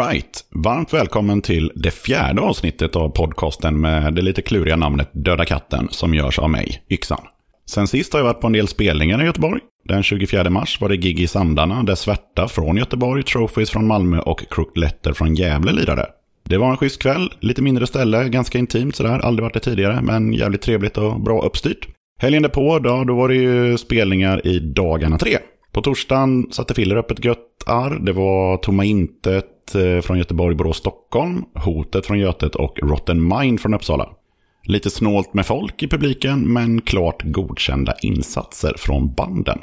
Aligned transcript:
Alright, 0.00 0.44
varmt 0.50 0.94
välkommen 0.94 1.42
till 1.42 1.72
det 1.74 1.90
fjärde 1.90 2.40
avsnittet 2.42 2.96
av 2.96 3.08
podcasten 3.08 3.80
med 3.80 4.14
det 4.14 4.22
lite 4.22 4.42
kluriga 4.42 4.76
namnet 4.76 5.10
Döda 5.12 5.44
katten 5.44 5.88
som 5.90 6.14
görs 6.14 6.38
av 6.38 6.50
mig, 6.50 6.82
Yxan. 6.90 7.20
Sen 7.66 7.88
sist 7.88 8.12
har 8.12 8.20
jag 8.20 8.24
varit 8.24 8.40
på 8.40 8.46
en 8.46 8.52
del 8.52 8.68
spelningar 8.68 9.22
i 9.22 9.24
Göteborg. 9.24 9.60
Den 9.84 10.02
24 10.02 10.50
mars 10.50 10.80
var 10.80 10.88
det 10.88 10.96
gig 10.96 11.20
i 11.20 11.26
Sandarna 11.26 11.82
där 11.82 11.94
Svärta 11.94 12.48
från 12.48 12.76
Göteborg, 12.76 13.22
Trophies 13.22 13.70
från 13.70 13.86
Malmö 13.86 14.18
och 14.18 14.44
Crooked 14.50 14.80
Letter 14.80 15.12
från 15.12 15.34
Gävle 15.34 15.72
lirade. 15.72 16.06
Det 16.44 16.58
var 16.58 16.70
en 16.70 16.76
schysst 16.76 17.02
kväll, 17.02 17.32
lite 17.40 17.62
mindre 17.62 17.86
ställe, 17.86 18.28
ganska 18.28 18.58
intimt 18.58 18.96
sådär, 18.96 19.18
aldrig 19.18 19.42
varit 19.42 19.54
det 19.54 19.60
tidigare, 19.60 20.02
men 20.02 20.32
jävligt 20.32 20.62
trevligt 20.62 20.98
och 20.98 21.20
bra 21.20 21.42
uppstyrt. 21.42 21.88
Helgen 22.18 22.42
därpå, 22.42 22.78
då, 22.78 23.04
då 23.04 23.16
var 23.16 23.28
det 23.28 23.34
ju 23.34 23.78
spelningar 23.78 24.46
i 24.46 24.58
dagarna 24.58 25.18
tre. 25.18 25.38
På 25.72 25.82
torsdagen 25.82 26.46
satte 26.52 26.74
Filler 26.74 26.96
upp 26.96 27.10
ett 27.10 27.24
gött 27.24 27.46
arr. 27.66 27.98
Det 28.00 28.12
var 28.12 28.56
Tomma 28.56 28.84
Intet 28.84 29.46
Eh, 29.74 30.00
från 30.00 30.18
Göteborg, 30.18 30.56
Borås, 30.56 30.76
Stockholm. 30.76 31.44
Hotet 31.54 32.06
från 32.06 32.18
Götet 32.18 32.54
och 32.54 32.78
Rotten 32.82 33.28
Mind 33.28 33.60
från 33.60 33.74
Uppsala. 33.74 34.08
Lite 34.64 34.90
snålt 34.90 35.34
med 35.34 35.46
folk 35.46 35.82
i 35.82 35.88
publiken, 35.88 36.52
men 36.52 36.80
klart 36.80 37.22
godkända 37.22 37.94
insatser 38.02 38.74
från 38.78 39.14
banden. 39.14 39.58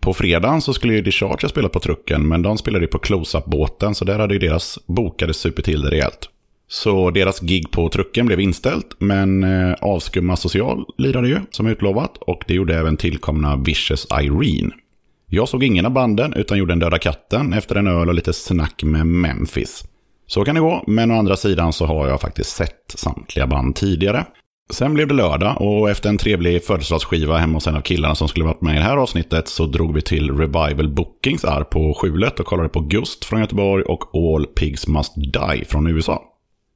På 0.00 0.14
fredagen 0.14 0.60
så 0.60 0.72
skulle 0.72 0.94
ju 0.94 1.02
Discharge 1.02 1.42
ha 1.42 1.48
spelat 1.48 1.72
på 1.72 1.80
trucken, 1.80 2.28
men 2.28 2.42
de 2.42 2.58
spelade 2.58 2.84
ju 2.84 2.88
på 2.88 2.98
close-up-båten, 2.98 3.94
så 3.94 4.04
där 4.04 4.18
hade 4.18 4.34
ju 4.34 4.40
deras 4.40 4.78
bokade 4.86 5.34
super 5.34 5.62
till 5.62 5.82
det 5.82 5.90
rejält. 5.90 6.28
Så 6.68 7.10
deras 7.10 7.40
gig 7.40 7.70
på 7.70 7.88
trucken 7.88 8.26
blev 8.26 8.40
inställt, 8.40 8.86
men 8.98 9.44
eh, 9.44 9.74
Avskumma 9.80 10.36
Social 10.36 10.84
lirade 10.98 11.28
ju, 11.28 11.38
som 11.50 11.66
utlovat, 11.66 12.16
och 12.16 12.44
det 12.46 12.54
gjorde 12.54 12.78
även 12.78 12.96
tillkomna 12.96 13.56
Vicious 13.56 14.06
Irene. 14.20 14.70
Jag 15.32 15.48
såg 15.48 15.64
ingen 15.64 15.86
av 15.86 15.92
banden 15.92 16.32
utan 16.32 16.58
gjorde 16.58 16.72
en 16.72 16.78
Döda 16.78 16.98
katten 16.98 17.52
efter 17.52 17.76
en 17.76 17.86
öl 17.86 18.08
och 18.08 18.14
lite 18.14 18.32
snack 18.32 18.82
med 18.82 19.06
Memphis. 19.06 19.84
Så 20.26 20.44
kan 20.44 20.54
det 20.54 20.60
gå, 20.60 20.84
men 20.86 21.10
å 21.10 21.18
andra 21.18 21.36
sidan 21.36 21.72
så 21.72 21.86
har 21.86 22.08
jag 22.08 22.20
faktiskt 22.20 22.50
sett 22.50 22.94
samtliga 22.94 23.46
band 23.46 23.76
tidigare. 23.76 24.24
Sen 24.70 24.94
blev 24.94 25.08
det 25.08 25.14
lördag 25.14 25.56
och 25.60 25.90
efter 25.90 26.08
en 26.08 26.18
trevlig 26.18 26.64
födelsedagsskiva 26.64 27.38
hemma 27.38 27.54
hos 27.54 27.66
en 27.66 27.76
av 27.76 27.80
killarna 27.80 28.14
som 28.14 28.28
skulle 28.28 28.44
varit 28.44 28.60
med 28.60 28.74
i 28.74 28.78
det 28.78 28.84
här 28.84 28.96
avsnittet 28.96 29.48
så 29.48 29.66
drog 29.66 29.94
vi 29.94 30.02
till 30.02 30.30
Revival 30.30 30.88
Bookings 30.88 31.44
är 31.44 31.64
på 31.64 31.94
Skjulet 31.94 32.40
och 32.40 32.46
kollade 32.46 32.68
på 32.68 32.80
Gust 32.80 33.24
från 33.24 33.40
Göteborg 33.40 33.84
och 33.84 34.14
All 34.14 34.46
Pigs 34.46 34.86
Must 34.86 35.14
Die 35.16 35.64
från 35.64 35.86
USA. 35.86 36.22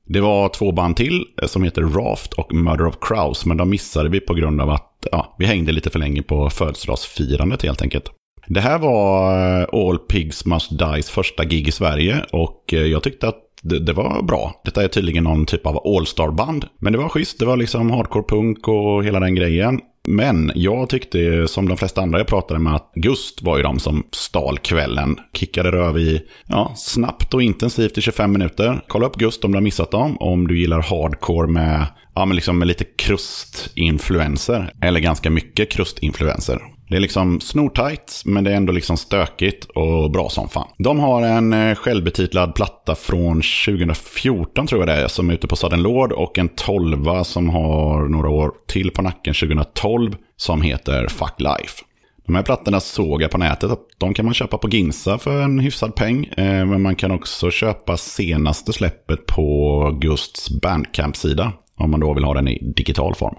Det 0.07 0.21
var 0.21 0.49
två 0.49 0.73
band 0.73 0.97
till 0.97 1.25
eh, 1.43 1.49
som 1.49 1.65
heter 1.65 1.83
Raft 1.83 2.33
och 2.33 2.55
Murder 2.55 2.87
of 2.87 2.99
Crows 3.01 3.47
men 3.47 3.57
de 3.57 3.71
missade 3.71 4.09
vi 4.09 4.21
på 4.21 4.35
grund 4.35 4.61
av 4.61 4.71
att 4.71 5.07
ja, 5.13 5.35
vi 5.39 5.47
hängde 5.47 5.73
lite 5.73 5.91
för 5.91 5.99
länge 5.99 6.23
på 6.23 6.51
födelsedagsfirandet 6.51 7.63
helt 7.63 7.83
enkelt. 7.83 8.11
Det 8.47 8.61
här 8.61 8.79
var 8.79 9.61
eh, 9.61 9.67
All 9.73 9.99
Pigs 9.99 10.45
Must 10.45 10.79
Dies 10.79 11.11
första 11.11 11.45
gig 11.45 11.69
i 11.69 11.73
Sverige 11.73 12.25
och 12.33 12.75
eh, 12.75 12.83
jag 12.83 13.03
tyckte 13.03 13.29
att 13.29 13.41
det, 13.63 13.79
det, 13.79 13.93
var 13.93 14.23
bra. 14.23 14.61
Detta 14.65 14.85
är 14.85 14.89
tydligen 14.89 15.25
någon 15.25 15.47
typ 15.47 15.67
av 15.67 15.81
All-star-band. 15.85 16.67
Men 16.79 16.93
det 16.93 16.99
var 16.99 17.09
schysst, 17.09 17.39
det 17.39 17.47
var 17.47 17.57
liksom 17.57 17.91
hardcore 17.91 18.25
punk 18.29 18.69
och 18.69 19.05
hela 19.05 19.21
den 19.21 19.35
grejen. 19.35 19.81
Men 20.09 20.53
jag 20.55 20.89
tyckte, 20.89 21.49
som 21.49 21.69
de 21.69 21.77
flesta 21.77 22.01
andra 22.01 22.19
jag 22.19 22.27
pratade 22.27 22.61
med, 22.61 22.75
att 22.75 22.93
Gust 22.95 23.43
var 23.43 23.57
ju 23.57 23.63
de 23.63 23.79
som 23.79 24.07
stal 24.11 24.59
kvällen. 24.59 25.17
Kickade 25.33 25.73
röv 25.73 25.99
i, 25.99 26.23
ja, 26.47 26.73
snabbt 26.77 27.35
och 27.35 27.43
intensivt 27.43 27.99
i 27.99 28.01
25 28.01 28.33
minuter. 28.33 28.81
Kolla 28.89 29.07
upp 29.07 29.17
Gust 29.17 29.45
om 29.45 29.53
du 29.53 29.57
har 29.57 29.63
missat 29.63 29.91
dem. 29.91 30.17
Om 30.21 30.47
du 30.47 30.59
gillar 30.59 30.81
hardcore 30.83 31.49
med, 31.49 31.87
ja, 32.15 32.25
men 32.25 32.37
liksom 32.37 32.59
med 32.59 32.69
lite 32.69 32.85
krustinfluenser. 32.85 34.73
Eller 34.81 35.01
ganska 35.01 35.31
mycket 35.31 35.71
krustinfluenser. 35.71 36.61
Det 36.89 36.97
är 36.97 37.01
liksom 37.01 37.41
snortajt, 37.41 38.23
men 38.25 38.45
det 38.45 38.53
är 38.53 38.57
ändå 38.57 38.73
liksom 38.73 38.97
stökigt 38.97 39.65
och 39.65 40.11
bra 40.11 40.29
som 40.29 40.49
fan. 40.49 40.69
De 40.79 40.99
har 40.99 41.23
en 41.23 41.53
eh, 41.53 41.75
självbetitlad 41.75 42.55
platta 42.55 42.95
från 42.95 43.43
2014 43.67 44.67
tror 44.67 44.81
jag 44.81 44.89
det 44.89 45.03
är, 45.03 45.09
som 45.09 45.31
är 45.31 45.35
ute 45.35 45.47
på 45.47 45.57
Sudden 45.57 45.83
Lord 45.83 46.13
och 46.13 46.39
en 46.39 46.49
tolva 46.49 47.25
som 47.25 47.51
har 47.51 48.09
några 48.09 48.29
år 48.29 48.53
till 48.69 48.91
på 48.91 49.03
nacken 49.03 49.35
2012 49.35 50.17
som 50.37 50.63
heter 50.63 51.09
Fuck 51.09 51.35
Life. 51.39 51.85
De 52.27 52.35
här 52.35 52.43
plattorna 52.43 52.81
såg 52.81 53.23
jag 53.23 53.31
på 53.31 53.39
nätet 53.39 53.71
att 53.71 53.81
de 53.99 54.15
kan 54.15 54.25
man 54.25 54.35
köpa 54.35 54.59
på 54.59 54.69
Ginsa 54.69 55.19
för 55.19 55.43
en 55.43 55.59
hyfsad 55.59 55.95
peng. 55.95 56.25
Eh, 56.25 56.67
men 56.67 56.83
man 56.83 56.97
kan 56.97 57.11
också 57.11 57.51
köpa 57.51 57.97
senaste 57.97 58.73
släppet 58.73 59.27
på 59.27 59.99
Gusts 60.01 60.51
Bandcamp-sida. 60.51 61.53
Om 61.77 61.91
man 61.91 62.01
då 62.01 62.15
vill 62.15 62.25
ha 62.25 62.35
den 62.35 62.49
i 62.49 62.73
digital 62.77 63.15
form. 63.15 63.35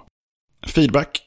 Feedback 0.67 1.24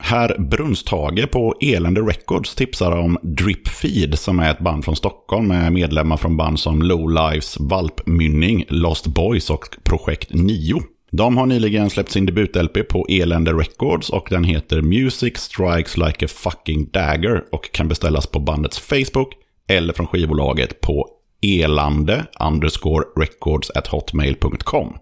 Herr 0.00 0.38
Brunsthage 0.38 1.26
på 1.26 1.54
Elände 1.60 2.00
Records 2.00 2.54
tipsar 2.54 2.92
om 2.92 3.18
Drip 3.22 3.68
Feed 3.68 4.18
som 4.18 4.38
är 4.38 4.50
ett 4.50 4.58
band 4.58 4.84
från 4.84 4.96
Stockholm 4.96 5.48
med 5.48 5.72
medlemmar 5.72 6.16
från 6.16 6.36
band 6.36 6.60
som 6.60 6.82
Low 6.82 7.10
Lives, 7.10 7.56
Valpmynning, 7.60 8.64
Lost 8.68 9.06
Boys 9.06 9.50
och 9.50 9.64
Projekt 9.82 10.32
9. 10.32 10.82
De 11.10 11.36
har 11.36 11.46
nyligen 11.46 11.90
släppt 11.90 12.10
sin 12.10 12.26
debut-LP 12.26 12.88
på 12.88 13.06
Elände 13.08 13.52
Records 13.52 14.10
och 14.10 14.26
den 14.30 14.44
heter 14.44 14.82
Music 14.82 15.36
Strikes 15.36 15.96
Like 15.96 16.24
a 16.24 16.28
Fucking 16.28 16.90
Dagger 16.90 17.44
och 17.52 17.72
kan 17.72 17.88
beställas 17.88 18.26
på 18.26 18.40
bandets 18.40 18.78
Facebook 18.78 19.32
eller 19.68 19.92
från 19.92 20.06
skivbolaget 20.06 20.80
på 20.80 21.08
elande 21.42 22.26
underscore 22.40 23.04
records 23.16 23.70
at 23.70 23.86
hotmail.com. 23.86 24.96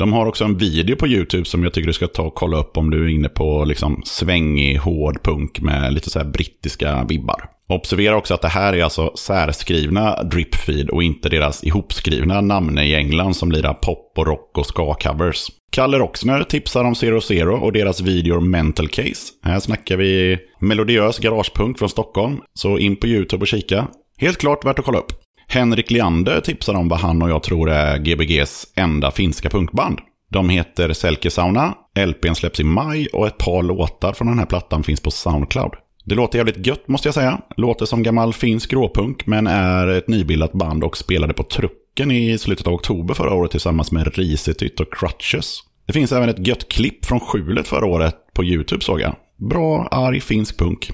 De 0.00 0.12
har 0.12 0.26
också 0.26 0.44
en 0.44 0.56
video 0.56 0.96
på 0.96 1.06
YouTube 1.06 1.44
som 1.44 1.64
jag 1.64 1.72
tycker 1.72 1.86
du 1.86 1.92
ska 1.92 2.06
ta 2.06 2.22
och 2.22 2.34
kolla 2.34 2.56
upp 2.56 2.76
om 2.76 2.90
du 2.90 3.04
är 3.04 3.08
inne 3.08 3.28
på 3.28 3.64
liksom 3.64 4.02
svängig, 4.04 4.76
hård 4.76 5.22
punk 5.22 5.60
med 5.60 5.92
lite 5.92 6.10
så 6.10 6.18
här 6.18 6.26
brittiska 6.26 7.04
vibbar. 7.08 7.44
Observera 7.68 8.16
också 8.16 8.34
att 8.34 8.42
det 8.42 8.48
här 8.48 8.72
är 8.72 8.84
alltså 8.84 9.12
särskrivna 9.16 10.22
Dripfeed 10.22 10.90
och 10.90 11.02
inte 11.02 11.28
deras 11.28 11.64
ihopskrivna 11.64 12.40
namn 12.40 12.78
i 12.78 12.94
England 12.94 13.34
som 13.34 13.52
lirar 13.52 13.74
pop 13.74 14.12
och 14.16 14.26
rock 14.26 14.58
och 14.58 14.66
ska-covers. 14.66 15.46
Kalle 15.72 15.98
Roxner 15.98 16.42
tipsar 16.42 16.84
om 16.84 16.94
Zero 16.94 17.20
Zero 17.20 17.56
och 17.56 17.72
deras 17.72 18.00
video 18.00 18.40
Mental 18.40 18.88
Case. 18.88 19.32
Här 19.42 19.60
snackar 19.60 19.96
vi 19.96 20.38
melodiös 20.60 21.18
garagepunk 21.18 21.78
från 21.78 21.88
Stockholm, 21.88 22.40
så 22.54 22.78
in 22.78 22.96
på 22.96 23.06
YouTube 23.06 23.42
och 23.42 23.48
kika. 23.48 23.88
Helt 24.18 24.38
klart 24.38 24.64
värt 24.64 24.78
att 24.78 24.84
kolla 24.84 24.98
upp. 24.98 25.12
Henrik 25.52 25.90
Leander 25.90 26.40
tipsar 26.40 26.74
om 26.74 26.88
vad 26.88 26.98
han 26.98 27.22
och 27.22 27.30
jag 27.30 27.42
tror 27.42 27.70
är 27.70 27.98
Gbgs 27.98 28.66
enda 28.74 29.10
finska 29.10 29.50
punkband. 29.50 29.98
De 30.28 30.48
heter 30.48 30.92
Selkesauna, 30.92 31.74
LPn 32.06 32.34
släpps 32.34 32.60
i 32.60 32.64
maj 32.64 33.06
och 33.12 33.26
ett 33.26 33.38
par 33.38 33.62
låtar 33.62 34.12
från 34.12 34.28
den 34.28 34.38
här 34.38 34.46
plattan 34.46 34.82
finns 34.82 35.00
på 35.00 35.10
Soundcloud. 35.10 35.72
Det 36.04 36.14
låter 36.14 36.38
jävligt 36.38 36.66
gött 36.66 36.88
måste 36.88 37.08
jag 37.08 37.14
säga. 37.14 37.40
Låter 37.56 37.86
som 37.86 38.02
gammal 38.02 38.32
finsk 38.32 38.72
råpunk 38.72 39.26
men 39.26 39.46
är 39.46 39.86
ett 39.86 40.08
nybildat 40.08 40.52
band 40.52 40.84
och 40.84 40.96
spelade 40.96 41.34
på 41.34 41.42
Trucken 41.42 42.10
i 42.10 42.38
slutet 42.38 42.66
av 42.66 42.74
oktober 42.74 43.14
förra 43.14 43.34
året 43.34 43.50
tillsammans 43.50 43.92
med 43.92 44.16
Risetytt 44.16 44.80
och 44.80 44.94
Crutches. 44.94 45.58
Det 45.86 45.92
finns 45.92 46.12
även 46.12 46.28
ett 46.28 46.46
gött 46.46 46.68
klipp 46.68 47.06
från 47.06 47.20
skjulet 47.20 47.68
förra 47.68 47.86
året 47.86 48.16
på 48.34 48.44
YouTube 48.44 48.84
såg 48.84 49.00
jag. 49.00 49.16
Bra, 49.36 49.88
arg 49.90 50.20
finsk 50.20 50.58
punk. 50.58 50.90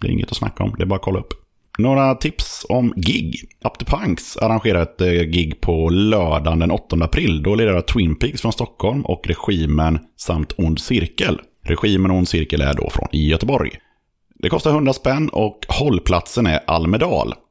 Det 0.00 0.06
är 0.06 0.10
inget 0.10 0.30
att 0.30 0.36
snacka 0.36 0.64
om, 0.64 0.74
det 0.78 0.84
är 0.84 0.86
bara 0.86 0.96
att 0.96 1.02
kolla 1.02 1.18
upp. 1.18 1.47
Några 1.78 2.14
tips 2.14 2.66
om 2.68 2.92
gig. 2.96 3.48
Up 3.64 3.78
to 3.78 3.84
Punks 3.84 4.36
arrangerar 4.36 4.82
ett 4.82 5.00
eh, 5.00 5.08
gig 5.08 5.60
på 5.60 5.88
lördagen 5.88 6.58
den 6.58 6.70
8 6.70 6.96
april. 7.00 7.42
Då 7.42 7.54
lirar 7.54 7.80
Twin 7.80 8.18
Peaks 8.18 8.42
från 8.42 8.52
Stockholm 8.52 9.04
och 9.04 9.26
Regimen 9.26 9.98
samt 10.16 10.52
Ond 10.56 10.80
Cirkel. 10.80 11.40
Regimen 11.64 12.10
och 12.10 12.16
Ond 12.16 12.28
Cirkel 12.28 12.60
är 12.60 12.74
då 12.74 12.90
från 12.90 13.08
Göteborg. 13.12 13.70
Det 14.34 14.48
kostar 14.48 14.70
100 14.70 14.92
spänn 14.92 15.28
och 15.28 15.58
hållplatsen 15.68 16.46
är 16.46 16.60
Almedal. 16.66 17.34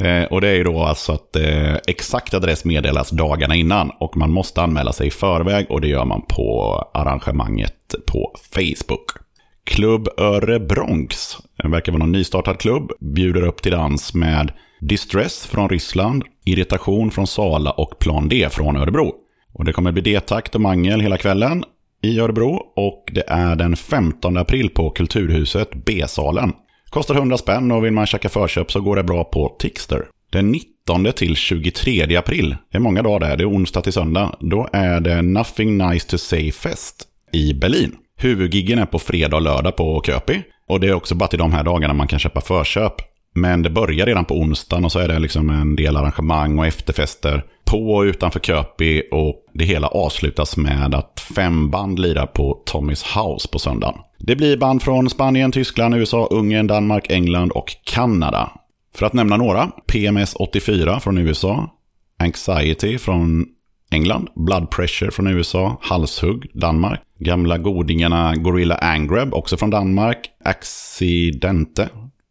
Eh, 0.00 0.24
och 0.24 0.40
det 0.40 0.48
är 0.48 0.54
ju 0.54 0.64
då 0.64 0.82
alltså 0.82 1.12
att 1.12 1.36
eh, 1.36 1.74
exakt 1.86 2.34
adress 2.34 2.64
meddelas 2.64 3.10
dagarna 3.10 3.54
innan 3.54 3.90
och 3.90 4.16
man 4.16 4.30
måste 4.30 4.62
anmäla 4.62 4.92
sig 4.92 5.06
i 5.06 5.10
förväg 5.10 5.66
och 5.70 5.80
det 5.80 5.88
gör 5.88 6.04
man 6.04 6.22
på 6.28 6.74
arrangemanget 6.94 7.94
på 8.06 8.34
Facebook. 8.52 9.27
Klubb 9.68 10.08
Öre 10.16 10.60
Bronx, 10.60 11.36
verkar 11.64 11.92
vara 11.92 11.98
någon 11.98 12.12
nystartad 12.12 12.58
klubb, 12.58 12.92
bjuder 13.00 13.42
upp 13.42 13.62
till 13.62 13.72
dans 13.72 14.14
med 14.14 14.52
Distress 14.80 15.46
från 15.46 15.68
Ryssland, 15.68 16.24
Irritation 16.44 17.10
från 17.10 17.26
Sala 17.26 17.70
och 17.70 17.98
Plan 17.98 18.28
D 18.28 18.48
från 18.50 18.76
Örebro. 18.76 19.14
Och 19.52 19.64
det 19.64 19.72
kommer 19.72 19.92
bli 19.92 20.02
detakt 20.02 20.54
och 20.54 20.60
mangel 20.60 21.00
hela 21.00 21.16
kvällen 21.16 21.64
i 22.02 22.20
Örebro 22.20 22.62
och 22.76 23.04
det 23.12 23.24
är 23.26 23.56
den 23.56 23.76
15 23.76 24.36
april 24.36 24.70
på 24.70 24.90
Kulturhuset 24.90 25.70
B-salen. 25.84 26.52
Kostar 26.90 27.14
100 27.14 27.38
spänn 27.38 27.72
och 27.72 27.84
vill 27.84 27.92
man 27.92 28.06
käka 28.06 28.28
förköp 28.28 28.72
så 28.72 28.80
går 28.80 28.96
det 28.96 29.04
bra 29.04 29.24
på 29.24 29.56
Tixter. 29.58 30.06
Den 30.30 30.52
19 30.52 31.12
till 31.16 31.36
23 31.36 32.16
april, 32.16 32.56
det 32.70 32.78
är 32.78 32.80
många 32.80 33.02
dagar 33.02 33.28
där, 33.28 33.36
det 33.36 33.42
är 33.42 33.50
onsdag 33.50 33.80
till 33.80 33.92
söndag, 33.92 34.36
då 34.40 34.68
är 34.72 35.00
det 35.00 35.22
Nothing 35.22 35.78
Nice 35.78 36.08
To 36.08 36.18
Say 36.18 36.52
Fest 36.52 37.04
i 37.32 37.54
Berlin. 37.54 37.96
Huvudgiggen 38.20 38.78
är 38.78 38.86
på 38.86 38.98
fredag 38.98 39.36
och 39.36 39.42
lördag 39.42 39.76
på 39.76 40.02
Köpi. 40.06 40.42
Och 40.68 40.80
det 40.80 40.88
är 40.88 40.94
också 40.94 41.14
bara 41.14 41.28
till 41.28 41.38
de 41.38 41.52
här 41.52 41.64
dagarna 41.64 41.94
man 41.94 42.08
kan 42.08 42.18
köpa 42.18 42.40
förköp. 42.40 42.94
Men 43.34 43.62
det 43.62 43.70
börjar 43.70 44.06
redan 44.06 44.24
på 44.24 44.34
onsdagen 44.34 44.84
och 44.84 44.92
så 44.92 44.98
är 44.98 45.08
det 45.08 45.18
liksom 45.18 45.50
en 45.50 45.76
del 45.76 45.96
arrangemang 45.96 46.58
och 46.58 46.66
efterfester 46.66 47.44
på 47.64 47.94
och 47.94 48.02
utanför 48.02 48.40
Köpi. 48.40 49.02
Och 49.12 49.34
det 49.54 49.64
hela 49.64 49.86
avslutas 49.86 50.56
med 50.56 50.94
att 50.94 51.20
fem 51.36 51.70
band 51.70 51.98
lirar 51.98 52.26
på 52.26 52.62
Tommys 52.66 53.04
House 53.16 53.48
på 53.48 53.58
söndagen. 53.58 53.98
Det 54.18 54.36
blir 54.36 54.56
band 54.56 54.82
från 54.82 55.10
Spanien, 55.10 55.52
Tyskland, 55.52 55.94
USA, 55.94 56.26
Ungern, 56.26 56.66
Danmark, 56.66 57.10
England 57.10 57.52
och 57.52 57.76
Kanada. 57.84 58.50
För 58.94 59.06
att 59.06 59.12
nämna 59.12 59.36
några, 59.36 59.70
PMS 59.86 60.34
84 60.38 61.00
från 61.00 61.18
USA, 61.18 61.70
Anxiety 62.18 62.98
från 62.98 63.46
England, 63.90 64.28
Blood 64.34 64.70
Pressure 64.70 65.10
från 65.10 65.26
USA, 65.26 65.76
Halshugg, 65.80 66.46
Danmark. 66.54 67.00
Gamla 67.18 67.58
godingarna 67.58 68.36
Gorilla 68.36 68.74
Angrab, 68.74 69.34
också 69.34 69.56
från 69.56 69.70
Danmark. 69.70 70.30
Accidente 70.44 71.88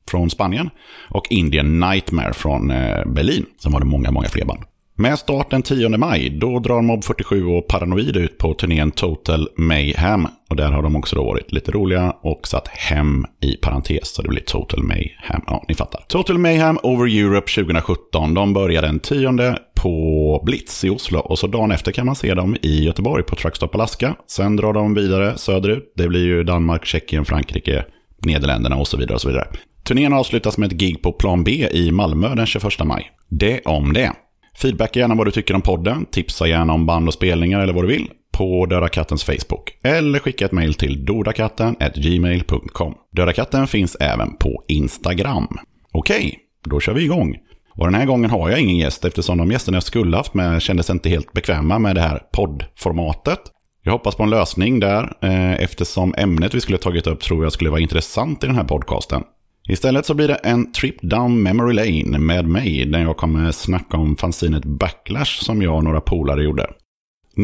från 0.09 0.29
Spanien. 0.29 0.69
Och 1.09 1.27
Indian 1.29 1.79
Nightmare 1.79 2.33
från 2.33 2.71
eh, 2.71 3.05
Berlin. 3.05 3.45
Sen 3.63 3.71
var 3.71 3.79
det 3.79 3.85
många, 3.85 4.11
många 4.11 4.27
fler 4.27 4.45
band. 4.45 4.63
Med 4.99 5.19
start 5.19 5.49
den 5.49 5.61
10 5.61 5.89
maj, 5.89 6.29
då 6.29 6.59
drar 6.59 6.81
Mob 6.81 7.03
47 7.03 7.45
och 7.45 7.67
Paranoid 7.67 8.17
ut 8.17 8.37
på 8.37 8.53
turnén 8.53 8.91
Total 8.91 9.49
Mayhem. 9.57 10.27
Och 10.49 10.55
där 10.55 10.71
har 10.71 10.81
de 10.81 10.95
också 10.95 11.15
då 11.15 11.23
varit 11.23 11.51
lite 11.51 11.71
roliga 11.71 12.15
och 12.21 12.47
satt 12.47 12.67
hem 12.67 13.25
i 13.41 13.55
parentes, 13.55 14.15
så 14.15 14.21
det 14.21 14.29
blir 14.29 14.41
Total 14.41 14.83
Mayhem. 14.83 15.41
Ja, 15.47 15.65
ni 15.67 15.75
fattar. 15.75 16.03
Total 16.07 16.37
Mayhem 16.37 16.77
Over 16.83 17.19
Europe 17.19 17.51
2017. 17.51 18.33
De 18.33 18.53
börjar 18.53 18.81
den 18.81 18.99
10 18.99 19.57
på 19.75 20.41
Blitz 20.45 20.83
i 20.83 20.89
Oslo 20.89 21.19
och 21.19 21.39
så 21.39 21.47
dagen 21.47 21.71
efter 21.71 21.91
kan 21.91 22.05
man 22.05 22.15
se 22.15 22.33
dem 22.33 22.57
i 22.61 22.83
Göteborg 22.83 23.23
på 23.23 23.35
Truckstop 23.35 23.75
Alaska. 23.75 24.15
Sen 24.27 24.55
drar 24.55 24.73
de 24.73 24.93
vidare 24.93 25.37
söderut. 25.37 25.93
Det 25.95 26.07
blir 26.07 26.25
ju 26.25 26.43
Danmark, 26.43 26.85
Tjeckien, 26.85 27.25
Frankrike, 27.25 27.85
Nederländerna 28.25 28.75
och 28.75 28.87
så 28.87 28.97
vidare. 28.97 29.15
och 29.15 29.21
så 29.21 29.27
vidare. 29.27 29.47
Turnén 29.83 30.13
avslutas 30.13 30.57
med 30.57 30.71
ett 30.71 30.77
gig 30.77 31.01
på 31.01 31.11
Plan 31.11 31.43
B 31.43 31.67
i 31.71 31.91
Malmö 31.91 32.35
den 32.35 32.45
21 32.45 32.85
maj. 32.85 33.11
Det 33.29 33.61
om 33.65 33.93
det. 33.93 34.13
Feedbacka 34.61 34.99
gärna 34.99 35.15
vad 35.15 35.27
du 35.27 35.31
tycker 35.31 35.53
om 35.53 35.61
podden. 35.61 36.05
Tipsa 36.05 36.47
gärna 36.47 36.73
om 36.73 36.85
band 36.85 37.07
och 37.07 37.13
spelningar 37.13 37.59
eller 37.59 37.73
vad 37.73 37.83
du 37.83 37.87
vill 37.87 38.09
på 38.31 38.65
Döda 38.65 38.87
Kattens 38.87 39.23
Facebook. 39.23 39.77
Eller 39.83 40.19
skicka 40.19 40.45
ett 40.45 40.51
mejl 40.51 40.73
till 40.73 41.05
dodakatten.gmail.com. 41.05 42.93
Döda 43.11 43.33
Katten 43.33 43.67
finns 43.67 43.95
även 43.95 44.37
på 44.37 44.63
Instagram. 44.67 45.47
Okej, 45.91 46.39
då 46.63 46.79
kör 46.79 46.93
vi 46.93 47.03
igång. 47.03 47.35
Och 47.75 47.85
den 47.85 47.95
här 47.95 48.05
gången 48.05 48.29
har 48.29 48.49
jag 48.49 48.59
ingen 48.59 48.77
gäst 48.77 49.05
eftersom 49.05 49.37
de 49.37 49.51
gästerna 49.51 49.75
jag 49.75 49.83
skulle 49.83 50.17
haft 50.17 50.33
med 50.33 50.61
kändes 50.61 50.89
inte 50.89 51.09
helt 51.09 51.33
bekväma 51.33 51.79
med 51.79 51.95
det 51.95 52.01
här 52.01 52.21
poddformatet. 52.33 53.39
Jag 53.83 53.91
hoppas 53.91 54.15
på 54.15 54.23
en 54.23 54.29
lösning 54.29 54.79
där 54.79 55.17
eh, 55.21 55.53
eftersom 55.53 56.13
ämnet 56.17 56.53
vi 56.53 56.61
skulle 56.61 56.77
tagit 56.77 57.07
upp 57.07 57.19
tror 57.19 57.43
jag 57.43 57.53
skulle 57.53 57.69
vara 57.69 57.79
intressant 57.79 58.43
i 58.43 58.47
den 58.47 58.55
här 58.55 58.63
podcasten. 58.63 59.23
Istället 59.67 60.05
så 60.05 60.13
blir 60.13 60.27
det 60.27 60.35
en 60.35 60.71
trip 60.71 61.01
down 61.01 61.43
memory 61.43 61.73
lane 61.73 62.19
med 62.19 62.47
mig 62.47 62.85
där 62.85 62.99
jag 62.99 63.17
kommer 63.17 63.51
snacka 63.51 63.97
om 63.97 64.15
fanzinet 64.15 64.65
Backlash 64.65 65.43
som 65.43 65.61
jag 65.61 65.75
och 65.75 65.83
några 65.83 66.01
polare 66.01 66.43
gjorde. 66.43 66.67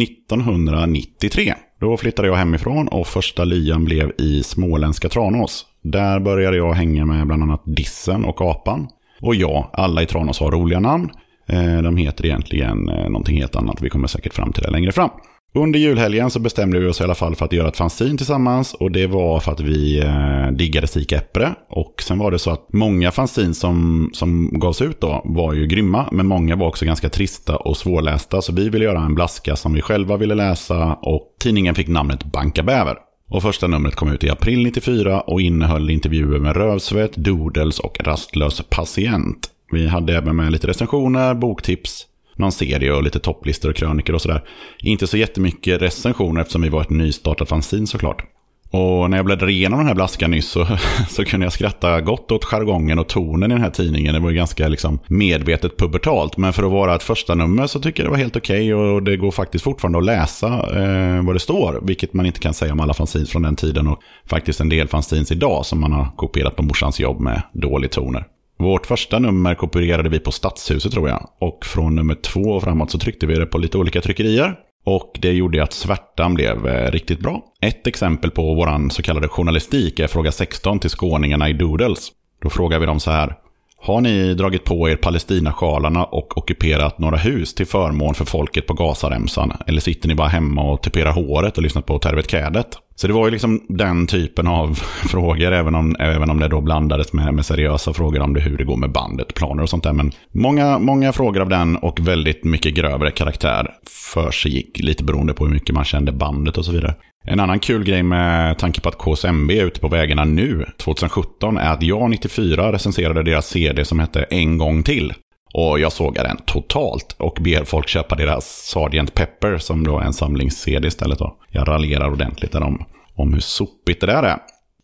1993. 0.01 1.53
Då 1.79 1.97
flyttade 1.97 2.27
jag 2.27 2.35
hemifrån 2.35 2.87
och 2.87 3.07
första 3.07 3.43
lyan 3.43 3.85
blev 3.85 4.11
i 4.17 4.43
småländska 4.43 5.09
Tranås. 5.09 5.65
Där 5.81 6.19
började 6.19 6.57
jag 6.57 6.73
hänga 6.73 7.05
med 7.05 7.27
bland 7.27 7.43
annat 7.43 7.63
Dissen 7.65 8.25
och 8.25 8.41
Apan. 8.41 8.87
Och 9.21 9.35
ja, 9.35 9.69
alla 9.73 10.01
i 10.01 10.05
Tranås 10.05 10.39
har 10.39 10.51
roliga 10.51 10.79
namn. 10.79 11.09
Eh, 11.47 11.81
de 11.81 11.97
heter 11.97 12.25
egentligen 12.25 12.89
eh, 12.89 13.09
någonting 13.09 13.37
helt 13.37 13.55
annat. 13.55 13.81
Vi 13.81 13.89
kommer 13.89 14.07
säkert 14.07 14.33
fram 14.33 14.53
till 14.53 14.63
det 14.63 14.71
längre 14.71 14.91
fram. 14.91 15.09
Under 15.55 15.79
julhelgen 15.79 16.29
så 16.29 16.39
bestämde 16.39 16.79
vi 16.79 16.87
oss 16.87 17.01
i 17.01 17.03
alla 17.03 17.15
fall 17.15 17.35
för 17.35 17.45
att 17.45 17.53
göra 17.53 17.67
ett 17.67 17.77
fanzine 17.77 18.17
tillsammans. 18.17 18.73
Och 18.73 18.91
det 18.91 19.07
var 19.07 19.39
för 19.39 19.51
att 19.51 19.59
vi 19.59 19.99
eh, 19.99 20.47
diggade 20.51 20.87
Sik 20.87 21.11
Äppre. 21.11 21.55
Och 21.69 22.03
sen 22.07 22.17
var 22.19 22.31
det 22.31 22.39
så 22.39 22.51
att 22.51 22.73
många 22.73 23.11
fanzine 23.11 23.53
som, 23.53 24.09
som 24.13 24.59
gavs 24.59 24.81
ut 24.81 25.01
då 25.01 25.21
var 25.25 25.53
ju 25.53 25.67
grymma. 25.67 26.09
Men 26.11 26.27
många 26.27 26.55
var 26.55 26.67
också 26.67 26.85
ganska 26.85 27.09
trista 27.09 27.55
och 27.55 27.77
svårlästa. 27.77 28.41
Så 28.41 28.53
vi 28.53 28.69
ville 28.69 28.85
göra 28.85 28.99
en 28.99 29.15
blaska 29.15 29.55
som 29.55 29.73
vi 29.73 29.81
själva 29.81 30.17
ville 30.17 30.35
läsa. 30.35 30.93
Och 30.93 31.35
tidningen 31.39 31.75
fick 31.75 31.87
namnet 31.87 32.23
Banka 32.23 32.63
Bäver. 32.63 32.97
Och 33.29 33.41
första 33.41 33.67
numret 33.67 33.95
kom 33.95 34.11
ut 34.11 34.23
i 34.23 34.29
april 34.29 34.63
94 34.63 35.21
och 35.21 35.41
innehöll 35.41 35.89
intervjuer 35.89 36.39
med 36.39 36.55
Rövsvett, 36.55 37.15
Doodles 37.15 37.79
och 37.79 37.97
Rastlös 37.99 38.61
patient. 38.69 39.49
Vi 39.71 39.87
hade 39.87 40.17
även 40.17 40.35
med 40.35 40.51
lite 40.51 40.67
recensioner, 40.67 41.33
boktips, 41.33 42.07
någon 42.43 42.51
serie 42.51 42.93
och 42.93 43.03
lite 43.03 43.19
topplistor 43.19 43.69
och 43.69 43.75
krönikor 43.75 44.15
och 44.15 44.21
sådär. 44.21 44.43
Inte 44.79 45.07
så 45.07 45.17
jättemycket 45.17 45.81
recensioner 45.81 46.41
eftersom 46.41 46.61
vi 46.61 46.69
var 46.69 46.81
ett 46.81 46.89
nystartat 46.89 47.49
fanzine 47.49 47.87
såklart. 47.87 48.25
Och 48.73 49.09
när 49.09 49.17
jag 49.17 49.25
bläddrade 49.25 49.51
igenom 49.51 49.79
den 49.79 49.87
här 49.87 49.95
blaskan 49.95 50.31
nyss 50.31 50.49
så, 50.49 50.67
så 51.09 51.25
kunde 51.25 51.45
jag 51.45 51.53
skratta 51.53 52.01
gott 52.01 52.31
åt 52.31 52.45
jargongen 52.45 52.99
och 52.99 53.07
tonen 53.07 53.51
i 53.51 53.53
den 53.53 53.63
här 53.63 53.69
tidningen. 53.69 54.13
Det 54.13 54.19
var 54.19 54.29
ju 54.29 54.35
ganska 54.35 54.67
liksom 54.67 54.99
medvetet 55.07 55.77
pubertalt. 55.77 56.37
Men 56.37 56.53
för 56.53 56.63
att 56.63 56.71
vara 56.71 56.95
ett 56.95 57.03
första 57.03 57.35
nummer 57.35 57.67
så 57.67 57.79
tycker 57.79 58.03
jag 58.03 58.07
det 58.07 58.11
var 58.11 58.17
helt 58.17 58.35
okej. 58.35 58.73
Okay 58.73 58.93
och 58.93 59.03
det 59.03 59.17
går 59.17 59.31
faktiskt 59.31 59.63
fortfarande 59.63 59.97
att 59.97 60.05
läsa 60.05 60.47
eh, 60.47 61.25
vad 61.25 61.35
det 61.35 61.39
står. 61.39 61.79
Vilket 61.83 62.13
man 62.13 62.25
inte 62.25 62.39
kan 62.39 62.53
säga 62.53 62.73
om 62.73 62.79
alla 62.79 62.93
fanzines 62.93 63.29
från 63.29 63.41
den 63.41 63.55
tiden. 63.55 63.87
Och 63.87 63.99
faktiskt 64.25 64.59
en 64.59 64.69
del 64.69 64.87
fanzines 64.87 65.31
idag 65.31 65.65
som 65.65 65.79
man 65.79 65.91
har 65.91 66.07
kopierat 66.15 66.55
på 66.55 66.63
morsans 66.63 66.99
jobb 66.99 67.19
med 67.19 67.41
dålig 67.53 67.91
toner. 67.91 68.25
Vårt 68.63 68.85
första 68.85 69.19
nummer 69.19 69.55
kopierade 69.55 70.09
vi 70.09 70.19
på 70.19 70.31
Stadshuset 70.31 70.91
tror 70.91 71.09
jag. 71.09 71.29
Och 71.39 71.65
från 71.65 71.95
nummer 71.95 72.15
två 72.15 72.41
och 72.41 72.63
framåt 72.63 72.91
så 72.91 72.99
tryckte 72.99 73.25
vi 73.25 73.35
det 73.35 73.45
på 73.45 73.57
lite 73.57 73.77
olika 73.77 74.01
tryckerier. 74.01 74.55
Och 74.85 75.17
det 75.21 75.31
gjorde 75.31 75.63
att 75.63 75.73
svärtan 75.73 76.33
blev 76.33 76.67
eh, 76.67 76.91
riktigt 76.91 77.19
bra. 77.19 77.43
Ett 77.61 77.87
exempel 77.87 78.31
på 78.31 78.53
vår 78.53 78.89
så 78.89 79.01
kallade 79.01 79.27
journalistik 79.27 79.99
är 79.99 80.07
fråga 80.07 80.31
16 80.31 80.79
till 80.79 80.89
skåningarna 80.89 81.49
i 81.49 81.53
Doodles. 81.53 82.11
Då 82.41 82.49
frågar 82.49 82.79
vi 82.79 82.85
dem 82.85 82.99
så 82.99 83.11
här. 83.11 83.35
Har 83.77 84.01
ni 84.01 84.33
dragit 84.33 84.63
på 84.63 84.89
er 84.89 84.95
Palestinasjalarna 84.95 86.05
och 86.05 86.37
ockuperat 86.37 86.99
några 86.99 87.17
hus 87.17 87.53
till 87.53 87.67
förmån 87.67 88.13
för 88.13 88.25
folket 88.25 88.67
på 88.67 88.73
Gazaremsan? 88.73 89.53
Eller 89.67 89.81
sitter 89.81 90.07
ni 90.07 90.15
bara 90.15 90.27
hemma 90.27 90.71
och 90.71 90.81
tuperar 90.81 91.11
håret 91.11 91.57
och 91.57 91.63
lyssnar 91.63 91.81
på 91.81 91.99
Tervet 91.99 92.31
Kädet? 92.31 92.77
Så 92.95 93.07
det 93.07 93.13
var 93.13 93.25
ju 93.25 93.31
liksom 93.31 93.61
den 93.69 94.07
typen 94.07 94.47
av 94.47 94.73
frågor, 95.09 95.51
även 95.51 95.75
om, 95.75 95.95
även 95.99 96.29
om 96.29 96.39
det 96.39 96.47
då 96.47 96.61
blandades 96.61 97.13
med, 97.13 97.33
med 97.33 97.45
seriösa 97.45 97.93
frågor 97.93 98.19
om 98.19 98.33
det, 98.33 98.39
hur 98.39 98.57
det 98.57 98.63
går 98.63 98.77
med 98.77 98.91
bandet, 98.91 99.33
planer 99.33 99.63
och 99.63 99.69
sånt 99.69 99.83
där. 99.83 99.93
Men 99.93 100.11
många, 100.31 100.79
många 100.79 101.13
frågor 101.13 101.41
av 101.41 101.49
den 101.49 101.75
och 101.75 102.07
väldigt 102.07 102.43
mycket 102.43 102.73
grövre 102.73 103.11
karaktär 103.11 103.71
för 104.13 104.31
sig 104.31 104.51
gick, 104.51 104.79
lite 104.79 105.03
beroende 105.03 105.33
på 105.33 105.45
hur 105.45 105.53
mycket 105.53 105.75
man 105.75 105.85
kände 105.85 106.11
bandet 106.11 106.57
och 106.57 106.65
så 106.65 106.71
vidare. 106.71 106.95
En 107.25 107.39
annan 107.39 107.59
kul 107.59 107.83
grej 107.83 108.03
med 108.03 108.57
tanke 108.57 108.81
på 108.81 108.89
att 108.89 108.97
KSMB 108.97 109.51
är 109.51 109.65
ute 109.65 109.79
på 109.79 109.87
vägarna 109.87 110.25
nu, 110.25 110.65
2017, 110.77 111.57
är 111.57 111.71
att 111.71 111.83
jag 111.83 112.09
94 112.09 112.71
recenserade 112.71 113.23
deras 113.23 113.47
CD 113.47 113.85
som 113.85 113.99
hette 113.99 114.23
En 114.23 114.57
gång 114.57 114.83
till. 114.83 115.13
Och 115.53 115.79
jag 115.79 115.91
sågar 115.91 116.23
den 116.23 116.37
totalt 116.45 117.15
och 117.19 117.37
ber 117.41 117.63
folk 117.63 117.87
köpa 117.87 118.15
deras 118.15 118.45
Sgt. 118.45 119.13
Pepper 119.13 119.57
som 119.57 119.83
då 119.83 119.99
är 119.99 120.03
en 120.03 120.13
samlings-CD 120.13 120.87
istället. 120.87 121.19
Då. 121.19 121.37
Jag 121.49 121.67
raljerar 121.67 122.11
ordentligt 122.11 122.51
där 122.51 122.63
om, 122.63 122.85
om 123.15 123.33
hur 123.33 123.39
sopigt 123.39 124.01
det 124.01 124.07
där 124.07 124.23
är. 124.23 124.37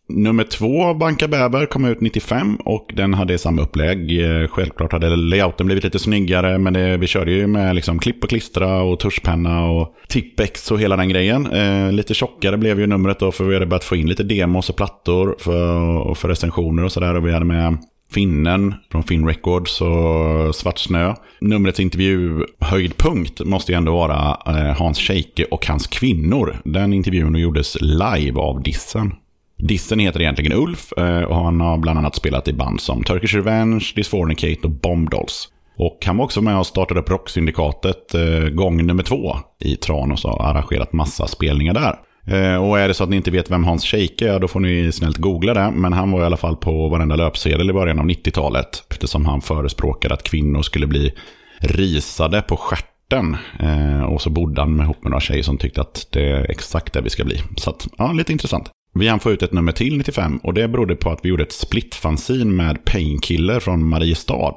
Nummer 0.08 0.44
två, 0.44 0.94
Banka 0.94 1.28
Bäver 1.28 1.66
kom 1.66 1.84
ut 1.84 2.00
95 2.00 2.56
och 2.56 2.90
den 2.94 3.14
hade 3.14 3.38
samma 3.38 3.62
upplägg. 3.62 4.20
Eh, 4.20 4.48
självklart 4.48 4.92
hade 4.92 5.16
layouten 5.16 5.66
blivit 5.66 5.84
lite 5.84 5.98
snyggare, 5.98 6.58
men 6.58 6.72
det, 6.72 6.96
vi 6.96 7.06
körde 7.06 7.30
ju 7.30 7.46
med 7.46 7.74
liksom 7.74 7.98
klipp 7.98 8.24
och 8.24 8.28
klistra 8.28 8.82
och 8.82 9.00
tuschpenna 9.00 9.70
och 9.70 9.94
tippex 10.08 10.70
och 10.70 10.80
hela 10.80 10.96
den 10.96 11.08
grejen. 11.08 11.46
Eh, 11.46 11.92
lite 11.92 12.14
tjockare 12.14 12.56
blev 12.56 12.80
ju 12.80 12.86
numret 12.86 13.18
då, 13.18 13.32
för 13.32 13.44
vi 13.44 13.54
hade 13.54 13.66
börjat 13.66 13.84
få 13.84 13.96
in 13.96 14.08
lite 14.08 14.22
demos 14.22 14.70
och 14.70 14.76
plattor 14.76 15.36
för, 15.38 16.14
för 16.14 16.28
recensioner 16.28 16.84
och 16.84 16.92
sådär. 16.92 17.14
Och 17.14 17.26
vi 17.26 17.32
hade 17.32 17.44
med 17.44 17.78
Finnen 18.10 18.74
från 18.92 19.02
Finn 19.02 19.26
Records 19.26 19.80
och 19.80 20.54
Svart 20.54 20.78
Snö. 20.78 21.14
Numrets 21.40 21.80
intervjuhöjdpunkt 21.80 23.40
måste 23.44 23.72
ju 23.72 23.78
ändå 23.78 23.92
vara 23.92 24.38
eh, 24.46 24.76
Hans 24.76 24.98
Scheike 24.98 25.44
och 25.44 25.66
hans 25.66 25.86
kvinnor. 25.86 26.56
Den 26.64 26.92
intervjun 26.92 27.34
gjordes 27.34 27.76
live 27.80 28.40
av 28.40 28.62
Dissen. 28.62 29.14
Dissen 29.58 29.98
heter 29.98 30.20
egentligen 30.20 30.52
Ulf 30.52 30.92
eh, 30.92 31.22
och 31.22 31.36
han 31.36 31.60
har 31.60 31.78
bland 31.78 31.98
annat 31.98 32.14
spelat 32.14 32.48
i 32.48 32.52
band 32.52 32.80
som 32.80 33.04
Turkish 33.04 33.34
Revenge, 33.34 33.92
Disfornicate 33.96 34.60
och 34.62 34.70
Bomb 34.70 35.10
Dolls. 35.10 35.48
Och 35.76 35.98
han 36.06 36.16
var 36.16 36.24
också 36.24 36.42
med 36.42 36.58
och 36.58 36.66
startade 36.66 37.00
upp 37.00 37.10
Rocksyndikatet 37.10 38.14
eh, 38.14 38.48
gång 38.48 38.86
nummer 38.86 39.02
två 39.02 39.36
i 39.60 39.76
Tranås 39.76 40.24
och 40.24 40.46
arrangerat 40.46 40.92
massa 40.92 41.26
spelningar 41.26 41.74
där. 41.74 41.98
Eh, 42.30 42.56
och 42.56 42.78
är 42.78 42.88
det 42.88 42.94
så 42.94 43.04
att 43.04 43.10
ni 43.10 43.16
inte 43.16 43.30
vet 43.30 43.50
vem 43.50 43.64
Hans 43.64 43.84
Scheike 43.84 44.32
är, 44.32 44.38
då 44.38 44.48
får 44.48 44.60
ni 44.60 44.92
snällt 44.92 45.16
googla 45.16 45.54
det. 45.54 45.70
Men 45.70 45.92
han 45.92 46.10
var 46.10 46.22
i 46.22 46.24
alla 46.24 46.36
fall 46.36 46.56
på 46.56 46.88
varenda 46.88 47.16
löpsedel 47.16 47.70
i 47.70 47.72
början 47.72 47.98
av 47.98 48.06
90-talet. 48.06 48.84
Eftersom 48.90 49.26
han 49.26 49.40
förespråkade 49.40 50.14
att 50.14 50.22
kvinnor 50.22 50.62
skulle 50.62 50.86
bli 50.86 51.12
risade 51.58 52.42
på 52.42 52.56
stjärten. 52.56 53.36
Eh, 53.60 54.02
och 54.02 54.22
så 54.22 54.30
bodde 54.30 54.60
han 54.60 54.80
ihop 54.80 55.02
med 55.02 55.10
några 55.10 55.20
tjejer 55.20 55.42
som 55.42 55.58
tyckte 55.58 55.80
att 55.80 56.08
det 56.10 56.30
är 56.30 56.50
exakt 56.50 56.92
det 56.92 57.00
vi 57.00 57.10
ska 57.10 57.24
bli. 57.24 57.42
Så 57.56 57.70
att, 57.70 57.88
ja, 57.98 58.12
lite 58.12 58.32
intressant. 58.32 58.70
Vi 58.94 59.08
hann 59.08 59.20
få 59.20 59.30
ut 59.30 59.42
ett 59.42 59.52
nummer 59.52 59.72
till 59.72 59.96
95 59.96 60.36
och 60.36 60.54
det 60.54 60.68
berodde 60.68 60.96
på 60.96 61.10
att 61.10 61.20
vi 61.22 61.28
gjorde 61.28 61.42
ett 61.42 61.52
split 61.52 62.04
med 62.44 62.84
Painkiller 62.84 63.60
från 63.60 63.88
Mariestad. 63.88 64.54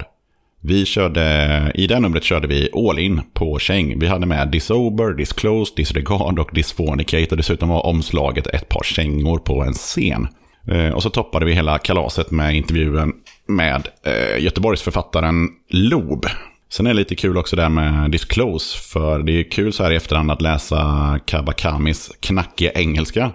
Vi 0.65 0.85
körde, 0.85 1.71
i 1.75 1.87
det 1.87 1.99
numret 1.99 2.23
körde 2.23 2.47
vi 2.47 2.69
all 2.73 2.99
in 2.99 3.21
på 3.33 3.59
Cheng. 3.59 3.99
Vi 3.99 4.07
hade 4.07 4.25
med 4.25 4.47
Disober, 4.47 5.13
Disclosed, 5.13 5.75
Disregard 5.75 6.39
och 6.39 6.49
Disfornicate 6.53 7.27
och 7.29 7.37
dessutom 7.37 7.69
var 7.69 7.85
omslaget 7.85 8.47
ett 8.47 8.69
par 8.69 8.83
kängor 8.83 9.37
på 9.37 9.63
en 9.63 9.73
scen. 9.73 10.27
Eh, 10.71 10.89
och 10.89 11.03
så 11.03 11.09
toppade 11.09 11.45
vi 11.45 11.53
hela 11.53 11.77
kalaset 11.77 12.31
med 12.31 12.55
intervjun 12.55 13.13
med 13.47 13.87
eh, 14.05 14.43
Göteborgsförfattaren 14.43 15.49
Lob. 15.69 16.25
Sen 16.69 16.87
är 16.87 16.89
det 16.89 16.99
lite 16.99 17.15
kul 17.15 17.37
också 17.37 17.55
där 17.55 17.69
med 17.69 18.11
Disclose, 18.11 18.77
för 18.77 19.19
det 19.19 19.39
är 19.39 19.51
kul 19.51 19.73
så 19.73 19.83
här 19.83 19.91
i 19.91 19.95
efterhand 19.95 20.31
att 20.31 20.41
läsa 20.41 21.19
Kabakamis 21.25 22.11
knackiga 22.19 22.71
engelska. 22.71 23.31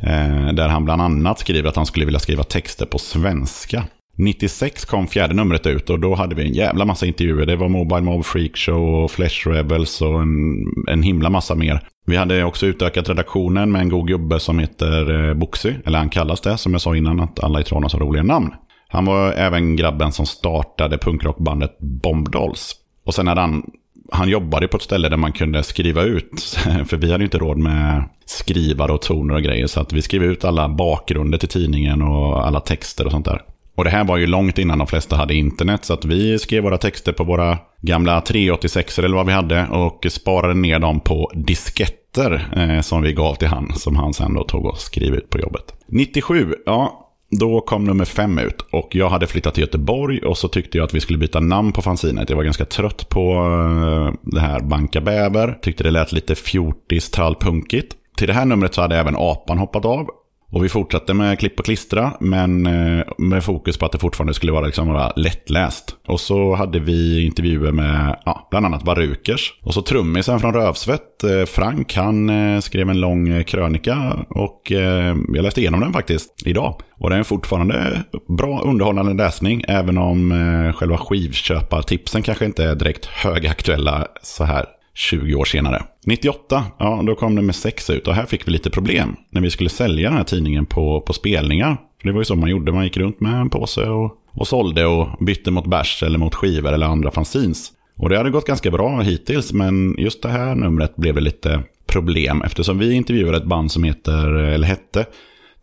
Eh, 0.00 0.52
där 0.52 0.68
han 0.68 0.84
bland 0.84 1.02
annat 1.02 1.38
skriver 1.38 1.68
att 1.68 1.76
han 1.76 1.86
skulle 1.86 2.04
vilja 2.04 2.20
skriva 2.20 2.42
texter 2.42 2.86
på 2.86 2.98
svenska. 2.98 3.84
96 4.18 4.84
kom 4.84 5.06
fjärde 5.06 5.34
numret 5.34 5.66
ut 5.66 5.90
och 5.90 6.00
då 6.00 6.14
hade 6.14 6.34
vi 6.34 6.42
en 6.42 6.52
jävla 6.52 6.84
massa 6.84 7.06
intervjuer. 7.06 7.46
Det 7.46 7.56
var 7.56 7.68
Mobile 7.68 8.00
Mob 8.00 8.24
Freak 8.24 8.56
Show 8.56 9.04
och 9.04 9.10
Flash 9.10 9.48
Rebels 9.48 10.02
och 10.02 10.22
en, 10.22 10.64
en 10.88 11.02
himla 11.02 11.30
massa 11.30 11.54
mer. 11.54 11.88
Vi 12.06 12.16
hade 12.16 12.44
också 12.44 12.66
utökat 12.66 13.08
redaktionen 13.08 13.72
med 13.72 13.80
en 13.80 13.88
god 13.88 14.08
gubbe 14.08 14.40
som 14.40 14.58
heter 14.58 15.28
eh, 15.28 15.34
Boxy. 15.34 15.74
Eller 15.84 15.98
han 15.98 16.08
kallas 16.08 16.40
det, 16.40 16.58
som 16.58 16.72
jag 16.72 16.80
sa 16.80 16.96
innan, 16.96 17.20
att 17.20 17.44
alla 17.44 17.60
i 17.60 17.64
Tranås 17.64 17.92
har 17.92 18.00
roliga 18.00 18.22
namn. 18.22 18.54
Han 18.88 19.04
var 19.04 19.32
även 19.32 19.76
grabben 19.76 20.12
som 20.12 20.26
startade 20.26 20.98
punkrockbandet 20.98 21.78
Bomb 21.78 22.30
Dolls. 22.30 22.74
Och 23.06 23.14
sen 23.14 23.26
hade 23.26 23.40
han, 23.40 23.70
han 24.12 24.28
jobbade 24.28 24.68
på 24.68 24.76
ett 24.76 24.82
ställe 24.82 25.08
där 25.08 25.16
man 25.16 25.32
kunde 25.32 25.62
skriva 25.62 26.02
ut, 26.02 26.42
för 26.86 26.96
vi 26.96 27.12
hade 27.12 27.24
inte 27.24 27.38
råd 27.38 27.58
med 27.58 28.04
skrivare 28.24 28.92
och 28.92 29.02
toner 29.02 29.34
och 29.34 29.42
grejer, 29.42 29.66
så 29.66 29.80
att 29.80 29.92
vi 29.92 30.02
skrev 30.02 30.24
ut 30.24 30.44
alla 30.44 30.68
bakgrunder 30.68 31.38
till 31.38 31.48
tidningen 31.48 32.02
och 32.02 32.46
alla 32.46 32.60
texter 32.60 33.04
och 33.04 33.12
sånt 33.12 33.24
där. 33.24 33.42
Och 33.76 33.84
det 33.84 33.90
här 33.90 34.04
var 34.04 34.16
ju 34.16 34.26
långt 34.26 34.58
innan 34.58 34.78
de 34.78 34.86
flesta 34.86 35.16
hade 35.16 35.34
internet, 35.34 35.84
så 35.84 35.94
att 35.94 36.04
vi 36.04 36.38
skrev 36.38 36.62
våra 36.62 36.78
texter 36.78 37.12
på 37.12 37.24
våra 37.24 37.58
gamla 37.82 38.20
386 38.20 38.98
eller 38.98 39.16
vad 39.16 39.26
vi 39.26 39.32
hade 39.32 39.66
och 39.66 40.06
sparade 40.10 40.54
ner 40.54 40.78
dem 40.78 41.00
på 41.00 41.32
disketter 41.34 42.48
eh, 42.56 42.80
som 42.80 43.02
vi 43.02 43.12
gav 43.12 43.34
till 43.34 43.48
han, 43.48 43.72
som 43.74 43.96
han 43.96 44.14
sen 44.14 44.34
då 44.34 44.44
tog 44.44 44.66
och 44.66 44.78
skrev 44.78 45.14
ut 45.14 45.30
på 45.30 45.38
jobbet. 45.38 45.74
97, 45.88 46.54
ja, 46.66 47.06
då 47.30 47.60
kom 47.60 47.84
nummer 47.84 48.04
fem 48.04 48.38
ut 48.38 48.60
och 48.72 48.88
jag 48.90 49.08
hade 49.08 49.26
flyttat 49.26 49.54
till 49.54 49.62
Göteborg 49.62 50.18
och 50.18 50.38
så 50.38 50.48
tyckte 50.48 50.78
jag 50.78 50.84
att 50.84 50.94
vi 50.94 51.00
skulle 51.00 51.18
byta 51.18 51.40
namn 51.40 51.72
på 51.72 51.82
fanzinet. 51.82 52.30
Jag 52.30 52.36
var 52.36 52.44
ganska 52.44 52.64
trött 52.64 53.08
på 53.08 53.32
eh, 53.32 54.14
det 54.22 54.40
här 54.40 54.60
Banka 54.60 55.00
Bäver. 55.00 55.58
Tyckte 55.62 55.84
det 55.84 55.90
lät 55.90 56.12
lite 56.12 56.34
fjortis 56.34 57.10
trallpunkigt. 57.10 57.96
Till 58.16 58.26
det 58.26 58.32
här 58.32 58.44
numret 58.44 58.74
så 58.74 58.80
hade 58.80 58.96
även 58.96 59.16
Apan 59.16 59.58
hoppat 59.58 59.84
av. 59.84 60.06
Och 60.50 60.64
vi 60.64 60.68
fortsatte 60.68 61.14
med 61.14 61.38
klipp 61.38 61.58
och 61.58 61.64
klistra, 61.64 62.12
men 62.20 62.66
eh, 62.66 63.04
med 63.18 63.44
fokus 63.44 63.78
på 63.78 63.86
att 63.86 63.92
det 63.92 63.98
fortfarande 63.98 64.34
skulle 64.34 64.52
vara, 64.52 64.66
liksom 64.66 64.88
vara 64.88 65.12
lättläst. 65.16 65.96
Och 66.06 66.20
så 66.20 66.54
hade 66.54 66.78
vi 66.78 67.26
intervjuer 67.26 67.72
med 67.72 68.16
ja, 68.24 68.48
bland 68.50 68.66
annat 68.66 68.84
Varukers. 68.84 69.54
Och 69.62 69.74
så 69.74 69.82
trummisen 69.82 70.40
från 70.40 70.54
Rövsvett, 70.54 71.24
eh, 71.24 71.44
Frank, 71.44 71.94
han 71.94 72.30
eh, 72.30 72.60
skrev 72.60 72.90
en 72.90 73.00
lång 73.00 73.44
krönika 73.44 74.16
och 74.28 74.62
jag 74.70 75.42
läste 75.42 75.60
igenom 75.60 75.80
den 75.80 75.92
faktiskt 75.92 76.42
idag. 76.46 76.80
Och 76.98 77.10
den 77.10 77.18
är 77.18 77.22
fortfarande 77.22 78.02
bra 78.38 78.60
underhållande 78.60 79.14
läsning, 79.14 79.64
även 79.68 79.98
om 79.98 80.72
själva 80.76 80.98
skivköpartipsen 80.98 82.22
kanske 82.22 82.44
inte 82.44 82.64
är 82.64 82.74
direkt 82.74 83.06
högaktuella 83.06 84.06
så 84.22 84.44
här 84.44 84.66
20 84.96 85.34
år 85.34 85.44
senare. 85.44 85.82
98, 86.06 86.64
ja 86.78 87.02
då 87.06 87.14
kom 87.14 87.34
nummer 87.34 87.52
6 87.52 87.90
ut 87.90 88.08
och 88.08 88.14
här 88.14 88.26
fick 88.26 88.48
vi 88.48 88.52
lite 88.52 88.70
problem 88.70 89.16
när 89.30 89.40
vi 89.40 89.50
skulle 89.50 89.70
sälja 89.70 90.08
den 90.08 90.16
här 90.16 90.24
tidningen 90.24 90.66
på, 90.66 91.00
på 91.00 91.12
spelningar. 91.12 91.76
För 92.00 92.08
det 92.08 92.12
var 92.12 92.20
ju 92.20 92.24
så 92.24 92.36
man 92.36 92.50
gjorde, 92.50 92.72
man 92.72 92.84
gick 92.84 92.96
runt 92.96 93.20
med 93.20 93.40
en 93.40 93.50
påse 93.50 93.84
och, 93.84 94.12
och 94.32 94.48
sålde 94.48 94.86
och 94.86 95.08
bytte 95.20 95.50
mot 95.50 95.66
bärs 95.66 96.02
eller 96.02 96.18
mot 96.18 96.34
skivor 96.34 96.72
eller 96.72 96.86
andra 96.86 97.10
fanzines. 97.10 97.72
Och 97.96 98.08
det 98.08 98.16
hade 98.16 98.30
gått 98.30 98.46
ganska 98.46 98.70
bra 98.70 99.00
hittills, 99.00 99.52
men 99.52 99.94
just 99.98 100.22
det 100.22 100.28
här 100.28 100.54
numret 100.54 100.96
blev 100.96 101.14
det 101.14 101.20
lite 101.20 101.62
problem 101.86 102.42
eftersom 102.42 102.78
vi 102.78 102.92
intervjuade 102.92 103.36
ett 103.36 103.44
band 103.44 103.72
som 103.72 103.84
heter, 103.84 104.34
eller 104.34 104.66
hette, 104.66 105.06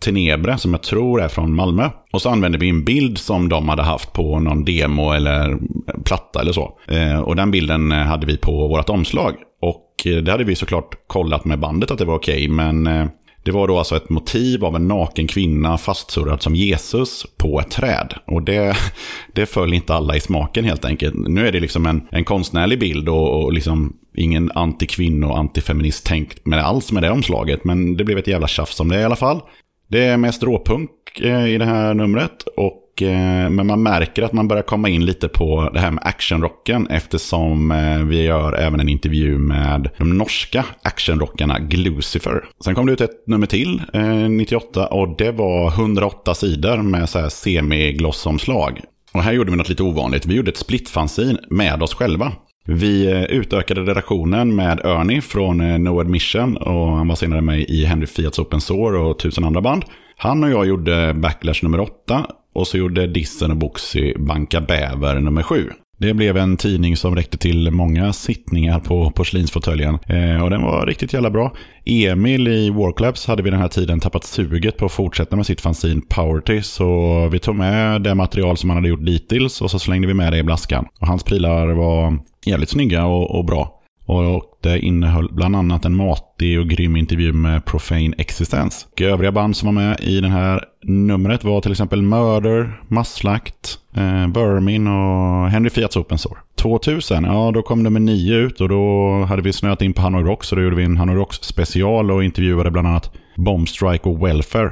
Tenebre 0.04 0.58
som 0.58 0.72
jag 0.72 0.84
tror 0.84 1.22
är 1.22 1.28
från 1.28 1.56
Malmö. 1.56 1.90
Och 2.12 2.22
så 2.22 2.30
använde 2.30 2.58
vi 2.58 2.70
en 2.70 2.84
bild 2.84 3.18
som 3.18 3.50
de 3.50 3.70
hade 3.70 3.84
haft 3.84 4.14
på 4.14 4.40
någon 4.40 4.66
demo 4.66 5.12
eller 5.12 5.58
platta 6.06 6.42
eller 6.42 6.52
så. 6.52 6.80
Eh, 6.88 7.20
och 7.20 7.36
den 7.36 7.52
bilden 7.52 7.92
eh, 7.92 7.98
hade 7.98 8.26
vi 8.26 8.38
på 8.38 8.68
vårt 8.68 8.90
omslag. 8.90 9.36
Och 9.62 10.06
eh, 10.06 10.18
det 10.18 10.32
hade 10.32 10.44
vi 10.44 10.56
såklart 10.56 10.96
kollat 11.08 11.46
med 11.46 11.60
bandet 11.60 11.92
att 11.92 11.98
det 11.98 12.06
var 12.06 12.16
okej, 12.16 12.36
okay, 12.36 12.50
men 12.50 13.10
det 13.44 13.52
var 13.52 13.68
då 13.68 13.78
alltså 13.78 13.96
ett 13.96 14.10
motiv 14.10 14.66
av 14.66 14.76
en 14.76 14.88
naken 14.88 15.28
kvinna 15.28 15.78
fastsurrad 15.78 16.42
som 16.42 16.56
Jesus 16.56 17.26
på 17.38 17.60
ett 17.60 17.72
träd. 17.72 18.14
Och 18.26 18.44
det, 18.44 18.78
det 19.34 19.46
föll 19.46 19.74
inte 19.74 19.94
alla 19.94 20.16
i 20.16 20.20
smaken 20.20 20.66
helt 20.66 20.86
enkelt. 20.86 21.16
Nu 21.28 21.48
är 21.48 21.52
det 21.52 21.60
liksom 21.60 21.86
en, 21.86 22.02
en 22.12 22.24
konstnärlig 22.24 22.80
bild 22.80 23.10
och, 23.10 23.44
och 23.44 23.54
liksom 23.54 23.94
ingen 24.16 24.52
antikvinno 24.56 25.28
och 25.28 25.38
antifeminist 25.38 26.06
tänkt 26.06 26.46
med 26.46 26.66
alls 26.66 26.92
med 26.92 27.04
det 27.04 27.12
omslaget. 27.12 27.64
Men 27.64 27.98
det 27.98 28.04
blev 28.04 28.18
ett 28.18 28.28
jävla 28.28 28.48
tjafs 28.48 28.80
om 28.80 28.90
det 28.90 29.00
i 29.00 29.04
alla 29.04 29.16
fall. 29.16 29.42
Det 29.88 30.04
är 30.04 30.18
mest 30.18 30.44
råpunk 30.44 30.90
eh, 31.22 31.48
i 31.48 31.58
det 31.58 31.66
här 31.66 31.94
numret. 31.94 32.44
Och, 32.58 33.02
eh, 33.02 33.50
men 33.50 33.68
man 33.68 33.84
märker 33.84 34.24
att 34.24 34.34
man 34.34 34.48
börjar 34.48 34.63
komma 34.63 34.90
in 34.90 35.06
lite 35.06 35.28
på 35.28 35.70
det 35.74 35.80
här 35.80 35.92
med 35.92 36.04
actionrocken. 36.08 36.88
Eftersom 36.88 37.72
eh, 37.72 38.00
vi 38.00 38.24
gör 38.24 38.54
även 38.54 38.80
en 38.80 38.90
intervju 38.90 39.38
med 39.38 39.90
de 39.98 40.18
norska 40.18 40.66
actionrockarna 40.82 41.60
Glucifer. 41.60 42.46
Sen 42.63 42.75
kom 42.75 42.86
det 42.86 42.94
ut 42.94 43.02
ett 43.02 43.28
nummer 43.28 43.48
till, 43.48 43.82
98. 44.30 44.88
Och 44.88 45.18
det 45.18 45.32
var 45.32 45.68
108 45.68 46.36
sidor 46.36 46.78
med 46.78 47.10
så 47.10 47.20
här 47.20 47.30
semiglossomslag. 47.30 48.82
Och 49.13 49.24
här 49.24 49.34
gjorde 49.34 49.52
vi 49.52 49.58
något 49.58 49.70
lite 49.70 49.84
ovanligt. 49.84 50.25
Vi 50.25 50.36
gjorde 50.36 50.52
ett 50.52 50.58
splitfanzin 50.58 51.38
med 51.50 51.84
oss 51.84 51.94
själva. 51.94 52.32
Vi 52.65 53.12
eh, 53.12 53.24
utökade 53.24 53.82
redaktionen 53.82 54.55
med 54.55 54.79
Ernie 54.84 55.22
från 55.22 55.62
eh, 55.62 55.79
No 55.79 56.00
Admission 56.00 56.58
och 56.58 56.91
han 56.91 57.08
var 57.08 57.15
senare 57.15 57.41
med 57.41 57.60
i 57.60 57.86
Henry 57.86 58.08
Fiats 58.08 58.39
Open 58.39 58.62
Sour 58.62 58.96
och 58.96 59.20
tusen 59.20 59.43
andra 59.43 59.62
band. 59.62 59.86
Han 60.17 60.43
och 60.43 60.50
jag 60.50 60.65
gjorde 60.65 61.13
Backlash 61.13 61.63
nummer 61.63 61.79
8 61.79 62.25
och 62.53 62.67
så 62.67 62.77
gjorde 62.77 63.08
Dissen 63.08 63.51
och 63.51 63.58
Boxy 63.58 64.13
Banka 64.17 64.62
Bäver 64.62 65.20
nummer 65.20 65.43
7. 65.43 65.72
Det 65.98 66.14
blev 66.14 66.38
en 66.38 66.58
tidning 66.58 66.98
som 66.98 67.16
räckte 67.16 67.38
till 67.38 67.72
många 67.72 68.14
sittningar 68.14 68.80
på 68.80 69.12
porslinsfåtöljen. 69.12 70.00
Eh, 70.08 70.44
och 70.44 70.50
den 70.50 70.62
var 70.62 70.86
riktigt 70.86 71.14
jävla 71.14 71.30
bra. 71.30 71.54
Emil 71.86 72.48
i 72.48 72.70
Warclubs 72.70 73.26
hade 73.26 73.44
vid 73.44 73.54
den 73.54 73.62
här 73.62 73.68
tiden 73.68 74.00
tappat 74.00 74.24
suget 74.24 74.78
på 74.78 74.86
att 74.86 74.92
fortsätta 74.92 75.36
med 75.36 75.46
sitt 75.46 75.62
fanzine 75.62 76.02
Powerty. 76.10 76.62
Så 76.62 77.30
vi 77.32 77.40
tog 77.40 77.56
med 77.56 78.02
det 78.02 78.16
material 78.16 78.58
som 78.58 78.70
han 78.70 78.78
hade 78.78 78.90
gjort 78.90 79.06
dittills 79.06 79.62
och 79.62 79.72
så 79.72 79.80
slängde 79.80 80.08
vi 80.08 80.14
med 80.14 80.34
det 80.34 80.38
i 80.38 80.44
blaskan. 80.44 80.86
Och 81.00 81.08
hans 81.08 81.24
prylar 81.24 81.68
var 81.68 82.20
jävligt 82.46 82.70
snygga 82.70 83.06
och, 83.06 83.38
och 83.38 83.46
bra. 83.46 83.83
Och 84.06 84.44
det 84.62 84.80
innehöll 84.80 85.30
bland 85.32 85.56
annat 85.56 85.86
en 85.86 85.96
matig 85.96 86.60
och 86.60 86.70
grym 86.70 86.96
intervju 86.96 87.34
med 87.34 87.66
Profane 87.66 88.14
Existence. 88.18 88.88
Och 88.92 89.02
övriga 89.02 89.32
band 89.32 89.58
som 89.58 89.66
var 89.66 89.84
med 89.84 90.00
i 90.00 90.22
det 90.22 90.28
här 90.28 90.66
numret 90.84 91.44
var 91.44 91.62
till 91.62 91.72
exempel 91.72 92.02
Murder, 92.02 92.82
Masslakt, 92.88 93.80
eh, 93.96 94.28
Vermin 94.28 94.88
och 94.88 95.50
Henry 95.50 95.70
Fiats 95.70 95.98
Open 95.98 96.18
Source. 96.18 96.42
2000, 96.56 97.24
ja 97.24 97.52
då 97.54 97.62
kom 97.62 97.84
nummer 97.84 98.00
9 98.00 98.36
ut 98.36 98.62
och 98.62 98.70
då 98.70 99.10
hade 99.30 99.42
vi 99.42 99.54
snöat 99.54 99.82
in 99.82 99.94
på 99.94 100.02
Hanoi 100.02 100.24
Rocks 100.24 100.52
och 100.52 100.56
då 100.56 100.64
gjorde 100.64 100.76
vi 100.76 100.84
en 100.84 100.98
Hanoi 100.98 101.16
Rocks 101.16 101.38
special 101.38 102.12
och 102.12 102.24
intervjuade 102.24 102.72
bland 102.72 102.88
annat 102.88 103.12
Bombstrike 103.38 104.10
och 104.10 104.28
Welfare. 104.28 104.72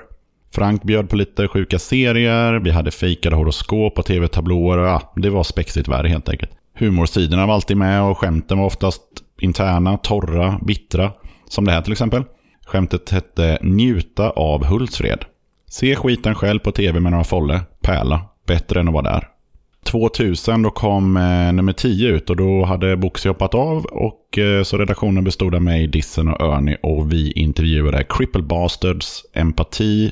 Frank 0.55 0.83
bjöd 0.83 1.09
på 1.09 1.15
lite 1.15 1.47
sjuka 1.47 1.79
serier, 1.79 2.59
vi 2.59 2.71
hade 2.71 2.91
fejkade 2.91 3.35
horoskop 3.35 3.99
och 3.99 4.05
tv-tablåer 4.05 4.77
ja, 4.77 5.13
det 5.15 5.29
var 5.29 5.43
spexigt 5.43 5.87
värre 5.87 6.07
helt 6.07 6.29
enkelt. 6.29 6.51
Humorsidorna 6.73 7.45
var 7.45 7.53
alltid 7.53 7.77
med 7.77 8.03
och 8.03 8.17
skämten 8.17 8.57
var 8.57 8.65
oftast 8.65 9.01
interna, 9.39 9.97
torra, 9.97 10.59
bittra. 10.65 11.11
Som 11.47 11.65
det 11.65 11.71
här 11.71 11.81
till 11.81 11.91
exempel. 11.91 12.23
Skämtet 12.65 13.09
hette 13.09 13.57
Njuta 13.61 14.29
av 14.29 14.65
Hultsfred. 14.65 15.25
Se 15.69 15.95
skiten 15.95 16.35
själv 16.35 16.59
på 16.59 16.71
tv 16.71 16.99
med 16.99 17.11
några 17.11 17.23
folle. 17.23 17.61
Pärla. 17.81 18.21
Bättre 18.47 18.79
än 18.79 18.87
att 18.87 18.93
vara 18.93 19.11
där. 19.13 19.27
2000 19.85 20.61
då 20.61 20.69
kom 20.69 21.17
eh, 21.17 21.53
nummer 21.53 21.73
10 21.73 22.09
ut 22.09 22.29
och 22.29 22.35
då 22.35 22.65
hade 22.65 22.97
Boxy 22.97 23.29
hoppat 23.29 23.55
av 23.55 23.85
och 23.85 24.37
eh, 24.37 24.63
så 24.63 24.77
redaktionen 24.77 25.23
bestod 25.23 25.55
av 25.55 25.61
mig, 25.61 25.87
Dissen 25.87 26.27
och 26.27 26.41
Örny 26.41 26.77
och 26.83 27.13
vi 27.13 27.31
intervjuade 27.31 28.03
Cripple 28.09 28.41
Bastards, 28.41 29.25
Empati, 29.33 30.11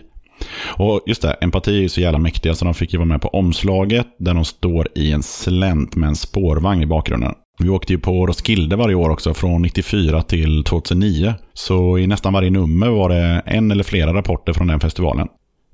och 0.77 1.01
just 1.05 1.21
det, 1.21 1.31
empati 1.31 1.77
är 1.77 1.81
ju 1.81 1.89
så 1.89 2.01
jävla 2.01 2.19
mäktiga 2.19 2.55
så 2.55 2.65
de 2.65 2.73
fick 2.73 2.93
ju 2.93 2.99
vara 2.99 3.07
med 3.07 3.21
på 3.21 3.27
omslaget 3.27 4.07
där 4.19 4.33
de 4.33 4.45
står 4.45 4.87
i 4.95 5.11
en 5.11 5.23
slänt 5.23 5.95
med 5.95 6.09
en 6.09 6.15
spårvagn 6.15 6.81
i 6.81 6.85
bakgrunden. 6.85 7.33
Vi 7.59 7.69
åkte 7.69 7.93
ju 7.93 7.99
på 7.99 8.27
Roskilde 8.27 8.75
varje 8.75 8.95
år 8.95 9.09
också 9.09 9.33
från 9.33 9.61
94 9.61 10.21
till 10.21 10.63
2009. 10.63 11.33
Så 11.53 11.97
i 11.97 12.07
nästan 12.07 12.33
varje 12.33 12.49
nummer 12.49 12.89
var 12.89 13.09
det 13.09 13.41
en 13.45 13.71
eller 13.71 13.83
flera 13.83 14.13
rapporter 14.13 14.53
från 14.53 14.67
den 14.67 14.79
festivalen. 14.79 15.27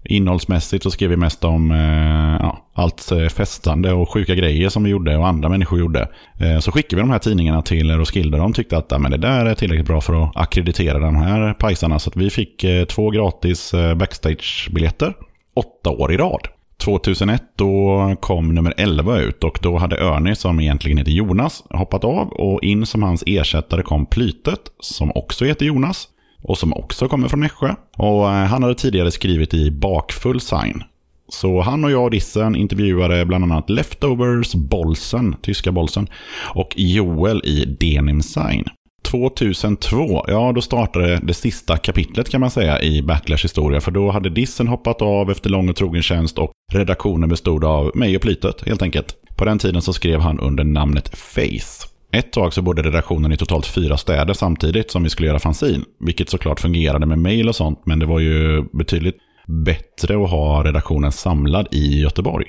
Innehållsmässigt 0.06 0.84
så 0.84 0.92
skrev 0.92 1.10
vi 1.10 1.18
mest 1.18 1.44
om 1.44 1.72
eh, 1.72 2.38
ja, 2.40 2.58
allt 2.74 3.12
eh, 3.12 3.28
festande 3.28 3.94
och 3.94 4.14
sjuka 4.14 4.36
grejer 4.36 4.70
som 4.70 4.84
vi 4.84 4.90
gjorde 4.90 5.18
och 5.18 5.28
andra 5.28 5.50
människor 5.50 5.80
gjorde. 5.80 6.10
Eh, 6.40 6.60
så 6.60 6.72
skickade 6.72 6.96
vi 6.96 7.02
de 7.02 7.10
här 7.10 7.20
tidningarna 7.20 7.62
till 7.62 7.92
Roskilde. 7.92 8.38
De 8.38 8.54
tyckte 8.54 8.78
att 8.78 8.88
ja, 8.90 8.98
men 8.98 9.12
det 9.12 9.18
där 9.18 9.46
är 9.46 9.56
tillräckligt 9.56 9.88
bra 9.88 10.02
för 10.02 10.24
att 10.24 10.32
akkreditera 10.36 11.00
de 11.00 11.16
här 11.16 11.54
pajsarna. 11.54 12.00
Så 12.00 12.12
vi 12.16 12.30
fick 12.30 12.64
eh, 12.64 12.86
två 12.86 13.10
gratis 13.10 13.74
eh, 13.74 13.96
backstage-biljetter 13.96 15.14
åtta 15.56 15.90
år 15.90 16.14
i 16.14 16.18
rad. 16.18 16.48
2001 16.78 17.44
då 17.56 18.16
kom 18.20 18.56
nummer 18.56 18.74
11 18.78 19.20
ut 19.20 19.44
och 19.44 19.60
då 19.62 19.78
hade 19.78 19.98
Örni 19.98 20.36
som 20.36 20.60
egentligen 20.60 20.98
heter 20.98 21.12
Jonas 21.12 21.64
hoppat 21.70 22.04
av 22.04 22.28
och 22.28 22.64
in 22.64 22.86
som 22.86 23.04
hans 23.04 23.24
ersättare 23.26 23.84
kom 23.84 24.06
Plytet 24.06 24.60
som 24.80 25.12
också 25.16 25.46
heter 25.46 25.66
Jonas 25.66 26.08
och 26.48 26.58
som 26.58 26.74
också 26.74 27.08
kommer 27.08 27.28
från 27.28 27.40
Nässjö. 27.40 27.76
Och 27.98 28.30
eh, 28.30 28.46
han 28.46 28.64
hade 28.64 28.76
tidigare 28.76 29.12
skrivit 29.12 29.54
i 29.54 29.72
Bakfull 29.72 30.42
Sign. 30.42 30.84
Så 31.30 31.62
han 31.62 31.84
och 31.84 31.92
jag 31.92 32.04
och 32.04 32.12
Dissen 32.12 32.56
intervjuade 32.56 33.26
bland 33.26 33.44
annat 33.44 33.70
Leftovers, 33.70 34.54
Bolsen, 34.54 35.36
tyska 35.42 35.72
Bolsen 35.72 36.08
och 36.54 36.74
Joel 36.76 37.42
i 37.44 37.66
Denim 37.66 38.22
Sign. 38.22 38.64
2002, 39.04 40.26
ja 40.28 40.52
då 40.56 40.62
startade 40.62 41.20
det 41.24 41.34
sista 41.34 41.78
kapitlet 41.78 42.30
kan 42.30 42.42
man 42.42 42.52
säga 42.52 42.82
i 42.82 43.02
Backlash 43.02 43.44
historia. 43.44 43.82
För 43.82 43.92
då 43.92 44.12
hade 44.12 44.30
Dissen 44.30 44.68
hoppat 44.68 45.02
av 45.02 45.32
efter 45.32 45.50
lång 45.50 45.70
och 45.70 45.76
trogen 45.76 46.02
tjänst 46.02 46.38
och 46.38 46.52
redaktionen 46.74 47.30
bestod 47.30 47.64
av 47.64 47.92
mig 47.96 48.16
och 48.16 48.22
Plytet 48.22 48.68
helt 48.68 48.82
enkelt. 48.82 49.16
På 49.36 49.46
den 49.46 49.60
tiden 49.60 49.82
så 49.82 49.94
skrev 49.94 50.20
han 50.20 50.40
under 50.40 50.64
namnet 50.64 51.18
Face. 51.18 51.95
Ett 52.16 52.32
tag 52.32 52.54
så 52.54 52.62
bodde 52.62 52.82
redaktionen 52.82 53.32
i 53.32 53.38
totalt 53.38 53.66
fyra 53.66 53.98
städer 53.98 54.34
samtidigt 54.34 54.92
som 54.92 55.04
vi 55.04 55.10
skulle 55.10 55.28
göra 55.28 55.40
fanzin. 55.40 55.86
Vilket 56.00 56.30
såklart 56.30 56.60
fungerade 56.60 57.06
med 57.06 57.20
mail 57.20 57.50
och 57.50 57.56
sånt, 57.56 57.82
men 57.86 58.00
det 58.00 58.06
var 58.06 58.20
ju 58.20 58.64
betydligt 58.74 59.18
bättre 59.48 60.24
att 60.24 60.30
ha 60.30 60.64
redaktionen 60.64 61.12
samlad 61.12 61.68
i 61.72 62.02
Göteborg. 62.02 62.46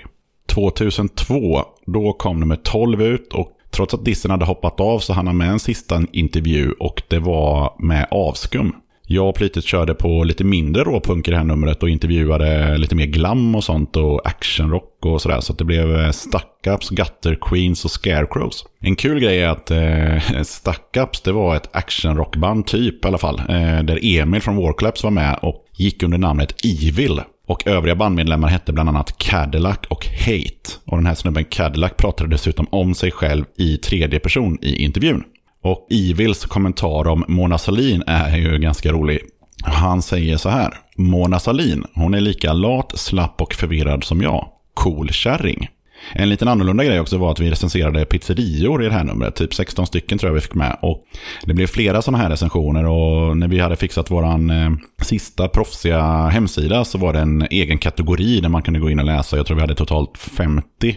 2002, 0.49 1.63
då 1.87 2.13
kom 2.13 2.41
nummer 2.41 2.57
12 2.57 3.03
ut 3.03 3.33
och 3.33 3.49
trots 3.71 3.95
att 3.95 4.05
Dissen 4.05 4.31
hade 4.31 4.45
hoppat 4.45 4.81
av 4.81 4.99
så 4.99 5.13
hann 5.13 5.27
han 5.27 5.37
med 5.37 5.51
en 5.51 5.59
sista 5.59 6.03
intervju 6.13 6.73
och 6.73 7.03
det 7.09 7.19
var 7.19 7.77
med 7.79 8.07
Avskum. 8.11 8.73
Jag 9.09 9.29
och 9.29 9.35
Plytet 9.35 9.65
körde 9.65 9.95
på 9.95 10.25
lite 10.25 10.45
mindre 10.45 10.85
råpunk 10.85 11.29
i 11.29 11.31
det 11.31 11.37
här 11.37 11.45
numret 11.45 11.83
och 11.83 11.89
intervjuade 11.91 12.79
lite 12.79 12.95
mer 12.95 13.07
glam 13.07 13.55
och 13.55 13.65
sånt 13.65 13.97
och 13.97 14.29
actionrock 14.29 14.99
och 15.03 15.23
sådär. 15.23 15.41
Så 15.41 15.53
det 15.53 15.65
blev 15.65 15.97
eh, 15.97 16.11
Stuckups, 16.11 16.89
Gutter 16.91 17.39
Queens 17.41 17.85
och 17.85 17.91
Scarecrows. 17.91 18.65
En 18.81 18.97
kul 18.97 19.21
grej 19.21 19.43
är 19.43 19.49
att 19.49 19.71
eh, 19.71 20.43
Stuckups 20.43 21.21
det 21.21 21.33
var 21.33 21.57
ett 21.57 21.77
actionrockband 21.77 22.67
typ 22.67 23.05
i 23.05 23.09
alla 23.09 23.19
fall. 23.19 23.39
Eh, 23.39 23.83
där 23.83 23.99
Emil 24.03 24.43
från 24.43 24.57
Warclaps 24.57 25.05
var 25.05 25.11
med 25.11 25.39
och 25.43 25.65
gick 25.77 26.03
under 26.03 26.19
namnet 26.19 26.55
Evil. 26.65 27.21
Och 27.49 27.67
övriga 27.67 27.95
bandmedlemmar 27.95 28.49
hette 28.49 28.73
bland 28.73 28.89
annat 28.89 29.19
Cadillac 29.19 29.79
och 29.89 30.07
Hate. 30.07 30.71
Och 30.85 30.97
den 30.97 31.07
här 31.07 31.15
snubben 31.15 31.45
Cadillac 31.45 31.93
pratade 31.97 32.31
dessutom 32.31 32.67
om 32.71 32.95
sig 32.95 33.11
själv 33.11 33.45
i 33.59 33.77
tredje 33.77 34.21
person 34.21 34.59
i 34.63 34.85
intervjun. 34.85 35.25
Och 35.67 35.87
Evils 35.91 36.45
kommentar 36.45 37.09
om 37.09 37.25
Mona 37.29 37.59
Salin 37.59 38.03
är 38.07 38.37
ju 38.37 38.59
ganska 38.59 38.93
rolig. 38.93 39.21
Han 39.65 40.03
säger 40.03 40.37
så 40.37 40.49
här. 40.49 40.75
Mona 40.97 41.39
Salin, 41.39 41.85
hon 41.95 42.15
är 42.15 42.21
lika 42.21 42.53
lat, 42.53 42.99
slapp 42.99 43.41
och 43.41 43.55
förvirrad 43.55 44.05
som 44.05 44.23
jag. 44.23 44.49
Cool 44.75 45.11
kärring. 45.11 45.69
En 46.13 46.29
liten 46.29 46.49
annorlunda 46.49 46.85
grej 46.85 47.01
också 47.01 47.19
var 47.19 47.31
att 47.31 47.41
vi 47.41 47.51
recenserade 47.51 48.05
pizzerior 48.05 48.83
i 48.83 48.87
det 48.87 48.93
här 48.93 49.05
numret. 49.05 49.37
Typ 49.37 49.55
16 49.55 49.87
stycken 49.87 50.19
tror 50.19 50.31
jag 50.31 50.35
vi 50.35 50.41
fick 50.41 50.55
med. 50.55 50.77
Och 50.83 51.05
det 51.45 51.55
blev 51.55 51.67
flera 51.67 52.03
sådana 52.03 52.23
här 52.23 52.31
recensioner 52.31 52.87
och 52.87 53.37
när 53.37 53.49
vi 53.49 53.59
hade 53.59 53.77
fixat 53.77 54.11
våran 54.11 54.51
eh, 54.51 54.71
sista 55.03 55.49
proffsiga 55.49 56.03
hemsida 56.27 56.85
så 56.85 56.99
var 56.99 57.13
det 57.13 57.21
en 57.21 57.43
egen 57.51 57.79
kategori 57.79 58.41
där 58.41 58.49
man 58.49 58.63
kunde 58.63 58.81
gå 58.81 58.91
in 58.91 58.99
och 58.99 59.07
läsa. 59.07 59.37
Jag 59.37 59.47
tror 59.47 59.55
vi 59.55 59.61
hade 59.61 59.75
totalt 59.75 60.19
50 60.19 60.97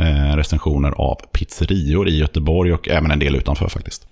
Eh, 0.00 0.36
recensioner 0.36 0.90
av 0.90 1.14
pizzerior 1.32 2.08
i 2.08 2.18
Göteborg 2.18 2.72
och 2.72 2.88
även 2.88 3.10
en 3.10 3.18
del 3.18 3.36
utanför 3.36 3.68
faktiskt. 3.68 4.06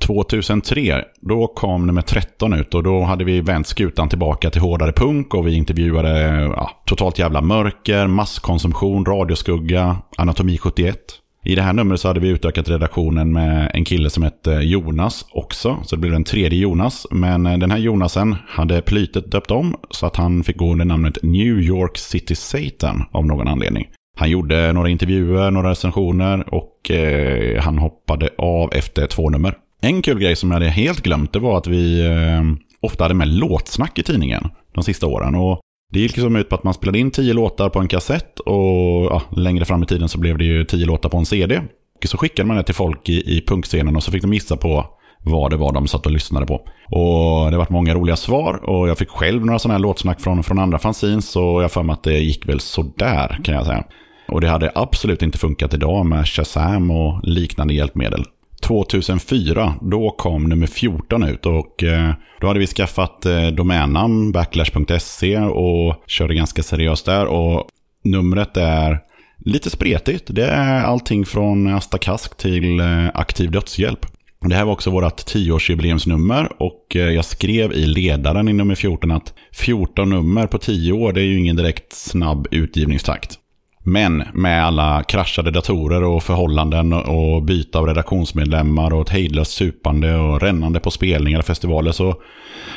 2003, 0.00 1.04
då 1.20 1.46
kom 1.46 1.86
nummer 1.86 2.02
13 2.02 2.52
ut 2.52 2.74
och 2.74 2.82
då 2.82 3.02
hade 3.02 3.24
vi 3.24 3.40
vänt 3.40 3.66
skutan 3.66 4.08
tillbaka 4.08 4.50
till 4.50 4.60
hårdare 4.60 4.92
punk 4.92 5.34
och 5.34 5.46
vi 5.46 5.54
intervjuade 5.54 6.30
ja, 6.56 6.70
totalt 6.86 7.18
jävla 7.18 7.40
mörker, 7.40 8.06
masskonsumtion, 8.06 9.04
radioskugga, 9.04 9.96
anatomi 10.16 10.58
71. 10.58 10.98
I 11.44 11.54
det 11.54 11.62
här 11.62 11.72
numret 11.72 12.00
så 12.00 12.08
hade 12.08 12.20
vi 12.20 12.28
utökat 12.28 12.68
redaktionen 12.68 13.32
med 13.32 13.70
en 13.74 13.84
kille 13.84 14.10
som 14.10 14.22
hette 14.22 14.52
eh, 14.52 14.60
Jonas 14.60 15.26
också. 15.32 15.78
Så 15.84 15.96
det 15.96 16.00
blev 16.00 16.14
en 16.14 16.24
tredje 16.24 16.58
Jonas. 16.58 17.06
Men 17.10 17.46
eh, 17.46 17.58
den 17.58 17.70
här 17.70 17.78
Jonasen 17.78 18.36
hade 18.48 18.82
Plytet 18.82 19.30
döpt 19.30 19.50
om 19.50 19.76
så 19.90 20.06
att 20.06 20.16
han 20.16 20.44
fick 20.44 20.56
gå 20.56 20.72
under 20.72 20.84
namnet 20.84 21.18
New 21.22 21.60
York 21.60 21.98
City 21.98 22.34
Satan 22.34 23.04
av 23.12 23.26
någon 23.26 23.48
anledning. 23.48 23.88
Han 24.16 24.30
gjorde 24.30 24.72
några 24.72 24.88
intervjuer, 24.88 25.50
några 25.50 25.70
recensioner 25.70 26.54
och 26.54 26.90
eh, 26.90 27.62
han 27.62 27.78
hoppade 27.78 28.30
av 28.38 28.72
efter 28.72 29.06
två 29.06 29.30
nummer. 29.30 29.58
En 29.80 30.02
kul 30.02 30.18
grej 30.18 30.36
som 30.36 30.50
jag 30.50 30.54
hade 30.54 30.70
helt 30.70 31.02
glömt 31.02 31.32
det 31.32 31.38
var 31.38 31.58
att 31.58 31.66
vi 31.66 32.06
eh, 32.06 32.42
ofta 32.80 33.04
hade 33.04 33.14
med 33.14 33.28
låtsnack 33.28 33.98
i 33.98 34.02
tidningen 34.02 34.48
de 34.74 34.84
sista 34.84 35.06
åren. 35.06 35.34
Och 35.34 35.60
det 35.92 36.00
gick 36.00 36.16
liksom 36.16 36.36
ut 36.36 36.48
på 36.48 36.54
att 36.54 36.64
man 36.64 36.74
spelade 36.74 36.98
in 36.98 37.10
tio 37.10 37.32
låtar 37.32 37.68
på 37.68 37.78
en 37.78 37.88
kassett 37.88 38.40
och 38.40 39.04
ja, 39.04 39.22
längre 39.36 39.64
fram 39.64 39.82
i 39.82 39.86
tiden 39.86 40.08
så 40.08 40.18
blev 40.18 40.38
det 40.38 40.44
ju 40.44 40.64
tio 40.64 40.86
låtar 40.86 41.08
på 41.08 41.16
en 41.16 41.26
CD. 41.26 41.60
Och 42.02 42.08
så 42.08 42.18
skickade 42.18 42.48
man 42.48 42.56
det 42.56 42.62
till 42.62 42.74
folk 42.74 43.08
i, 43.08 43.36
i 43.36 43.44
punkscenen 43.46 43.96
och 43.96 44.02
så 44.02 44.12
fick 44.12 44.22
de 44.22 44.32
gissa 44.32 44.56
på 44.56 44.86
vad 45.24 45.50
det 45.50 45.56
var 45.56 45.72
de 45.72 45.86
satt 45.86 46.06
och 46.06 46.12
lyssnade 46.12 46.46
på. 46.46 46.54
Och 46.90 47.50
det 47.50 47.56
var 47.56 47.66
många 47.70 47.94
roliga 47.94 48.16
svar 48.16 48.70
och 48.70 48.88
jag 48.88 48.98
fick 48.98 49.08
själv 49.08 49.46
några 49.46 49.58
sådana 49.58 49.74
här 49.74 49.82
låtsnack 49.82 50.20
från, 50.20 50.42
från 50.42 50.58
andra 50.58 50.78
fanzines 50.78 51.30
så 51.30 51.62
jag 51.62 51.72
för 51.72 51.82
mig 51.82 51.92
att 51.94 52.02
det 52.02 52.18
gick 52.18 52.48
väl 52.48 52.60
sådär 52.60 53.40
kan 53.44 53.54
jag 53.54 53.66
säga. 53.66 53.84
Och 54.32 54.40
det 54.40 54.48
hade 54.48 54.72
absolut 54.74 55.22
inte 55.22 55.38
funkat 55.38 55.74
idag 55.74 56.06
med 56.06 56.28
Shazam 56.28 56.90
och 56.90 57.20
liknande 57.22 57.74
hjälpmedel. 57.74 58.24
2004, 58.62 59.74
då 59.80 60.10
kom 60.10 60.44
nummer 60.44 60.66
14 60.66 61.22
ut 61.22 61.46
och 61.46 61.82
eh, 61.82 62.10
då 62.40 62.46
hade 62.46 62.60
vi 62.60 62.66
skaffat 62.66 63.26
eh, 63.26 63.46
domännamn 63.46 64.32
backlash.se 64.32 65.38
och 65.38 65.94
körde 66.06 66.34
ganska 66.34 66.62
seriöst 66.62 67.06
där. 67.06 67.26
Och 67.26 67.66
numret 68.04 68.56
är 68.56 68.98
lite 69.38 69.70
spretigt. 69.70 70.24
Det 70.26 70.46
är 70.46 70.82
allting 70.82 71.26
från 71.26 71.66
Asta 71.66 71.98
Kask 71.98 72.36
till 72.36 72.80
eh, 72.80 73.08
Aktiv 73.14 73.50
Dödshjälp. 73.50 74.06
Det 74.48 74.54
här 74.54 74.64
var 74.64 74.72
också 74.72 74.90
vårt 74.90 75.16
tioårsjubileumsnummer 75.16 76.62
och 76.62 76.86
jag 76.94 77.24
skrev 77.24 77.72
i 77.72 77.86
ledaren 77.86 78.48
i 78.48 78.52
nummer 78.52 78.74
14 78.74 79.10
att 79.10 79.34
14 79.52 80.10
nummer 80.10 80.46
på 80.46 80.58
10 80.58 80.92
år 80.92 81.12
det 81.12 81.20
är 81.20 81.24
ju 81.24 81.38
ingen 81.38 81.56
direkt 81.56 81.92
snabb 81.92 82.46
utgivningstakt. 82.50 83.38
Men 83.82 84.24
med 84.32 84.64
alla 84.64 85.02
kraschade 85.02 85.50
datorer 85.50 86.02
och 86.02 86.22
förhållanden 86.22 86.92
och 86.92 87.42
byte 87.42 87.78
av 87.78 87.86
redaktionsmedlemmar 87.86 88.94
och 88.94 89.02
ett 89.02 89.08
hejdlöst 89.08 89.52
supande 89.52 90.16
och 90.16 90.40
rännande 90.40 90.80
på 90.80 90.90
spelningar 90.90 91.38
och 91.38 91.44
festivaler 91.44 91.92
så 91.92 92.14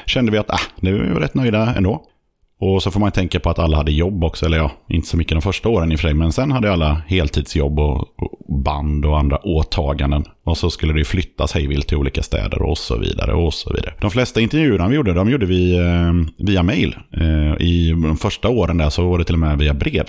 kände 0.06 0.32
vi 0.32 0.38
att 0.38 0.50
ah, 0.50 0.60
nu 0.76 0.96
är 0.96 1.14
vi 1.14 1.20
rätt 1.20 1.36
nöjda 1.36 1.76
ändå. 1.76 2.06
Och 2.60 2.84
så 2.84 2.92
får 2.92 3.00
man 3.00 3.12
tänka 3.12 3.40
på 3.40 3.50
att 3.50 3.60
alla 3.60 3.78
hade 3.78 3.92
jobb 3.92 4.24
också, 4.24 4.46
eller 4.46 4.58
ja, 4.58 4.72
inte 4.90 5.08
så 5.08 5.18
mycket 5.18 5.36
de 5.36 5.42
första 5.42 5.70
åren 5.70 5.92
i 5.92 5.96
och 5.96 6.00
för 6.00 6.08
sig, 6.08 6.14
men 6.14 6.32
sen 6.32 6.52
hade 6.52 6.74
alla 6.74 7.02
heltidsjobb 7.08 7.80
och, 7.80 8.08
band 8.64 9.06
och 9.06 9.20
andra 9.20 9.38
åtaganden. 9.38 10.26
Och 10.46 10.58
så 10.58 10.70
skulle 10.70 10.94
det 10.94 11.06
flyttas 11.06 11.54
hejvilt 11.54 11.88
till 11.88 11.98
olika 11.98 12.24
städer 12.24 12.62
och 12.62 12.78
så 12.78 12.98
vidare 12.98 13.34
och 13.34 13.54
så 13.54 13.74
vidare. 13.74 13.94
De 14.02 14.12
flesta 14.12 14.42
intervjuerna 14.42 14.88
vi 14.88 14.96
gjorde, 14.96 15.14
de 15.14 15.30
gjorde 15.30 15.46
vi 15.46 15.78
eh, 15.78 16.46
via 16.46 16.64
mail. 16.64 16.96
Eh, 17.14 17.66
I 17.68 17.90
de 17.90 18.18
första 18.18 18.50
åren 18.50 18.78
där 18.78 18.90
så 18.90 19.10
var 19.10 19.18
det 19.18 19.24
till 19.24 19.36
och 19.36 19.40
med 19.40 19.58
via 19.58 19.74
brev. 19.74 20.06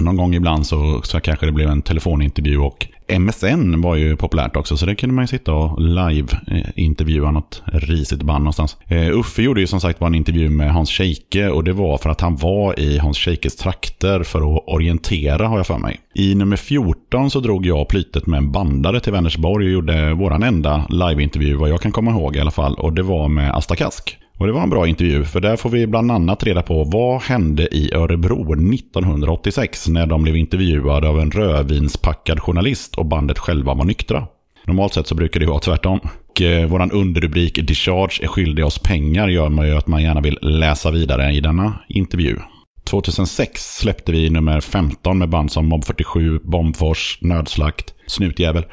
Någon 0.00 0.16
gång 0.16 0.34
ibland 0.34 0.66
så, 0.66 1.00
så 1.02 1.20
kanske 1.20 1.46
det 1.46 1.52
blev 1.52 1.68
en 1.68 1.82
telefonintervju 1.82 2.58
och 2.58 2.86
MSN 3.18 3.80
var 3.80 3.96
ju 3.96 4.16
populärt 4.16 4.56
också, 4.56 4.76
så 4.76 4.86
det 4.86 4.94
kunde 4.94 5.14
man 5.14 5.22
ju 5.22 5.26
sitta 5.26 5.52
och 5.52 5.80
live-intervjua 5.80 7.26
eh, 7.26 7.32
något 7.32 7.62
risigt 7.66 8.22
band 8.22 8.44
någonstans. 8.44 8.76
Eh, 8.86 9.18
Uffe 9.18 9.42
gjorde 9.42 9.60
ju 9.60 9.66
som 9.66 9.80
sagt 9.80 10.00
var 10.00 10.08
en 10.08 10.14
intervju 10.14 10.50
med 10.50 10.72
Hans 10.72 10.90
Scheike 10.90 11.48
och 11.48 11.64
det 11.64 11.72
var 11.72 11.98
för 11.98 12.10
att 12.10 12.20
han 12.20 12.36
var 12.36 12.80
i 12.80 12.98
Hans 12.98 13.18
Scheikes 13.18 13.56
trakter 13.56 14.22
för 14.22 14.56
att 14.56 14.64
orientera 14.66 15.48
har 15.48 15.56
jag 15.56 15.66
för 15.66 15.78
mig. 15.78 16.00
I 16.14 16.34
nummer 16.34 16.56
14 16.56 17.30
så 17.30 17.40
drog 17.40 17.66
jag 17.66 17.88
plytet 17.88 18.26
med 18.26 18.38
en 18.38 18.52
bandare 18.52 19.00
till 19.00 19.12
Vänersborg 19.12 19.66
och 19.66 19.72
gjorde 19.72 20.14
våran 20.14 20.42
enda 20.42 20.86
live-intervju 20.88 21.54
vad 21.54 21.70
jag 21.70 21.80
kan 21.80 21.92
komma 21.92 22.10
ihåg 22.10 22.36
i 22.36 22.40
alla 22.40 22.50
fall 22.50 22.74
och 22.74 22.92
det 22.92 23.02
var 23.02 23.28
med 23.28 23.54
Asta 23.54 23.76
Kask. 23.76 24.18
Och 24.38 24.46
det 24.46 24.52
var 24.52 24.62
en 24.62 24.70
bra 24.70 24.88
intervju, 24.88 25.24
för 25.24 25.40
där 25.40 25.56
får 25.56 25.70
vi 25.70 25.86
bland 25.86 26.10
annat 26.10 26.44
reda 26.44 26.62
på 26.62 26.84
vad 26.84 27.22
hände 27.22 27.74
i 27.76 27.94
Örebro 27.94 28.52
1986 28.52 29.88
när 29.88 30.06
de 30.06 30.22
blev 30.22 30.36
intervjuade 30.36 31.08
av 31.08 31.20
en 31.20 31.30
rödvinspackad 31.30 32.40
journalist 32.40 32.94
och 32.94 33.06
bandet 33.06 33.38
själva 33.38 33.74
var 33.74 33.84
nyktra. 33.84 34.26
Normalt 34.66 34.94
sett 34.94 35.06
så 35.06 35.14
brukar 35.14 35.40
det 35.40 35.46
vara 35.46 35.58
tvärtom. 35.58 36.00
Och 36.28 36.42
eh, 36.42 36.66
våran 36.66 36.90
underrubrik 36.90 37.66
“Discharge 37.66 38.22
är 38.22 38.26
skyldig 38.26 38.64
oss 38.64 38.78
pengar” 38.78 39.28
gör 39.28 39.48
man 39.48 39.66
ju 39.66 39.76
att 39.76 39.86
man 39.86 40.02
gärna 40.02 40.20
vill 40.20 40.38
läsa 40.42 40.90
vidare 40.90 41.32
i 41.32 41.40
denna 41.40 41.74
intervju. 41.88 42.36
2006 42.84 43.76
släppte 43.78 44.12
vi 44.12 44.30
nummer 44.30 44.60
15 44.60 45.18
med 45.18 45.28
band 45.28 45.52
som 45.52 45.66
Mob 45.66 45.84
47, 45.84 46.38
Bombfors, 46.44 47.18
Nödslakt, 47.20 47.94
Snutjävel. 48.06 48.64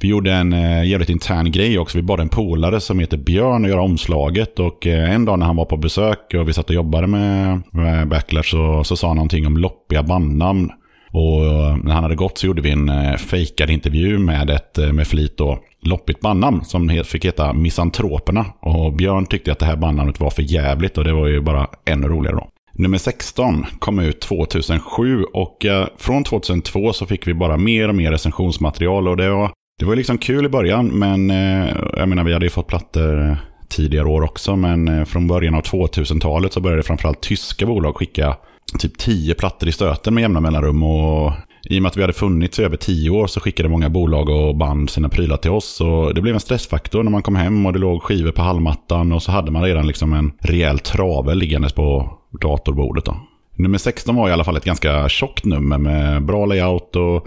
Vi 0.00 0.08
gjorde 0.08 0.32
en 0.32 0.52
eh, 0.52 0.84
jävligt 0.84 1.08
intern 1.08 1.52
grej 1.52 1.78
också. 1.78 1.98
Vi 1.98 2.02
bad 2.02 2.20
en 2.20 2.28
polare 2.28 2.80
som 2.80 2.98
heter 2.98 3.16
Björn 3.16 3.64
att 3.64 3.70
göra 3.70 3.82
omslaget. 3.82 4.58
Och 4.58 4.86
eh, 4.86 5.14
en 5.14 5.24
dag 5.24 5.38
när 5.38 5.46
han 5.46 5.56
var 5.56 5.64
på 5.64 5.76
besök 5.76 6.34
och 6.34 6.48
vi 6.48 6.52
satt 6.52 6.68
och 6.68 6.74
jobbade 6.74 7.06
med, 7.06 7.62
med 7.70 8.08
Backlash 8.08 8.50
så, 8.50 8.84
så 8.84 8.96
sa 8.96 9.08
han 9.08 9.16
någonting 9.16 9.46
om 9.46 9.56
loppiga 9.56 10.02
bandnamn. 10.02 10.70
Och 11.12 11.44
eh, 11.44 11.76
när 11.76 11.94
han 11.94 12.02
hade 12.02 12.14
gått 12.14 12.38
så 12.38 12.46
gjorde 12.46 12.62
vi 12.62 12.70
en 12.70 12.88
eh, 12.88 13.16
fejkad 13.16 13.70
intervju 13.70 14.18
med 14.18 14.50
ett 14.50 14.78
eh, 14.78 14.92
med 14.92 15.06
flit 15.06 15.36
då 15.36 15.58
loppigt 15.82 16.20
bandnamn 16.20 16.64
som 16.64 17.02
fick 17.04 17.24
heta 17.24 17.52
Misantroperna. 17.52 18.46
Och 18.60 18.92
Björn 18.92 19.26
tyckte 19.26 19.52
att 19.52 19.58
det 19.58 19.66
här 19.66 19.76
bandnamnet 19.76 20.20
var 20.20 20.30
för 20.30 20.42
jävligt 20.42 20.98
och 20.98 21.04
det 21.04 21.12
var 21.12 21.28
ju 21.28 21.40
bara 21.40 21.66
ännu 21.84 22.08
roligare 22.08 22.36
då. 22.36 22.48
Nummer 22.74 22.98
16 22.98 23.66
kom 23.78 23.98
ut 23.98 24.20
2007 24.20 25.24
och 25.24 25.64
eh, 25.64 25.86
från 25.96 26.24
2002 26.24 26.92
så 26.92 27.06
fick 27.06 27.26
vi 27.26 27.34
bara 27.34 27.56
mer 27.56 27.88
och 27.88 27.94
mer 27.94 28.10
recensionsmaterial 28.10 29.08
och 29.08 29.16
det 29.16 29.30
var, 29.30 29.50
det 29.78 29.84
var 29.84 29.96
liksom 29.96 30.18
kul 30.18 30.46
i 30.46 30.48
början 30.48 30.86
men 30.86 31.30
eh, 31.30 31.76
jag 31.96 32.08
menar 32.08 32.24
vi 32.24 32.32
hade 32.32 32.46
ju 32.46 32.50
fått 32.50 32.66
plattor 32.66 33.30
eh, 33.30 33.36
tidigare 33.68 34.08
år 34.08 34.22
också 34.22 34.56
men 34.56 35.06
från 35.06 35.28
början 35.28 35.54
av 35.54 35.62
2000-talet 35.62 36.52
så 36.52 36.60
började 36.60 36.82
framförallt 36.82 37.20
tyska 37.20 37.66
bolag 37.66 37.96
skicka 37.96 38.36
typ 38.78 38.98
10 38.98 39.34
plattor 39.34 39.68
i 39.68 39.72
stöten 39.72 40.14
med 40.14 40.22
jämna 40.22 40.40
mellanrum 40.40 40.82
och 40.82 41.32
i 41.64 41.78
och 41.78 41.82
med 41.82 41.88
att 41.90 41.96
vi 41.96 42.00
hade 42.00 42.12
funnits 42.12 42.58
i 42.58 42.62
över 42.62 42.76
tio 42.76 43.10
år 43.10 43.26
så 43.26 43.40
skickade 43.40 43.68
många 43.68 43.88
bolag 43.88 44.28
och 44.28 44.56
band 44.56 44.90
sina 44.90 45.08
prylar 45.08 45.36
till 45.36 45.50
oss. 45.50 45.80
Och 45.80 46.14
det 46.14 46.20
blev 46.20 46.34
en 46.34 46.40
stressfaktor 46.40 47.02
när 47.02 47.10
man 47.10 47.22
kom 47.22 47.36
hem 47.36 47.66
och 47.66 47.72
det 47.72 47.78
låg 47.78 48.02
skivor 48.02 48.32
på 48.32 48.42
hallmattan 48.42 49.12
och 49.12 49.22
så 49.22 49.32
hade 49.32 49.50
man 49.50 49.62
redan 49.62 49.86
liksom 49.86 50.12
en 50.12 50.32
rejäl 50.38 50.78
trave 50.78 51.34
liggandes 51.34 51.72
på 51.72 52.18
datorbordet. 52.40 53.04
Då. 53.04 53.16
Nummer 53.56 53.78
16 53.78 54.16
var 54.16 54.28
i 54.28 54.32
alla 54.32 54.44
fall 54.44 54.56
ett 54.56 54.64
ganska 54.64 55.08
tjockt 55.08 55.44
nummer 55.44 55.78
med 55.78 56.24
bra 56.24 56.46
layout 56.46 56.96
och 56.96 57.26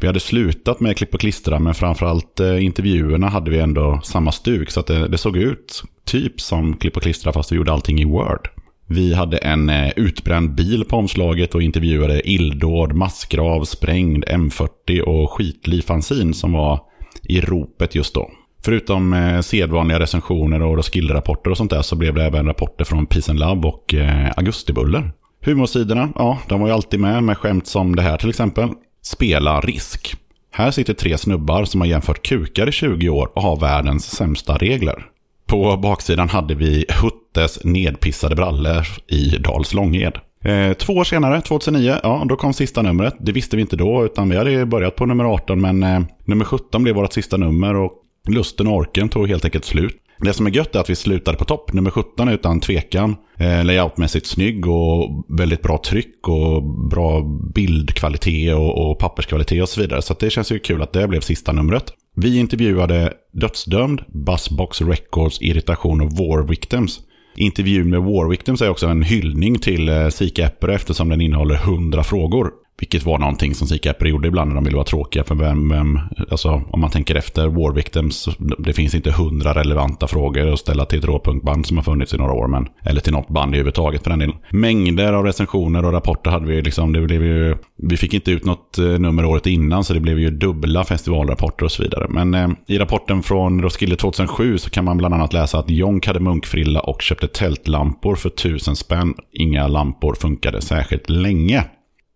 vi 0.00 0.06
hade 0.06 0.20
slutat 0.20 0.80
med 0.80 0.96
klipp 0.96 1.14
och 1.14 1.20
klistra 1.20 1.58
men 1.58 1.74
framförallt 1.74 2.40
eh, 2.40 2.64
intervjuerna 2.64 3.28
hade 3.28 3.50
vi 3.50 3.58
ändå 3.58 4.00
samma 4.02 4.32
stuk 4.32 4.70
så 4.70 4.80
att 4.80 4.86
det, 4.86 5.08
det 5.08 5.18
såg 5.18 5.36
ut 5.36 5.82
typ 6.04 6.40
som 6.40 6.76
klipp 6.76 6.96
och 6.96 7.02
klistra 7.02 7.32
fast 7.32 7.52
vi 7.52 7.56
gjorde 7.56 7.72
allting 7.72 8.00
i 8.00 8.04
Word. 8.04 8.48
Vi 8.92 9.14
hade 9.14 9.36
en 9.36 9.70
eh, 9.70 9.92
utbränd 9.96 10.54
bil 10.54 10.84
på 10.84 10.96
omslaget 10.96 11.54
och 11.54 11.62
intervjuade 11.62 12.30
illdåd, 12.30 12.92
massgrav, 12.92 13.64
sprängd, 13.64 14.24
M40 14.24 15.00
och 15.00 15.30
skitlig 15.32 15.84
fanzin 15.84 16.34
som 16.34 16.52
var 16.52 16.80
i 17.22 17.40
ropet 17.40 17.94
just 17.94 18.14
då. 18.14 18.30
Förutom 18.64 19.12
eh, 19.12 19.40
sedvanliga 19.40 20.00
recensioner 20.00 20.62
och 20.62 20.92
skillrapporter 20.92 21.50
och 21.50 21.56
sånt 21.56 21.70
där 21.70 21.82
så 21.82 21.96
blev 21.96 22.14
det 22.14 22.24
även 22.24 22.46
rapporter 22.46 22.84
från 22.84 23.06
Peace 23.06 23.32
and 23.32 23.40
Love 23.40 23.68
och 23.68 23.94
eh, 23.94 24.32
Augustibuller. 24.36 25.12
Humorsidorna, 25.44 26.08
ja, 26.14 26.38
de 26.48 26.60
var 26.60 26.68
ju 26.68 26.74
alltid 26.74 27.00
med 27.00 27.22
med 27.22 27.38
skämt 27.38 27.66
som 27.66 27.96
det 27.96 28.02
här 28.02 28.16
till 28.16 28.30
exempel. 28.30 28.68
Spela 29.02 29.60
risk. 29.60 30.16
Här 30.52 30.70
sitter 30.70 30.94
tre 30.94 31.18
snubbar 31.18 31.64
som 31.64 31.80
har 31.80 31.88
jämfört 31.88 32.26
kukar 32.26 32.68
i 32.68 32.72
20 32.72 33.08
år 33.08 33.30
och 33.34 33.42
har 33.42 33.56
världens 33.56 34.16
sämsta 34.16 34.56
regler. 34.56 35.06
På 35.46 35.76
baksidan 35.76 36.28
hade 36.28 36.54
vi 36.54 36.86
Ottes 37.30 37.64
nedpissade 37.64 38.36
brallor 38.36 38.86
i 39.08 39.28
Dals 39.28 39.74
Långed. 39.74 40.18
Eh, 40.44 40.72
två 40.72 40.92
år 40.92 41.04
senare, 41.04 41.40
2009, 41.40 41.96
ja, 42.02 42.24
då 42.28 42.36
kom 42.36 42.52
sista 42.52 42.82
numret. 42.82 43.14
Det 43.20 43.32
visste 43.32 43.56
vi 43.56 43.62
inte 43.62 43.76
då, 43.76 44.04
utan 44.04 44.28
vi 44.28 44.36
hade 44.36 44.66
börjat 44.66 44.96
på 44.96 45.06
nummer 45.06 45.24
18, 45.24 45.60
men 45.60 45.82
eh, 45.82 46.00
nummer 46.24 46.44
17 46.44 46.82
blev 46.82 46.94
vårt 46.94 47.12
sista 47.12 47.36
nummer 47.36 47.76
och 47.76 47.92
lusten 48.28 48.66
och 48.66 48.74
orken 48.74 49.08
tog 49.08 49.28
helt 49.28 49.44
enkelt 49.44 49.64
slut. 49.64 49.96
Det 50.18 50.32
som 50.32 50.46
är 50.46 50.50
gött 50.50 50.74
är 50.74 50.80
att 50.80 50.90
vi 50.90 50.96
slutade 50.96 51.38
på 51.38 51.44
topp. 51.44 51.72
Nummer 51.72 51.90
17 51.90 52.28
utan 52.28 52.60
tvekan. 52.60 53.16
Eh, 53.38 53.64
layoutmässigt 53.64 54.26
snygg 54.26 54.66
och 54.66 55.24
väldigt 55.28 55.62
bra 55.62 55.78
tryck 55.84 56.28
och 56.28 56.62
bra 56.90 57.22
bildkvalitet 57.54 58.54
och, 58.54 58.90
och 58.90 58.98
papperskvalitet 58.98 59.62
och 59.62 59.68
så 59.68 59.80
vidare. 59.80 60.02
Så 60.02 60.14
det 60.20 60.30
känns 60.30 60.52
ju 60.52 60.58
kul 60.58 60.82
att 60.82 60.92
det 60.92 61.08
blev 61.08 61.20
sista 61.20 61.52
numret. 61.52 61.84
Vi 62.16 62.38
intervjuade 62.38 63.12
Dödsdömd, 63.32 64.02
Buzzbox 64.08 64.80
Records 64.80 65.42
irritation 65.42 66.00
och 66.00 66.12
War 66.12 66.42
Victims. 66.42 67.00
Intervjun 67.40 67.90
med 67.90 68.02
War 68.02 68.28
Victims 68.28 68.62
är 68.62 68.68
också 68.68 68.86
en 68.86 69.02
hyllning 69.02 69.58
till 69.58 69.88
eh, 69.88 70.08
Sika 70.08 70.46
Epper 70.46 70.68
eftersom 70.68 71.08
den 71.08 71.20
innehåller 71.20 71.54
100 71.54 72.04
frågor. 72.04 72.50
Vilket 72.80 73.04
var 73.04 73.18
någonting 73.18 73.54
som 73.54 73.68
Seacapper 73.68 74.06
gjorde 74.06 74.28
ibland 74.28 74.48
när 74.48 74.54
de 74.54 74.64
ville 74.64 74.76
vara 74.76 74.84
tråkiga. 74.84 75.24
För 75.24 75.34
vem, 75.34 75.68
vem, 75.68 76.00
alltså, 76.30 76.62
om 76.70 76.80
man 76.80 76.90
tänker 76.90 77.14
efter 77.14 77.48
War 77.48 77.72
Victims, 77.72 78.28
det 78.58 78.72
finns 78.72 78.94
inte 78.94 79.10
hundra 79.10 79.54
relevanta 79.54 80.06
frågor 80.06 80.52
att 80.52 80.58
ställa 80.58 80.84
till 80.84 80.98
ett 80.98 81.04
råpunkband 81.04 81.66
som 81.66 81.76
har 81.76 81.84
funnits 81.84 82.14
i 82.14 82.16
några 82.16 82.32
år. 82.32 82.48
Men, 82.48 82.68
eller 82.84 83.00
till 83.00 83.12
något 83.12 83.28
band 83.28 83.54
överhuvudtaget 83.54 84.02
för 84.02 84.10
den 84.10 84.18
delen. 84.18 84.36
Mängder 84.50 85.12
av 85.12 85.24
recensioner 85.24 85.84
och 85.84 85.92
rapporter 85.92 86.30
hade 86.30 86.46
vi. 86.46 86.62
Liksom, 86.62 86.92
det 86.92 87.00
blev 87.00 87.24
ju, 87.24 87.56
vi 87.76 87.96
fick 87.96 88.14
inte 88.14 88.30
ut 88.30 88.44
något 88.44 88.78
eh, 88.78 88.84
nummer 88.84 89.24
året 89.24 89.46
innan 89.46 89.84
så 89.84 89.94
det 89.94 90.00
blev 90.00 90.18
ju 90.18 90.30
dubbla 90.30 90.84
festivalrapporter 90.84 91.64
och 91.64 91.72
så 91.72 91.82
vidare. 91.82 92.06
Men 92.08 92.34
eh, 92.34 92.48
i 92.66 92.78
rapporten 92.78 93.22
från 93.22 93.62
Roskilde 93.62 93.96
2007 93.96 94.58
så 94.58 94.70
kan 94.70 94.84
man 94.84 94.96
bland 94.96 95.14
annat 95.14 95.32
läsa 95.32 95.58
att 95.58 95.70
Jonk 95.70 96.06
hade 96.06 96.20
munkfrilla 96.20 96.80
och 96.80 97.02
köpte 97.02 97.28
tältlampor 97.28 98.14
för 98.14 98.28
tusen 98.28 98.76
spänn. 98.76 99.14
Inga 99.32 99.68
lampor 99.68 100.14
funkade 100.14 100.60
särskilt 100.60 101.10
länge. 101.10 101.64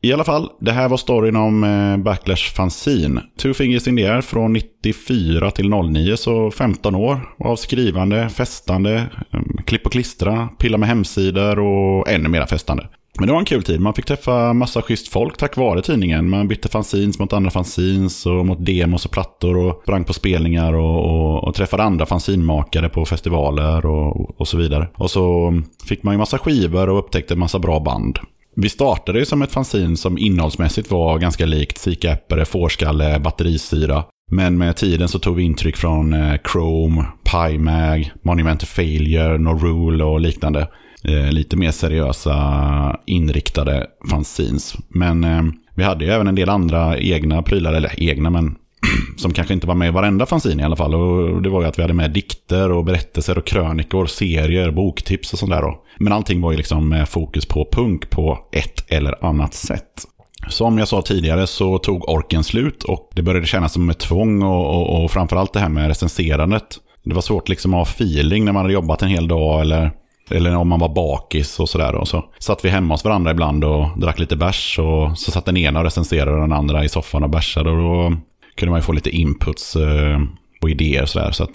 I 0.04 0.12
alla 0.12 0.24
fall, 0.24 0.50
det 0.60 0.72
här 0.72 0.88
var 0.88 0.96
storyn 0.96 1.36
om 1.36 1.64
eh, 1.64 1.96
Backlash 1.96 2.54
Fanzine. 2.54 3.20
Two 3.38 3.52
Fingers 3.52 3.88
in 3.88 3.96
the 3.96 4.06
Air 4.06 4.20
från 4.20 4.52
94 4.52 5.50
till 5.50 5.70
09, 5.70 6.16
så 6.16 6.50
15 6.50 6.94
år 6.94 7.20
av 7.38 7.56
skrivande, 7.56 8.28
festande, 8.28 9.06
mm, 9.32 9.56
klipp 9.66 9.86
och 9.86 9.92
klistra, 9.92 10.48
pilla 10.58 10.78
med 10.78 10.88
hemsidor 10.88 11.58
och 11.58 12.08
ännu 12.08 12.28
mera 12.28 12.46
festande. 12.46 12.88
Men 13.18 13.26
det 13.26 13.32
var 13.32 13.40
en 13.40 13.46
kul 13.46 13.62
tid. 13.62 13.80
Man 13.80 13.94
fick 13.94 14.04
träffa 14.04 14.52
massa 14.52 14.82
schysst 14.82 15.08
folk 15.08 15.36
tack 15.36 15.56
vare 15.56 15.82
tidningen. 15.82 16.30
Man 16.30 16.48
bytte 16.48 16.68
fanzines 16.68 17.18
mot 17.18 17.32
andra 17.32 17.50
fanzines 17.50 18.26
och 18.26 18.46
mot 18.46 18.66
demos 18.66 19.04
och 19.04 19.10
plattor 19.10 19.56
och 19.56 19.80
sprang 19.82 20.04
på 20.04 20.12
spelningar 20.12 20.72
och, 20.72 21.04
och, 21.04 21.44
och 21.44 21.54
träffade 21.54 21.82
andra 21.82 22.06
fanzinmakare 22.06 22.88
på 22.88 23.04
festivaler 23.04 23.86
och, 23.86 24.40
och 24.40 24.48
så 24.48 24.56
vidare. 24.56 24.88
Och 24.94 25.10
så 25.10 25.46
mm, 25.46 25.64
fick 25.88 26.02
man 26.02 26.14
ju 26.14 26.18
massa 26.18 26.38
skivor 26.38 26.88
och 26.88 26.98
upptäckte 26.98 27.36
massa 27.36 27.58
bra 27.58 27.80
band. 27.80 28.18
Vi 28.56 28.68
startade 28.68 29.18
ju 29.18 29.24
som 29.24 29.42
ett 29.42 29.52
fanzin 29.52 29.96
som 29.96 30.18
innehållsmässigt 30.18 30.90
var 30.90 31.18
ganska 31.18 31.46
likt 31.46 31.78
sikaäppare, 31.78 32.44
Fårskalle, 32.44 33.18
Batterisyra. 33.18 34.04
Men 34.32 34.58
med 34.58 34.76
tiden 34.76 35.08
så 35.08 35.18
tog 35.18 35.36
vi 35.36 35.42
intryck 35.42 35.76
från 35.76 36.12
eh, 36.12 36.36
Chrome, 36.52 37.04
PyMag, 37.30 38.12
Monument 38.22 38.60
to 38.60 38.66
Failure, 38.66 39.38
No 39.38 39.48
Rule 39.48 40.04
och 40.04 40.20
liknande. 40.20 40.68
Eh, 41.04 41.32
lite 41.32 41.56
mer 41.56 41.70
seriösa 41.70 42.98
inriktade 43.06 43.86
fanzines. 44.10 44.74
Men 44.88 45.24
eh, 45.24 45.42
vi 45.74 45.82
hade 45.82 46.04
ju 46.04 46.10
även 46.10 46.26
en 46.26 46.34
del 46.34 46.48
andra 46.48 46.98
egna 46.98 47.42
prylar, 47.42 47.72
eller 47.72 48.02
egna 48.02 48.30
men 48.30 48.54
som 49.16 49.32
kanske 49.32 49.54
inte 49.54 49.66
var 49.66 49.74
med 49.74 49.88
i 49.88 49.90
varenda 49.90 50.26
fanzine 50.26 50.62
i 50.62 50.64
alla 50.64 50.76
fall. 50.76 50.94
Och 50.94 51.42
det 51.42 51.48
var 51.48 51.62
ju 51.62 51.68
att 51.68 51.78
vi 51.78 51.82
hade 51.82 51.94
med 51.94 52.10
dikter 52.10 52.72
och 52.72 52.84
berättelser 52.84 53.38
och 53.38 53.46
krönikor, 53.46 54.06
serier, 54.06 54.70
boktips 54.70 55.32
och 55.32 55.38
sådär. 55.38 55.62
Men 55.98 56.12
allting 56.12 56.40
var 56.40 56.50
ju 56.50 56.56
liksom 56.56 56.88
med 56.88 57.08
fokus 57.08 57.46
på 57.46 57.68
punk 57.72 58.10
på 58.10 58.38
ett 58.52 58.90
eller 58.92 59.24
annat 59.24 59.54
sätt. 59.54 60.04
Som 60.48 60.78
jag 60.78 60.88
sa 60.88 61.02
tidigare 61.02 61.46
så 61.46 61.78
tog 61.78 62.08
orken 62.08 62.44
slut 62.44 62.82
och 62.82 63.10
det 63.14 63.22
började 63.22 63.46
kännas 63.46 63.72
som 63.72 63.90
ett 63.90 63.98
tvång 63.98 64.42
och, 64.42 64.66
och, 64.66 65.04
och 65.04 65.10
framförallt 65.10 65.52
det 65.52 65.60
här 65.60 65.68
med 65.68 65.88
recenserandet. 65.88 66.78
Det 67.04 67.14
var 67.14 67.22
svårt 67.22 67.48
liksom 67.48 67.74
att 67.74 67.78
ha 67.78 67.94
feeling 67.94 68.44
när 68.44 68.52
man 68.52 68.62
hade 68.62 68.74
jobbat 68.74 69.02
en 69.02 69.08
hel 69.08 69.28
dag 69.28 69.60
eller, 69.60 69.90
eller 70.30 70.56
om 70.56 70.68
man 70.68 70.80
var 70.80 70.88
bakis 70.88 71.60
och 71.60 71.68
sådär. 71.68 72.04
Så 72.04 72.24
satt 72.38 72.64
vi 72.64 72.68
hemma 72.68 72.94
hos 72.94 73.04
varandra 73.04 73.30
ibland 73.30 73.64
och 73.64 73.98
drack 73.98 74.18
lite 74.18 74.36
bärs 74.36 74.78
och 74.78 75.18
så 75.18 75.30
satt 75.30 75.44
den 75.44 75.56
ena 75.56 75.78
och 75.78 75.84
recenserade 75.84 76.32
och 76.32 76.40
den 76.40 76.52
andra 76.52 76.84
i 76.84 76.88
soffan 76.88 77.22
och 77.22 77.30
bärsade. 77.30 77.70
Och 77.70 77.76
då 77.76 78.16
kunde 78.54 78.70
man 78.70 78.80
ju 78.80 78.84
få 78.84 78.92
lite 78.92 79.10
inputs 79.10 79.76
eh, 79.76 80.20
och 80.60 80.70
idéer 80.70 81.02
och 81.02 81.08
sådär. 81.08 81.30
Så 81.30 81.46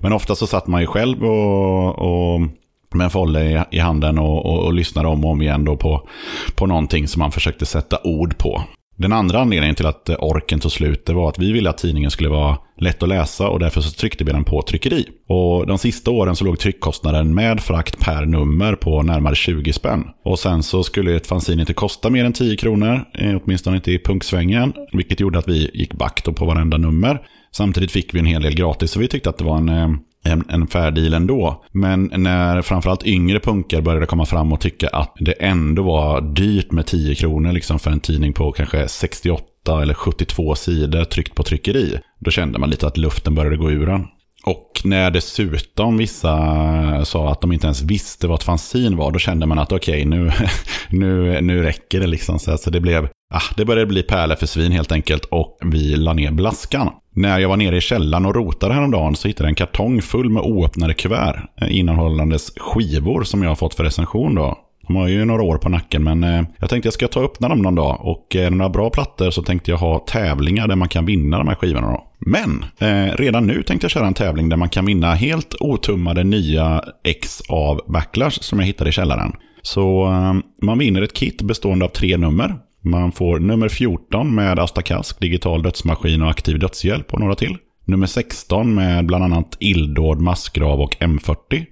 men 0.00 0.12
ofta 0.12 0.34
så 0.34 0.46
satt 0.46 0.66
man 0.66 0.80
ju 0.80 0.86
själv 0.86 1.24
och, 1.24 1.98
och 1.98 2.40
med 2.94 3.04
en 3.04 3.10
folle 3.10 3.44
i, 3.44 3.76
i 3.76 3.78
handen 3.78 4.18
och, 4.18 4.46
och, 4.46 4.64
och 4.64 4.72
lyssnade 4.72 5.08
om 5.08 5.24
och 5.24 5.30
om 5.30 5.42
igen 5.42 5.64
då 5.64 5.76
på, 5.76 6.08
på 6.54 6.66
någonting 6.66 7.08
som 7.08 7.20
man 7.20 7.32
försökte 7.32 7.66
sätta 7.66 7.98
ord 8.04 8.38
på. 8.38 8.62
Den 8.98 9.12
andra 9.12 9.40
anledningen 9.40 9.74
till 9.74 9.86
att 9.86 10.08
eh, 10.08 10.16
orken 10.18 10.60
tog 10.60 10.72
slut 10.72 11.06
det 11.06 11.12
var 11.12 11.28
att 11.28 11.38
vi 11.38 11.52
ville 11.52 11.70
att 11.70 11.78
tidningen 11.78 12.10
skulle 12.10 12.28
vara 12.28 12.58
lätt 12.78 13.02
att 13.02 13.08
läsa 13.08 13.48
och 13.48 13.58
därför 13.58 13.80
så 13.80 13.90
tryckte 13.90 14.24
vi 14.24 14.32
den 14.32 14.44
på 14.44 14.62
tryckeri. 14.62 15.06
Och 15.28 15.66
de 15.66 15.78
sista 15.78 16.10
åren 16.10 16.36
så 16.36 16.44
låg 16.44 16.58
tryckkostnaden 16.58 17.34
med 17.34 17.60
frakt 17.60 18.00
per 18.00 18.26
nummer 18.26 18.74
på 18.74 19.02
närmare 19.02 19.34
20 19.34 19.72
spänn. 19.72 20.04
Och 20.24 20.38
sen 20.38 20.62
så 20.62 20.82
skulle 20.82 21.16
ett 21.16 21.26
fanzine 21.26 21.62
inte 21.62 21.74
kosta 21.74 22.10
mer 22.10 22.24
än 22.24 22.32
10 22.32 22.56
kronor, 22.56 23.04
eh, 23.14 23.36
åtminstone 23.44 23.76
inte 23.76 23.92
i 23.92 23.98
punksvängen, 23.98 24.72
vilket 24.92 25.20
gjorde 25.20 25.38
att 25.38 25.48
vi 25.48 25.70
gick 25.74 25.94
back 25.94 26.24
då 26.24 26.32
på 26.32 26.44
varenda 26.44 26.76
nummer. 26.76 27.20
Samtidigt 27.52 27.90
fick 27.90 28.14
vi 28.14 28.18
en 28.18 28.26
hel 28.26 28.42
del 28.42 28.54
gratis 28.54 28.90
så 28.90 29.00
vi 29.00 29.08
tyckte 29.08 29.30
att 29.30 29.38
det 29.38 29.44
var 29.44 29.56
en 29.56 29.68
eh, 29.68 29.88
en, 30.28 30.44
en 30.48 30.66
fair 30.66 30.90
deal 30.90 31.14
ändå. 31.14 31.64
Men 31.72 32.10
när 32.16 32.62
framförallt 32.62 33.06
yngre 33.06 33.40
punkar 33.40 33.80
började 33.80 34.06
komma 34.06 34.26
fram 34.26 34.52
och 34.52 34.60
tycka 34.60 34.88
att 34.88 35.16
det 35.18 35.32
ändå 35.32 35.82
var 35.82 36.20
dyrt 36.20 36.72
med 36.72 36.86
10 36.86 37.14
kronor 37.14 37.52
liksom 37.52 37.78
för 37.78 37.90
en 37.90 38.00
tidning 38.00 38.32
på 38.32 38.52
kanske 38.52 38.88
68 38.88 39.82
eller 39.82 39.94
72 39.94 40.54
sidor 40.54 41.04
tryckt 41.04 41.34
på 41.34 41.42
tryckeri. 41.42 42.00
Då 42.18 42.30
kände 42.30 42.58
man 42.58 42.70
lite 42.70 42.86
att 42.86 42.96
luften 42.96 43.34
började 43.34 43.56
gå 43.56 43.70
ur 43.70 43.86
den. 43.86 44.06
Och 44.78 44.86
när 44.86 45.10
dessutom 45.10 45.96
vissa 45.96 46.38
eh, 46.96 47.02
sa 47.02 47.32
att 47.32 47.40
de 47.40 47.52
inte 47.52 47.66
ens 47.66 47.82
visste 47.82 48.26
vad 48.26 48.38
ett 48.38 48.44
fanzin 48.44 48.96
var, 48.96 49.12
då 49.12 49.18
kände 49.18 49.46
man 49.46 49.58
att 49.58 49.72
okej, 49.72 50.06
okay, 50.06 50.18
nu, 50.18 50.32
nu, 50.90 51.40
nu 51.40 51.62
räcker 51.62 52.00
det 52.00 52.06
liksom. 52.06 52.38
Så 52.38 52.70
det, 52.70 52.80
blev, 52.80 53.08
ah, 53.34 53.54
det 53.56 53.64
började 53.64 53.86
bli 53.86 54.02
pärlor 54.02 54.34
för 54.34 54.46
svin 54.46 54.72
helt 54.72 54.92
enkelt 54.92 55.24
och 55.24 55.58
vi 55.64 55.96
la 55.96 56.12
ner 56.12 56.30
blaskan. 56.30 56.90
När 57.14 57.38
jag 57.38 57.48
var 57.48 57.56
nere 57.56 57.76
i 57.76 57.80
källaren 57.80 58.26
och 58.26 58.34
rotade 58.34 58.74
häromdagen 58.74 59.16
så 59.16 59.28
hittade 59.28 59.44
jag 59.44 59.50
en 59.50 59.54
kartong 59.54 60.02
full 60.02 60.30
med 60.30 60.42
oöppnade 60.42 60.94
kuvert 60.94 61.48
eh, 61.60 61.78
innehållandes 61.78 62.52
skivor 62.56 63.24
som 63.24 63.42
jag 63.42 63.50
har 63.50 63.56
fått 63.56 63.74
för 63.74 63.84
recension 63.84 64.34
då. 64.34 64.58
De 64.88 64.96
har 64.96 65.08
ju 65.08 65.24
några 65.24 65.42
år 65.42 65.58
på 65.58 65.68
nacken 65.68 66.04
men 66.04 66.24
eh, 66.24 66.42
jag 66.58 66.70
tänkte 66.70 66.86
jag 66.86 66.94
ska 66.94 67.08
ta 67.08 67.20
och 67.20 67.26
öppna 67.26 67.48
dem 67.48 67.62
någon 67.62 67.74
dag. 67.74 68.00
Och 68.00 68.36
eh, 68.36 68.46
är 68.46 68.50
det 68.50 68.56
några 68.56 68.70
bra 68.70 68.90
plattor 68.90 69.30
så 69.30 69.42
tänkte 69.42 69.70
jag 69.70 69.78
ha 69.78 69.98
tävlingar 69.98 70.68
där 70.68 70.76
man 70.76 70.88
kan 70.88 71.06
vinna 71.06 71.38
de 71.38 71.48
här 71.48 71.54
skivorna 71.54 71.90
då. 71.90 72.04
Men 72.18 72.64
eh, 72.78 73.14
redan 73.16 73.46
nu 73.46 73.62
tänkte 73.62 73.84
jag 73.84 73.90
köra 73.90 74.06
en 74.06 74.14
tävling 74.14 74.48
där 74.48 74.56
man 74.56 74.68
kan 74.68 74.86
vinna 74.86 75.14
helt 75.14 75.54
otummade 75.60 76.24
nya 76.24 76.82
ex 77.04 77.42
av 77.48 77.80
Backlash 77.88 78.40
som 78.40 78.58
jag 78.58 78.66
hittade 78.66 78.90
i 78.90 78.92
källaren. 78.92 79.32
Så 79.62 80.06
eh, 80.06 80.34
man 80.62 80.78
vinner 80.78 81.02
ett 81.02 81.14
kit 81.14 81.42
bestående 81.42 81.84
av 81.84 81.88
tre 81.88 82.16
nummer. 82.16 82.56
Man 82.84 83.12
får 83.12 83.38
nummer 83.38 83.68
14 83.68 84.34
med 84.34 84.58
Astakask, 84.58 85.20
digital 85.20 85.62
dödsmaskin 85.62 86.22
och 86.22 86.30
aktiv 86.30 86.58
dödshjälp 86.58 87.14
och 87.14 87.20
några 87.20 87.34
till. 87.34 87.56
Nummer 87.84 88.06
16 88.06 88.74
med 88.74 89.06
bland 89.06 89.24
annat 89.24 89.56
illdåd, 89.60 90.20
massgrav 90.20 90.80
och 90.80 90.96
M40. 91.00 91.64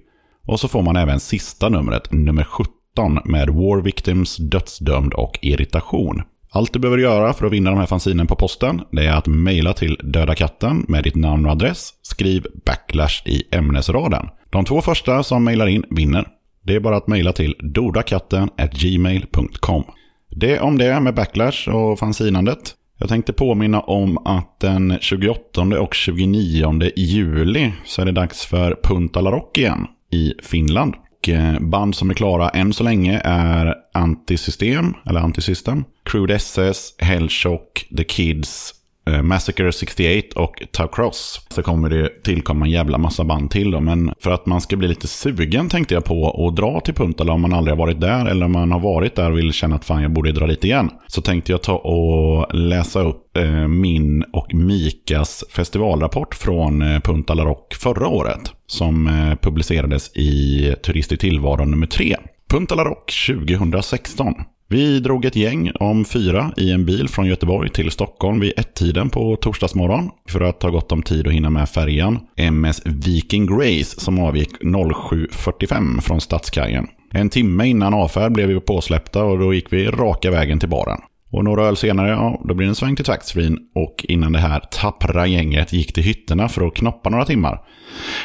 Och 0.47 0.59
så 0.59 0.67
får 0.67 0.81
man 0.81 0.95
även 0.95 1.19
sista 1.19 1.69
numret, 1.69 2.11
nummer 2.11 2.43
17 2.43 2.76
med 3.25 3.49
War 3.49 3.81
Victims, 3.81 4.37
Dödsdömd 4.37 5.13
och 5.13 5.39
Irritation. 5.41 6.21
Allt 6.51 6.73
du 6.73 6.79
behöver 6.79 6.97
göra 6.97 7.33
för 7.33 7.45
att 7.45 7.51
vinna 7.51 7.69
de 7.69 7.79
här 7.79 7.85
fanzinen 7.85 8.27
på 8.27 8.35
posten, 8.35 8.81
det 8.91 9.05
är 9.05 9.13
att 9.13 9.27
mejla 9.27 9.73
till 9.73 9.99
Döda 10.03 10.35
katten 10.35 10.85
med 10.87 11.03
ditt 11.03 11.15
namn 11.15 11.45
och 11.45 11.51
adress. 11.51 11.93
Skriv 12.01 12.45
backlash 12.65 13.21
i 13.25 13.43
ämnesraden. 13.51 14.27
De 14.49 14.65
två 14.65 14.81
första 14.81 15.23
som 15.23 15.43
mejlar 15.43 15.67
in 15.67 15.83
vinner. 15.89 16.27
Det 16.63 16.75
är 16.75 16.79
bara 16.79 16.97
att 16.97 17.07
mejla 17.07 17.33
till 17.33 17.55
dodakatten@gmail.com. 17.59 19.83
Det 20.29 20.59
om 20.59 20.77
det 20.77 20.99
med 20.99 21.15
backlash 21.15 21.69
och 21.69 21.99
fanzinandet. 21.99 22.73
Jag 22.99 23.09
tänkte 23.09 23.33
påminna 23.33 23.79
om 23.79 24.17
att 24.17 24.59
den 24.59 24.97
28 25.01 25.61
och 25.61 25.93
29 25.93 26.91
juli 26.95 27.73
så 27.85 28.01
är 28.01 28.05
det 28.05 28.11
dags 28.11 28.45
för 28.45 28.79
Punta 28.83 29.21
La 29.21 29.31
Rock 29.31 29.57
igen 29.57 29.87
i 30.11 30.33
Finland. 30.43 30.93
Och 31.27 31.61
band 31.61 31.95
som 31.95 32.09
är 32.09 32.13
klara 32.13 32.49
än 32.49 32.73
så 32.73 32.83
länge 32.83 33.21
är 33.23 33.75
Antisystem, 33.93 34.93
eller 35.05 35.19
Antisystem, 35.19 35.83
Crude 36.05 36.35
SS, 36.35 36.93
Hellshock, 36.99 37.87
The 37.97 38.03
Kids, 38.03 38.73
Eh, 39.07 39.21
Massacre 39.21 39.71
68 39.71 40.39
och 40.39 40.63
Tau 40.71 40.87
Cross. 40.87 41.41
Så 41.49 41.63
kommer 41.63 41.89
det 41.89 42.23
tillkomma 42.23 42.65
en 42.65 42.71
jävla 42.71 42.97
massa 42.97 43.23
band 43.23 43.51
till 43.51 43.71
då. 43.71 43.79
Men 43.79 44.13
för 44.19 44.31
att 44.31 44.45
man 44.45 44.61
ska 44.61 44.75
bli 44.75 44.87
lite 44.87 45.07
sugen 45.07 45.69
tänkte 45.69 45.93
jag 45.93 46.05
på 46.05 46.47
att 46.47 46.55
dra 46.55 46.79
till 46.79 46.93
Puntala 46.93 47.33
om 47.33 47.41
man 47.41 47.53
aldrig 47.53 47.71
har 47.71 47.85
varit 47.85 48.01
där. 48.01 48.25
Eller 48.25 48.45
om 48.45 48.51
man 48.51 48.71
har 48.71 48.79
varit 48.79 49.15
där 49.15 49.31
och 49.31 49.37
vill 49.37 49.53
känna 49.53 49.75
att 49.75 49.85
fan 49.85 50.01
jag 50.01 50.11
borde 50.11 50.31
dra 50.31 50.45
lite 50.45 50.67
igen. 50.67 50.89
Så 51.07 51.21
tänkte 51.21 51.51
jag 51.51 51.61
ta 51.61 51.75
och 51.75 52.55
läsa 52.55 53.01
upp 53.01 53.37
eh, 53.37 53.67
min 53.67 54.23
och 54.23 54.53
Mikas 54.53 55.43
festivalrapport 55.49 56.35
från 56.35 56.81
eh, 56.81 56.99
Puntala 56.99 57.45
Rock 57.45 57.73
förra 57.73 58.07
året. 58.07 58.51
Som 58.67 59.07
eh, 59.07 59.35
publicerades 59.35 60.17
i 60.17 60.73
Turist 60.85 61.11
i 61.11 61.17
tillvaron 61.17 61.71
nummer 61.71 61.87
3. 61.87 62.17
Puntala 62.49 62.83
Rock 62.83 63.13
2016. 63.27 64.33
Vi 64.69 64.99
drog 64.99 65.25
ett 65.25 65.35
gäng 65.35 65.71
om 65.79 66.05
fyra 66.05 66.51
i 66.57 66.71
en 66.71 66.85
bil 66.85 67.09
från 67.09 67.25
Göteborg 67.25 67.69
till 67.69 67.91
Stockholm 67.91 68.39
vid 68.39 68.53
ett-tiden 68.57 69.09
på 69.09 69.35
torsdagsmorgon 69.35 70.09
för 70.29 70.41
att 70.41 70.59
ta 70.59 70.69
gott 70.69 70.91
om 70.91 71.03
tid 71.03 71.27
att 71.27 71.33
hinna 71.33 71.49
med 71.49 71.69
färjan 71.69 72.19
MS 72.35 72.81
Viking 72.85 73.45
Grace 73.45 73.99
som 74.01 74.19
avgick 74.19 74.49
07.45 74.61 76.01
från 76.01 76.21
Stadskajen. 76.21 76.87
En 77.13 77.29
timme 77.29 77.67
innan 77.67 77.93
avfärd 77.93 78.31
blev 78.31 78.47
vi 78.47 78.59
påsläppta 78.59 79.23
och 79.23 79.39
då 79.39 79.53
gick 79.53 79.73
vi 79.73 79.87
raka 79.87 80.31
vägen 80.31 80.59
till 80.59 80.69
baren. 80.69 80.99
Och 81.31 81.43
några 81.43 81.65
öl 81.65 81.77
senare, 81.77 82.09
ja, 82.09 82.41
då 82.43 82.53
blir 82.53 82.67
det 82.67 82.71
en 82.71 82.75
sväng 82.75 82.95
till 82.95 83.05
taxfree 83.05 83.55
och 83.75 84.05
innan 84.07 84.31
det 84.31 84.39
här 84.39 84.59
tappra 84.59 85.27
gänget 85.27 85.73
gick 85.73 85.93
till 85.93 86.03
hytterna 86.03 86.49
för 86.49 86.67
att 86.67 86.75
knoppa 86.75 87.09
några 87.09 87.25
timmar. 87.25 87.61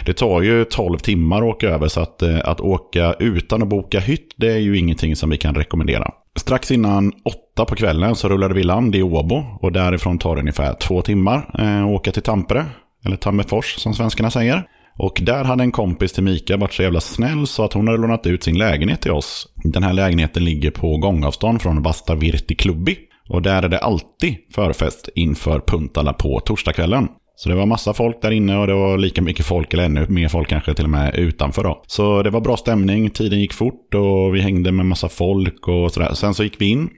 Det 0.07 0.13
tar 0.13 0.43
ju 0.43 0.65
12 0.65 0.99
timmar 0.99 1.37
att 1.37 1.55
åka 1.55 1.69
över 1.69 1.89
så 1.89 2.01
att, 2.01 2.23
eh, 2.23 2.41
att 2.45 2.61
åka 2.61 3.15
utan 3.19 3.63
att 3.63 3.69
boka 3.69 4.01
hytt, 4.01 4.35
det 4.37 4.53
är 4.53 4.59
ju 4.59 4.79
ingenting 4.79 5.17
som 5.17 5.31
vi 5.31 5.37
kan 5.37 5.55
rekommendera. 5.55 6.13
Strax 6.37 6.71
innan 6.71 7.13
åtta 7.25 7.65
på 7.65 7.75
kvällen 7.75 8.17
så 8.17 8.29
rullade 8.29 8.55
vi 8.55 8.63
land 8.63 8.95
i 8.97 9.03
Åbo 9.03 9.45
och 9.61 9.73
därifrån 9.73 10.19
tar 10.19 10.35
det 10.35 10.41
ungefär 10.41 10.75
två 10.75 11.03
timmar 11.03 11.51
eh, 11.59 11.85
att 11.85 11.91
åka 11.91 12.13
till 12.13 12.23
Tampere, 12.23 12.67
eller 13.05 13.17
Tammerfors 13.17 13.75
som 13.77 13.95
svenskarna 13.95 14.31
säger. 14.31 14.69
Och 14.99 15.21
där 15.23 15.45
hade 15.45 15.63
en 15.63 15.73
kompis 15.73 16.13
till 16.13 16.25
Mika 16.25 16.57
varit 16.57 16.73
så 16.73 16.83
jävla 16.83 17.01
snäll 17.01 17.47
så 17.47 17.65
att 17.65 17.73
hon 17.73 17.89
hade 17.89 17.99
lånat 18.01 18.27
ut 18.27 18.43
sin 18.43 18.59
lägenhet 18.59 19.01
till 19.01 19.11
oss. 19.11 19.49
Den 19.65 19.83
här 19.83 19.93
lägenheten 19.93 20.45
ligger 20.45 20.71
på 20.71 20.97
gångavstånd 20.97 21.63
från 21.63 21.83
Vasta 21.83 22.15
Virti 22.15 22.55
Klubbi. 22.55 22.99
Och 23.29 23.43
där 23.43 23.63
är 23.63 23.69
det 23.69 23.79
alltid 23.79 24.37
förfest 24.55 25.09
inför 25.15 25.61
Puntala 25.61 26.13
på 26.13 26.41
torsdagskvällen. 26.41 27.09
Så 27.37 27.49
det 27.49 27.55
var 27.55 27.67
massa 27.67 27.95
folk 27.95 28.23
där 28.23 28.31
inne 28.31 28.57
och 28.57 28.67
det 28.67 28.75
var 28.75 28.99
lika 28.99 29.23
mycket 29.23 29.47
folk, 29.47 29.75
eller 29.75 29.85
ännu 29.85 30.07
mer 30.09 30.29
folk 30.29 30.49
kanske 30.49 30.75
till 30.75 30.85
och 30.85 30.91
med 30.91 31.15
utanför 31.15 31.65
då. 31.65 31.83
Så 31.87 32.23
det 32.23 32.31
var 32.31 32.41
bra 32.41 32.57
stämning, 32.57 33.11
tiden 33.11 33.41
gick 33.41 33.53
fort 33.53 33.95
och 33.95 34.35
vi 34.35 34.41
hängde 34.41 34.73
med 34.73 34.87
massa 34.87 35.09
folk 35.09 35.69
och 35.69 35.93
sådär. 35.93 36.15
Sen 36.15 36.35
så 36.35 36.45
gick 36.45 36.61
vi 36.61 36.67
in 36.67 36.91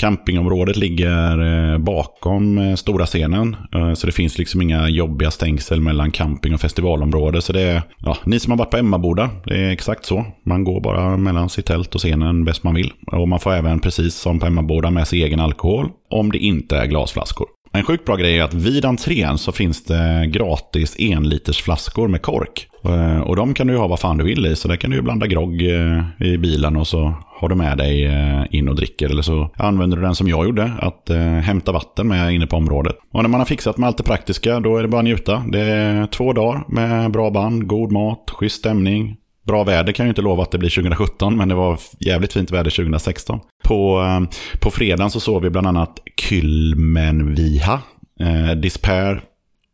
Campingområdet 0.00 0.76
ligger 0.76 1.72
eh, 1.72 1.78
bakom 1.78 2.58
eh, 2.58 2.74
stora 2.74 3.06
scenen. 3.06 3.56
Eh, 3.74 3.94
så 3.94 4.06
det 4.06 4.12
finns 4.12 4.38
liksom 4.38 4.62
inga 4.62 4.88
jobbiga 4.88 5.30
stängsel 5.30 5.80
mellan 5.80 6.10
camping 6.10 6.54
och 6.54 6.60
festivalområde. 6.60 7.42
Så 7.42 7.52
det 7.52 7.60
är, 7.60 7.82
ja, 7.98 8.16
ni 8.24 8.40
som 8.40 8.50
har 8.50 8.58
varit 8.58 8.70
på 8.70 8.76
Emmaboda, 8.76 9.30
det 9.44 9.56
är 9.56 9.70
exakt 9.70 10.04
så. 10.04 10.24
Man 10.46 10.64
går 10.64 10.80
bara 10.80 11.16
mellan 11.16 11.48
sitt 11.48 11.66
tält 11.66 11.94
och 11.94 12.00
scenen 12.00 12.44
bäst 12.44 12.64
man 12.64 12.74
vill. 12.74 12.92
Och 13.06 13.28
man 13.28 13.40
får 13.40 13.52
även, 13.52 13.80
precis 13.80 14.14
som 14.14 14.38
på 14.38 14.46
Emmaboda, 14.46 14.90
med 14.90 15.08
sig 15.08 15.22
egen 15.22 15.40
alkohol. 15.40 15.88
Om 16.10 16.32
det 16.32 16.38
inte 16.38 16.76
är 16.76 16.86
glasflaskor. 16.86 17.46
En 17.72 17.84
sjukt 17.84 18.04
bra 18.04 18.16
grej 18.16 18.38
är 18.38 18.42
att 18.42 18.54
vid 18.54 18.84
entrén 18.84 19.38
så 19.38 19.52
finns 19.52 19.84
det 19.84 20.26
gratis 20.32 20.96
enliters 20.98 21.62
flaskor 21.62 22.08
med 22.08 22.22
kork. 22.22 22.66
Eh, 22.84 23.20
och 23.20 23.36
de 23.36 23.54
kan 23.54 23.66
du 23.66 23.76
ha 23.76 23.86
vad 23.86 24.00
fan 24.00 24.18
du 24.18 24.24
vill 24.24 24.46
i. 24.46 24.56
Så 24.56 24.68
där 24.68 24.76
kan 24.76 24.90
du 24.90 25.02
blanda 25.02 25.26
grogg 25.26 25.62
eh, 25.62 26.26
i 26.26 26.38
bilen 26.38 26.76
och 26.76 26.86
så 26.86 27.14
har 27.40 27.48
du 27.48 27.54
med 27.54 27.78
dig 27.78 28.06
eh, 28.06 28.42
in 28.50 28.68
och 28.68 28.76
dricker. 28.76 29.10
Eller 29.10 29.22
så 29.22 29.50
använder 29.56 29.96
du 29.96 30.02
den 30.02 30.14
som 30.14 30.28
jag 30.28 30.44
gjorde, 30.44 30.72
att 30.80 31.10
hämta 31.42 31.72
vatten 31.72 32.08
med 32.08 32.34
inne 32.34 32.46
på 32.46 32.56
området. 32.56 32.96
Och 33.12 33.22
när 33.22 33.30
man 33.30 33.40
har 33.40 33.46
fixat 33.46 33.78
med 33.78 33.86
allt 33.86 33.96
det 33.96 34.02
praktiska, 34.02 34.60
då 34.60 34.76
är 34.76 34.82
det 34.82 34.88
bara 34.88 34.98
att 34.98 35.04
njuta. 35.04 35.42
Det 35.48 35.60
är 35.60 36.06
två 36.06 36.32
dagar 36.32 36.64
med 36.68 37.10
bra 37.10 37.30
band, 37.30 37.66
god 37.66 37.92
mat, 37.92 38.30
schysst 38.30 38.58
stämning, 38.58 39.16
Bra 39.46 39.64
väder 39.64 39.92
kan 39.92 40.04
jag 40.04 40.08
ju 40.08 40.10
inte 40.10 40.22
lova 40.22 40.42
att 40.42 40.50
det 40.50 40.58
blir 40.58 40.70
2017, 40.70 41.36
men 41.36 41.48
det 41.48 41.54
var 41.54 41.78
jävligt 41.98 42.32
fint 42.32 42.50
väder 42.50 42.70
2016. 42.70 43.40
På, 43.64 44.00
eh, 44.00 44.38
på 44.60 44.70
fredagen 44.70 45.10
så 45.10 45.20
såg 45.20 45.42
vi 45.42 45.50
bland 45.50 45.66
annat 45.66 45.98
Kylmenviha, 46.16 47.80
eh, 48.20 48.50
Despair 48.50 49.22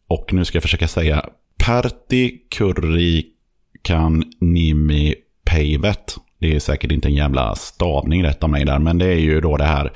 och 0.09 0.33
nu 0.33 0.45
ska 0.45 0.57
jag 0.57 0.63
försöka 0.63 0.89
säga 0.89 1.25
Perti 1.65 2.39
Kurrikan 2.51 4.25
Nimi 4.41 5.15
Peivet. 5.45 6.17
Det 6.41 6.55
är 6.55 6.61
säkert 6.61 6.93
inte 6.93 7.09
en 7.09 7.15
jävla 7.15 7.55
stavning 7.55 8.25
rätt 8.25 8.43
av 8.43 8.51
mig 8.51 8.65
där, 8.65 8.79
men 8.79 8.99
det 8.99 9.07
är 9.07 9.19
ju 9.19 9.41
då 9.41 9.57
det 9.57 9.65
här 9.65 9.93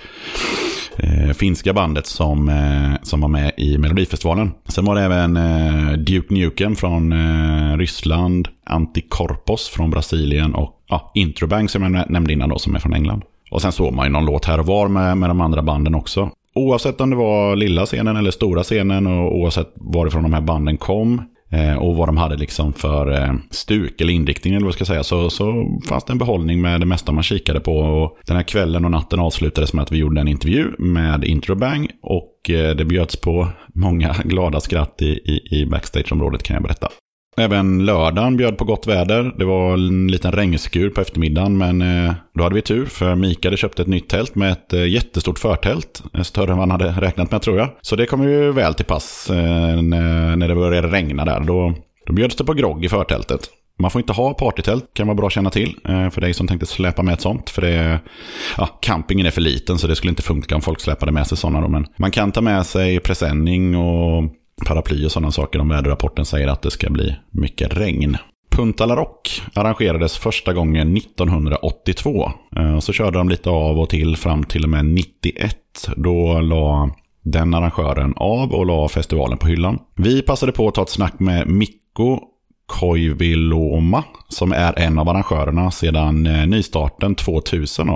eh, 1.02 1.32
finska 1.32 1.72
bandet 1.72 2.06
som, 2.06 2.48
eh, 2.48 3.02
som 3.02 3.20
var 3.20 3.28
med 3.28 3.52
i 3.56 3.78
Melodifestivalen. 3.78 4.50
Sen 4.68 4.84
var 4.84 4.94
det 4.94 5.02
även 5.02 5.36
eh, 5.36 5.92
Duke 5.92 6.34
Nukem 6.34 6.76
från 6.76 7.12
eh, 7.12 7.76
Ryssland, 7.76 8.48
Antikorpos 8.66 9.68
från 9.68 9.90
Brasilien 9.90 10.54
och 10.54 10.84
ja, 10.88 11.12
Introbank 11.14 11.70
som 11.70 11.82
jag 11.82 12.10
nämnde 12.10 12.32
innan 12.32 12.48
då, 12.48 12.58
som 12.58 12.74
är 12.74 12.78
från 12.78 12.94
England. 12.94 13.22
Och 13.50 13.62
sen 13.62 13.72
såg 13.72 13.92
man 13.92 14.06
ju 14.06 14.12
någon 14.12 14.24
låt 14.24 14.44
här 14.44 14.60
och 14.60 14.66
var 14.66 14.88
med, 14.88 15.16
med 15.16 15.30
de 15.30 15.40
andra 15.40 15.62
banden 15.62 15.94
också. 15.94 16.30
Oavsett 16.54 17.00
om 17.00 17.10
det 17.10 17.16
var 17.16 17.56
lilla 17.56 17.86
scenen 17.86 18.16
eller 18.16 18.30
stora 18.30 18.62
scenen 18.62 19.06
och 19.06 19.36
oavsett 19.36 19.72
varifrån 19.74 20.22
de 20.22 20.32
här 20.32 20.40
banden 20.40 20.76
kom 20.76 21.22
eh, 21.52 21.76
och 21.76 21.96
vad 21.96 22.08
de 22.08 22.16
hade 22.16 22.36
liksom 22.36 22.72
för 22.72 23.12
eh, 23.12 23.34
stuk 23.50 24.00
eller 24.00 24.12
inriktning 24.12 24.54
eller 24.54 24.64
vad 24.64 24.68
jag 24.68 24.74
ska 24.74 24.84
säga 24.84 25.02
så, 25.02 25.30
så 25.30 25.78
fanns 25.88 26.04
det 26.04 26.12
en 26.12 26.18
behållning 26.18 26.60
med 26.60 26.80
det 26.80 26.86
mesta 26.86 27.12
man 27.12 27.22
kikade 27.22 27.60
på. 27.60 27.78
Och 27.78 28.18
den 28.26 28.36
här 28.36 28.42
kvällen 28.42 28.84
och 28.84 28.90
natten 28.90 29.20
avslutades 29.20 29.72
med 29.72 29.82
att 29.82 29.92
vi 29.92 29.96
gjorde 29.96 30.20
en 30.20 30.28
intervju 30.28 30.74
med 30.78 31.24
Introbang 31.24 31.88
och 32.02 32.50
eh, 32.50 32.76
det 32.76 32.84
bjöds 32.84 33.16
på 33.16 33.48
många 33.74 34.16
glada 34.24 34.60
skratt 34.60 35.02
i, 35.02 35.10
i, 35.10 35.60
i 35.60 35.66
backstageområdet 35.66 36.42
kan 36.42 36.54
jag 36.54 36.62
berätta. 36.62 36.88
Även 37.36 37.84
lördagen 37.84 38.36
bjöd 38.36 38.58
på 38.58 38.64
gott 38.64 38.86
väder. 38.86 39.32
Det 39.38 39.44
var 39.44 39.74
en 39.74 40.08
liten 40.08 40.32
regnskur 40.32 40.90
på 40.90 41.00
eftermiddagen, 41.00 41.58
men 41.58 41.82
eh, 41.82 42.14
då 42.34 42.42
hade 42.42 42.54
vi 42.54 42.62
tur 42.62 42.86
för 42.86 43.14
Mika 43.14 43.48
hade 43.48 43.56
köpt 43.56 43.80
ett 43.80 43.86
nytt 43.86 44.08
tält 44.08 44.34
med 44.34 44.52
ett 44.52 44.72
eh, 44.72 44.88
jättestort 44.88 45.38
förtält. 45.38 46.02
Eh, 46.14 46.22
större 46.22 46.52
än 46.52 46.58
vad 46.58 46.70
han 46.70 46.80
hade 46.80 47.00
räknat 47.00 47.30
med 47.30 47.42
tror 47.42 47.58
jag. 47.58 47.68
Så 47.80 47.96
det 47.96 48.06
kom 48.06 48.22
ju 48.22 48.52
väl 48.52 48.74
till 48.74 48.84
pass 48.84 49.26
när 49.30 50.48
det 50.48 50.54
började 50.54 50.88
regna 50.88 51.24
där. 51.24 51.40
Då, 51.40 51.74
då 52.06 52.12
bjöds 52.12 52.36
det 52.36 52.44
på 52.44 52.54
grogg 52.54 52.84
i 52.84 52.88
förtältet. 52.88 53.40
Man 53.78 53.90
får 53.90 54.00
inte 54.00 54.12
ha 54.12 54.34
partytält, 54.34 54.84
kan 54.94 55.06
vara 55.06 55.14
bra 55.14 55.26
att 55.26 55.32
känna 55.32 55.50
till. 55.50 55.76
För 55.84 56.20
dig 56.20 56.34
som 56.34 56.48
tänkte 56.48 56.66
släpa 56.66 57.02
med 57.02 57.14
ett 57.14 57.20
sånt. 57.20 57.50
För 57.50 57.62
det, 57.62 58.00
ja, 58.56 58.66
campingen 58.66 59.26
är 59.26 59.30
för 59.30 59.40
liten 59.40 59.78
så 59.78 59.86
det 59.86 59.96
skulle 59.96 60.10
inte 60.10 60.22
funka 60.22 60.54
om 60.54 60.60
folk 60.60 60.80
släpade 60.80 61.12
med 61.12 61.26
sig 61.26 61.38
sådana. 61.38 61.68
Men 61.68 61.86
man 61.96 62.10
kan 62.10 62.32
ta 62.32 62.40
med 62.40 62.66
sig 62.66 63.00
presenning 63.00 63.76
och 63.76 64.22
paraply 64.66 65.06
och 65.06 65.12
sådana 65.12 65.32
saker 65.32 65.58
om 65.58 65.68
väderrapporten 65.68 66.24
säger 66.24 66.48
att 66.48 66.62
det 66.62 66.70
ska 66.70 66.90
bli 66.90 67.16
mycket 67.30 67.76
regn. 67.76 68.16
Punta 68.50 68.86
La 68.86 68.96
Rock 68.96 69.42
arrangerades 69.54 70.18
första 70.18 70.52
gången 70.52 70.96
1982. 70.96 72.30
Eh, 72.56 72.78
så 72.78 72.92
körde 72.92 73.18
de 73.18 73.28
lite 73.28 73.50
av 73.50 73.80
och 73.80 73.88
till 73.88 74.16
fram 74.16 74.44
till 74.44 74.64
och 74.64 74.70
med 74.70 74.84
91. 74.84 75.56
Då 75.96 76.40
la 76.40 76.90
den 77.22 77.54
arrangören 77.54 78.14
av 78.16 78.52
och 78.52 78.66
la 78.66 78.88
festivalen 78.88 79.38
på 79.38 79.46
hyllan. 79.46 79.78
Vi 79.96 80.22
passade 80.22 80.52
på 80.52 80.68
att 80.68 80.74
ta 80.74 80.82
ett 80.82 80.88
snack 80.88 81.18
med 81.18 81.48
Mikko 81.48 82.18
Koiviloma 82.66 84.04
som 84.28 84.52
är 84.52 84.78
en 84.78 84.98
av 84.98 85.08
arrangörerna 85.08 85.70
sedan 85.70 86.26
eh, 86.26 86.46
nystarten 86.46 87.14
2000. 87.14 87.90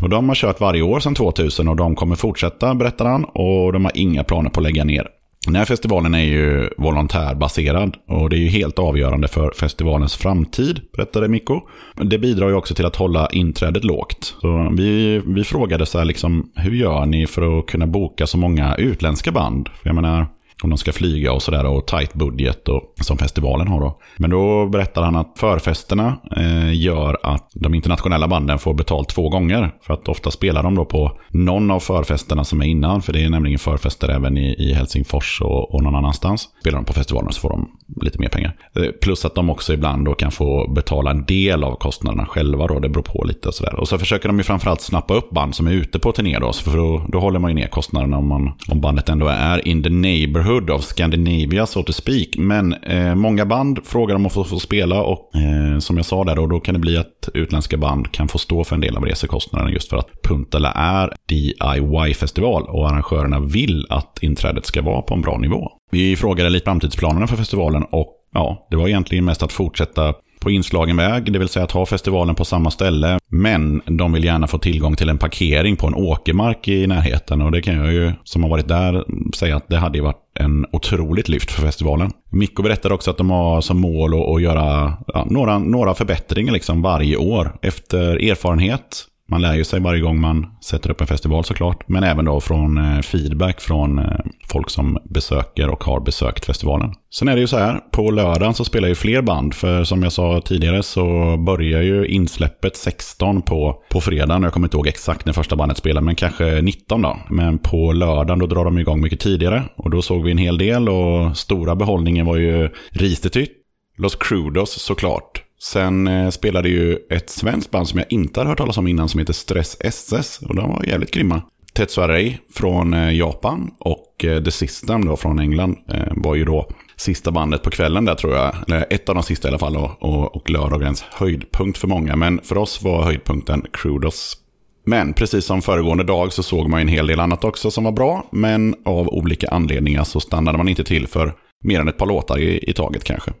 Och 0.00 0.08
de 0.10 0.28
har 0.28 0.36
kört 0.36 0.60
varje 0.60 0.82
år 0.82 1.00
sedan 1.00 1.14
2000 1.14 1.68
och 1.68 1.76
de 1.76 1.96
kommer 1.96 2.16
fortsätta, 2.16 2.74
berättar 2.74 3.04
han. 3.04 3.24
Och 3.24 3.72
de 3.72 3.84
har 3.84 3.92
inga 3.94 4.24
planer 4.24 4.50
på 4.50 4.60
att 4.60 4.64
lägga 4.64 4.84
ner. 4.84 5.08
Den 5.48 5.56
här 5.56 5.64
festivalen 5.64 6.14
är 6.14 6.24
ju 6.24 6.70
volontärbaserad 6.76 7.96
och 8.06 8.30
det 8.30 8.36
är 8.36 8.40
ju 8.40 8.48
helt 8.48 8.78
avgörande 8.78 9.28
för 9.28 9.50
festivalens 9.50 10.16
framtid, 10.16 10.80
berättade 10.92 11.28
Mikko. 11.28 11.60
Det 12.02 12.18
bidrar 12.18 12.48
ju 12.48 12.54
också 12.54 12.74
till 12.74 12.86
att 12.86 12.96
hålla 12.96 13.28
inträdet 13.28 13.84
lågt. 13.84 14.36
Så 14.40 14.72
vi, 14.76 15.22
vi 15.26 15.44
frågade 15.44 15.86
så 15.86 15.98
här 15.98 16.04
liksom, 16.04 16.50
hur 16.54 16.72
gör 16.72 17.06
ni 17.06 17.26
för 17.26 17.58
att 17.58 17.66
kunna 17.66 17.86
boka 17.86 18.26
så 18.26 18.38
många 18.38 18.74
utländska 18.74 19.32
band? 19.32 19.68
För 19.68 19.88
jag 19.88 19.94
menar, 19.94 20.26
om 20.62 20.70
de 20.70 20.78
ska 20.78 20.92
flyga 20.92 21.32
och 21.32 21.42
sådär 21.42 21.66
och 21.66 21.86
tight 21.86 22.14
budget 22.14 22.68
och, 22.68 22.82
som 23.00 23.18
festivalen 23.18 23.68
har 23.68 23.80
då. 23.80 23.98
Men 24.16 24.30
då 24.30 24.66
berättar 24.66 25.02
han 25.02 25.16
att 25.16 25.38
förfesterna 25.38 26.16
eh, 26.36 26.74
gör 26.74 27.18
att 27.22 27.50
de 27.54 27.74
internationella 27.74 28.28
banden 28.28 28.58
får 28.58 28.74
betalt 28.74 29.08
två 29.08 29.28
gånger. 29.28 29.70
För 29.82 29.94
att 29.94 30.08
ofta 30.08 30.30
spelar 30.30 30.62
de 30.62 30.74
då 30.74 30.84
på 30.84 31.18
någon 31.28 31.70
av 31.70 31.80
förfesterna 31.80 32.44
som 32.44 32.62
är 32.62 32.66
innan. 32.66 33.02
För 33.02 33.12
det 33.12 33.24
är 33.24 33.30
nämligen 33.30 33.58
förfester 33.58 34.08
även 34.08 34.36
i, 34.36 34.54
i 34.58 34.72
Helsingfors 34.72 35.40
och, 35.40 35.74
och 35.74 35.82
någon 35.82 35.94
annanstans. 35.94 36.48
Spelar 36.60 36.78
de 36.78 36.84
på 36.84 36.92
festivalen 36.92 37.32
så 37.32 37.40
får 37.40 37.50
de 37.50 37.70
lite 38.02 38.18
mer 38.18 38.28
pengar. 38.28 38.56
Eh, 38.76 38.90
plus 39.02 39.24
att 39.24 39.34
de 39.34 39.50
också 39.50 39.72
ibland 39.72 40.04
då 40.04 40.14
kan 40.14 40.30
få 40.30 40.70
betala 40.74 41.10
en 41.10 41.24
del 41.24 41.64
av 41.64 41.74
kostnaderna 41.74 42.26
själva 42.26 42.66
då. 42.66 42.80
Det 42.80 42.88
beror 42.88 43.02
på 43.02 43.24
lite 43.24 43.48
och 43.48 43.54
sådär. 43.54 43.80
Och 43.80 43.88
så 43.88 43.98
försöker 43.98 44.28
de 44.28 44.38
ju 44.38 44.44
framförallt 44.44 44.80
snappa 44.80 45.14
upp 45.14 45.30
band 45.30 45.54
som 45.54 45.66
är 45.66 45.72
ute 45.72 45.98
på 45.98 46.12
turné 46.12 46.38
då. 46.38 46.52
För 46.52 46.76
då, 46.76 47.06
då 47.08 47.20
håller 47.20 47.38
man 47.38 47.50
ju 47.50 47.54
ner 47.54 47.66
kostnaderna 47.66 48.18
om, 48.18 48.28
man, 48.28 48.52
om 48.68 48.80
bandet 48.80 49.08
ändå 49.08 49.26
är 49.26 49.68
in 49.68 49.82
the 49.82 49.90
neighborhood 49.90 50.47
of 50.48 50.84
Scandinavia 50.84 51.66
so 51.66 51.82
to 51.82 51.92
speak. 51.92 52.28
Men 52.38 52.74
eh, 52.74 53.14
många 53.14 53.46
band 53.46 53.80
frågar 53.84 54.14
om 54.14 54.26
att 54.26 54.32
få, 54.32 54.44
få 54.44 54.58
spela 54.58 55.02
och 55.02 55.36
eh, 55.36 55.78
som 55.78 55.96
jag 55.96 56.06
sa 56.06 56.24
där 56.24 56.36
då, 56.36 56.46
då 56.46 56.60
kan 56.60 56.74
det 56.74 56.80
bli 56.80 56.96
att 56.96 57.28
utländska 57.34 57.76
band 57.76 58.12
kan 58.12 58.28
få 58.28 58.38
stå 58.38 58.64
för 58.64 58.74
en 58.74 58.80
del 58.80 58.96
av 58.96 59.04
resekostnaderna 59.04 59.70
just 59.70 59.88
för 59.88 59.96
att 59.96 60.22
Puntala 60.22 60.72
är 60.72 61.12
DIY-festival 61.28 62.62
och 62.62 62.88
arrangörerna 62.90 63.40
vill 63.40 63.86
att 63.90 64.18
inträdet 64.22 64.66
ska 64.66 64.82
vara 64.82 65.02
på 65.02 65.14
en 65.14 65.20
bra 65.20 65.38
nivå. 65.38 65.70
Vi 65.90 66.16
frågade 66.16 66.50
lite 66.50 66.64
framtidsplanerna 66.64 67.26
för 67.26 67.36
festivalen 67.36 67.82
och 67.82 68.14
ja, 68.34 68.66
det 68.70 68.76
var 68.76 68.88
egentligen 68.88 69.24
mest 69.24 69.42
att 69.42 69.52
fortsätta 69.52 70.14
på 70.40 70.50
inslagen 70.50 70.96
väg, 70.96 71.32
det 71.32 71.38
vill 71.38 71.48
säga 71.48 71.64
att 71.64 71.72
ha 71.72 71.86
festivalen 71.86 72.34
på 72.34 72.44
samma 72.44 72.70
ställe. 72.70 73.18
Men 73.30 73.82
de 73.86 74.12
vill 74.12 74.24
gärna 74.24 74.46
få 74.46 74.58
tillgång 74.58 74.96
till 74.96 75.08
en 75.08 75.18
parkering 75.18 75.76
på 75.76 75.86
en 75.86 75.94
åkermark 75.94 76.68
i 76.68 76.86
närheten. 76.86 77.42
Och 77.42 77.52
det 77.52 77.62
kan 77.62 77.74
jag 77.74 77.92
ju, 77.92 78.12
som 78.24 78.42
har 78.42 78.50
varit 78.50 78.68
där, 78.68 79.04
säga 79.34 79.56
att 79.56 79.68
det 79.68 79.76
hade 79.76 79.98
ju 79.98 80.04
varit 80.04 80.22
en 80.38 80.66
otroligt 80.72 81.28
lyft 81.28 81.50
för 81.50 81.62
festivalen. 81.62 82.10
Mikko 82.30 82.62
berättade 82.62 82.94
också 82.94 83.10
att 83.10 83.16
de 83.16 83.30
har 83.30 83.60
som 83.60 83.80
mål 83.80 84.14
att, 84.14 84.28
att 84.28 84.42
göra 84.42 84.96
ja, 85.06 85.26
några, 85.30 85.58
några 85.58 85.94
förbättringar 85.94 86.52
liksom 86.52 86.82
varje 86.82 87.16
år. 87.16 87.56
Efter 87.62 88.30
erfarenhet 88.30 89.04
man 89.30 89.42
lär 89.42 89.54
ju 89.54 89.64
sig 89.64 89.80
varje 89.80 90.00
gång 90.00 90.20
man 90.20 90.46
sätter 90.64 90.90
upp 90.90 91.00
en 91.00 91.06
festival 91.06 91.44
såklart. 91.44 91.88
Men 91.88 92.04
även 92.04 92.24
då 92.24 92.40
från 92.40 92.78
eh, 92.78 93.00
feedback 93.00 93.60
från 93.60 93.98
eh, 93.98 94.04
folk 94.48 94.70
som 94.70 94.98
besöker 95.04 95.68
och 95.68 95.84
har 95.84 96.00
besökt 96.00 96.44
festivalen. 96.44 96.92
Sen 97.10 97.28
är 97.28 97.34
det 97.34 97.40
ju 97.40 97.46
så 97.46 97.58
här, 97.58 97.80
på 97.92 98.10
lördagen 98.10 98.54
så 98.54 98.64
spelar 98.64 98.88
ju 98.88 98.94
fler 98.94 99.22
band. 99.22 99.54
För 99.54 99.84
som 99.84 100.02
jag 100.02 100.12
sa 100.12 100.40
tidigare 100.40 100.82
så 100.82 101.36
börjar 101.36 101.82
ju 101.82 102.06
insläppet 102.06 102.76
16 102.76 103.42
på, 103.42 103.82
på 103.90 104.00
fredagen. 104.00 104.42
Jag 104.42 104.52
kommer 104.52 104.66
inte 104.66 104.76
ihåg 104.76 104.86
exakt 104.86 105.26
när 105.26 105.32
första 105.32 105.56
bandet 105.56 105.78
spelar, 105.78 106.00
men 106.00 106.14
kanske 106.14 106.60
19 106.62 107.02
då. 107.02 107.18
Men 107.30 107.58
på 107.58 107.92
lördagen 107.92 108.38
då 108.38 108.46
drar 108.46 108.64
de 108.64 108.78
igång 108.78 109.00
mycket 109.00 109.20
tidigare. 109.20 109.62
Och 109.76 109.90
då 109.90 110.02
såg 110.02 110.24
vi 110.24 110.30
en 110.30 110.38
hel 110.38 110.58
del 110.58 110.88
och 110.88 111.36
stora 111.36 111.76
behållningen 111.76 112.26
var 112.26 112.36
ju 112.36 112.70
Ristetytt, 112.90 113.52
Los 113.98 114.16
Crudos 114.16 114.70
såklart. 114.82 115.42
Sen 115.62 116.06
eh, 116.06 116.30
spelade 116.30 116.68
ju 116.68 116.98
ett 117.10 117.30
svenskt 117.30 117.70
band 117.70 117.88
som 117.88 117.98
jag 117.98 118.12
inte 118.12 118.40
har 118.40 118.46
hört 118.46 118.58
talas 118.58 118.78
om 118.78 118.86
innan 118.86 119.08
som 119.08 119.20
heter 119.20 119.32
Stress 119.32 119.76
SS. 119.80 120.40
Och 120.48 120.54
de 120.54 120.70
var 120.70 120.84
jävligt 120.84 121.10
grymma. 121.10 121.42
Tetsu 121.72 122.00
Array 122.02 122.36
från 122.54 122.94
eh, 122.94 123.16
Japan 123.16 123.70
och 123.78 124.24
eh, 124.24 124.42
The 124.42 124.50
System 124.50 125.04
då 125.04 125.16
från 125.16 125.38
England 125.38 125.76
eh, 125.88 126.12
var 126.16 126.34
ju 126.34 126.44
då 126.44 126.68
sista 126.96 127.30
bandet 127.30 127.62
på 127.62 127.70
kvällen 127.70 128.04
där 128.04 128.14
tror 128.14 128.34
jag. 128.34 128.54
Eller 128.66 128.86
ett 128.90 129.08
av 129.08 129.14
de 129.14 129.24
sista 129.24 129.48
i 129.48 129.50
alla 129.50 129.58
fall 129.58 129.76
och, 129.76 130.02
och, 130.02 130.36
och 130.36 130.50
lördagens 130.50 131.02
höjdpunkt 131.02 131.78
för 131.78 131.88
många. 131.88 132.16
Men 132.16 132.40
för 132.42 132.58
oss 132.58 132.82
var 132.82 133.02
höjdpunkten 133.02 133.66
Crudos. 133.72 134.36
Men 134.84 135.12
precis 135.12 135.44
som 135.44 135.62
föregående 135.62 136.04
dag 136.04 136.32
så 136.32 136.42
såg 136.42 136.68
man 136.68 136.80
en 136.80 136.88
hel 136.88 137.06
del 137.06 137.20
annat 137.20 137.44
också 137.44 137.70
som 137.70 137.84
var 137.84 137.92
bra. 137.92 138.26
Men 138.32 138.74
av 138.84 139.08
olika 139.08 139.48
anledningar 139.48 140.04
så 140.04 140.20
stannade 140.20 140.58
man 140.58 140.68
inte 140.68 140.84
till 140.84 141.06
för 141.06 141.34
mer 141.64 141.80
än 141.80 141.88
ett 141.88 141.98
par 141.98 142.06
låtar 142.06 142.38
i, 142.38 142.70
i 142.70 142.72
taget 142.72 143.04
kanske. 143.04 143.32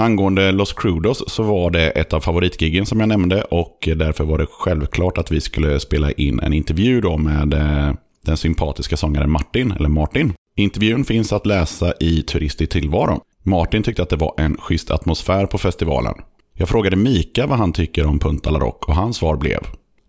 Angående 0.00 0.52
Los 0.52 0.72
Crudos 0.72 1.24
så 1.26 1.42
var 1.42 1.70
det 1.70 1.90
ett 1.90 2.12
av 2.12 2.20
favoritgiggen 2.20 2.86
som 2.86 3.00
jag 3.00 3.08
nämnde 3.08 3.42
och 3.42 3.88
därför 3.96 4.24
var 4.24 4.38
det 4.38 4.46
självklart 4.50 5.18
att 5.18 5.32
vi 5.32 5.40
skulle 5.40 5.80
spela 5.80 6.12
in 6.12 6.40
en 6.40 6.52
intervju 6.52 7.00
då 7.00 7.16
med 7.16 7.54
eh, 7.54 7.94
den 8.24 8.36
sympatiska 8.36 8.96
sångaren 8.96 9.30
Martin, 9.30 9.72
eller 9.72 9.88
Martin. 9.88 10.32
Intervjun 10.56 11.04
finns 11.04 11.32
att 11.32 11.46
läsa 11.46 11.92
i 12.00 12.22
Turist 12.22 12.60
i 12.60 12.66
tillvaron. 12.66 13.20
Martin 13.42 13.82
tyckte 13.82 14.02
att 14.02 14.08
det 14.08 14.16
var 14.16 14.34
en 14.36 14.56
schysst 14.56 14.90
atmosfär 14.90 15.46
på 15.46 15.58
festivalen. 15.58 16.14
Jag 16.54 16.68
frågade 16.68 16.96
Mika 16.96 17.46
vad 17.46 17.58
han 17.58 17.72
tycker 17.72 18.06
om 18.06 18.18
Punta 18.18 18.50
La 18.50 18.58
Rock 18.58 18.88
och 18.88 18.94
hans 18.94 19.16
svar 19.16 19.36
blev 19.36 19.60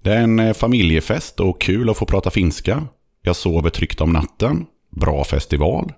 Det 0.03 0.13
är 0.13 0.21
en 0.21 0.39
eh, 0.39 0.53
familjefest 0.53 1.39
och 1.39 1.61
kul 1.61 1.89
att 1.89 1.97
få 1.97 2.05
prata 2.05 2.29
finska. 2.29 2.83
Jag 3.21 3.35
sover 3.35 3.69
tryggt 3.69 4.01
om 4.01 4.13
natten. 4.13 4.65
Bra 4.91 5.23
festival. 5.23 5.91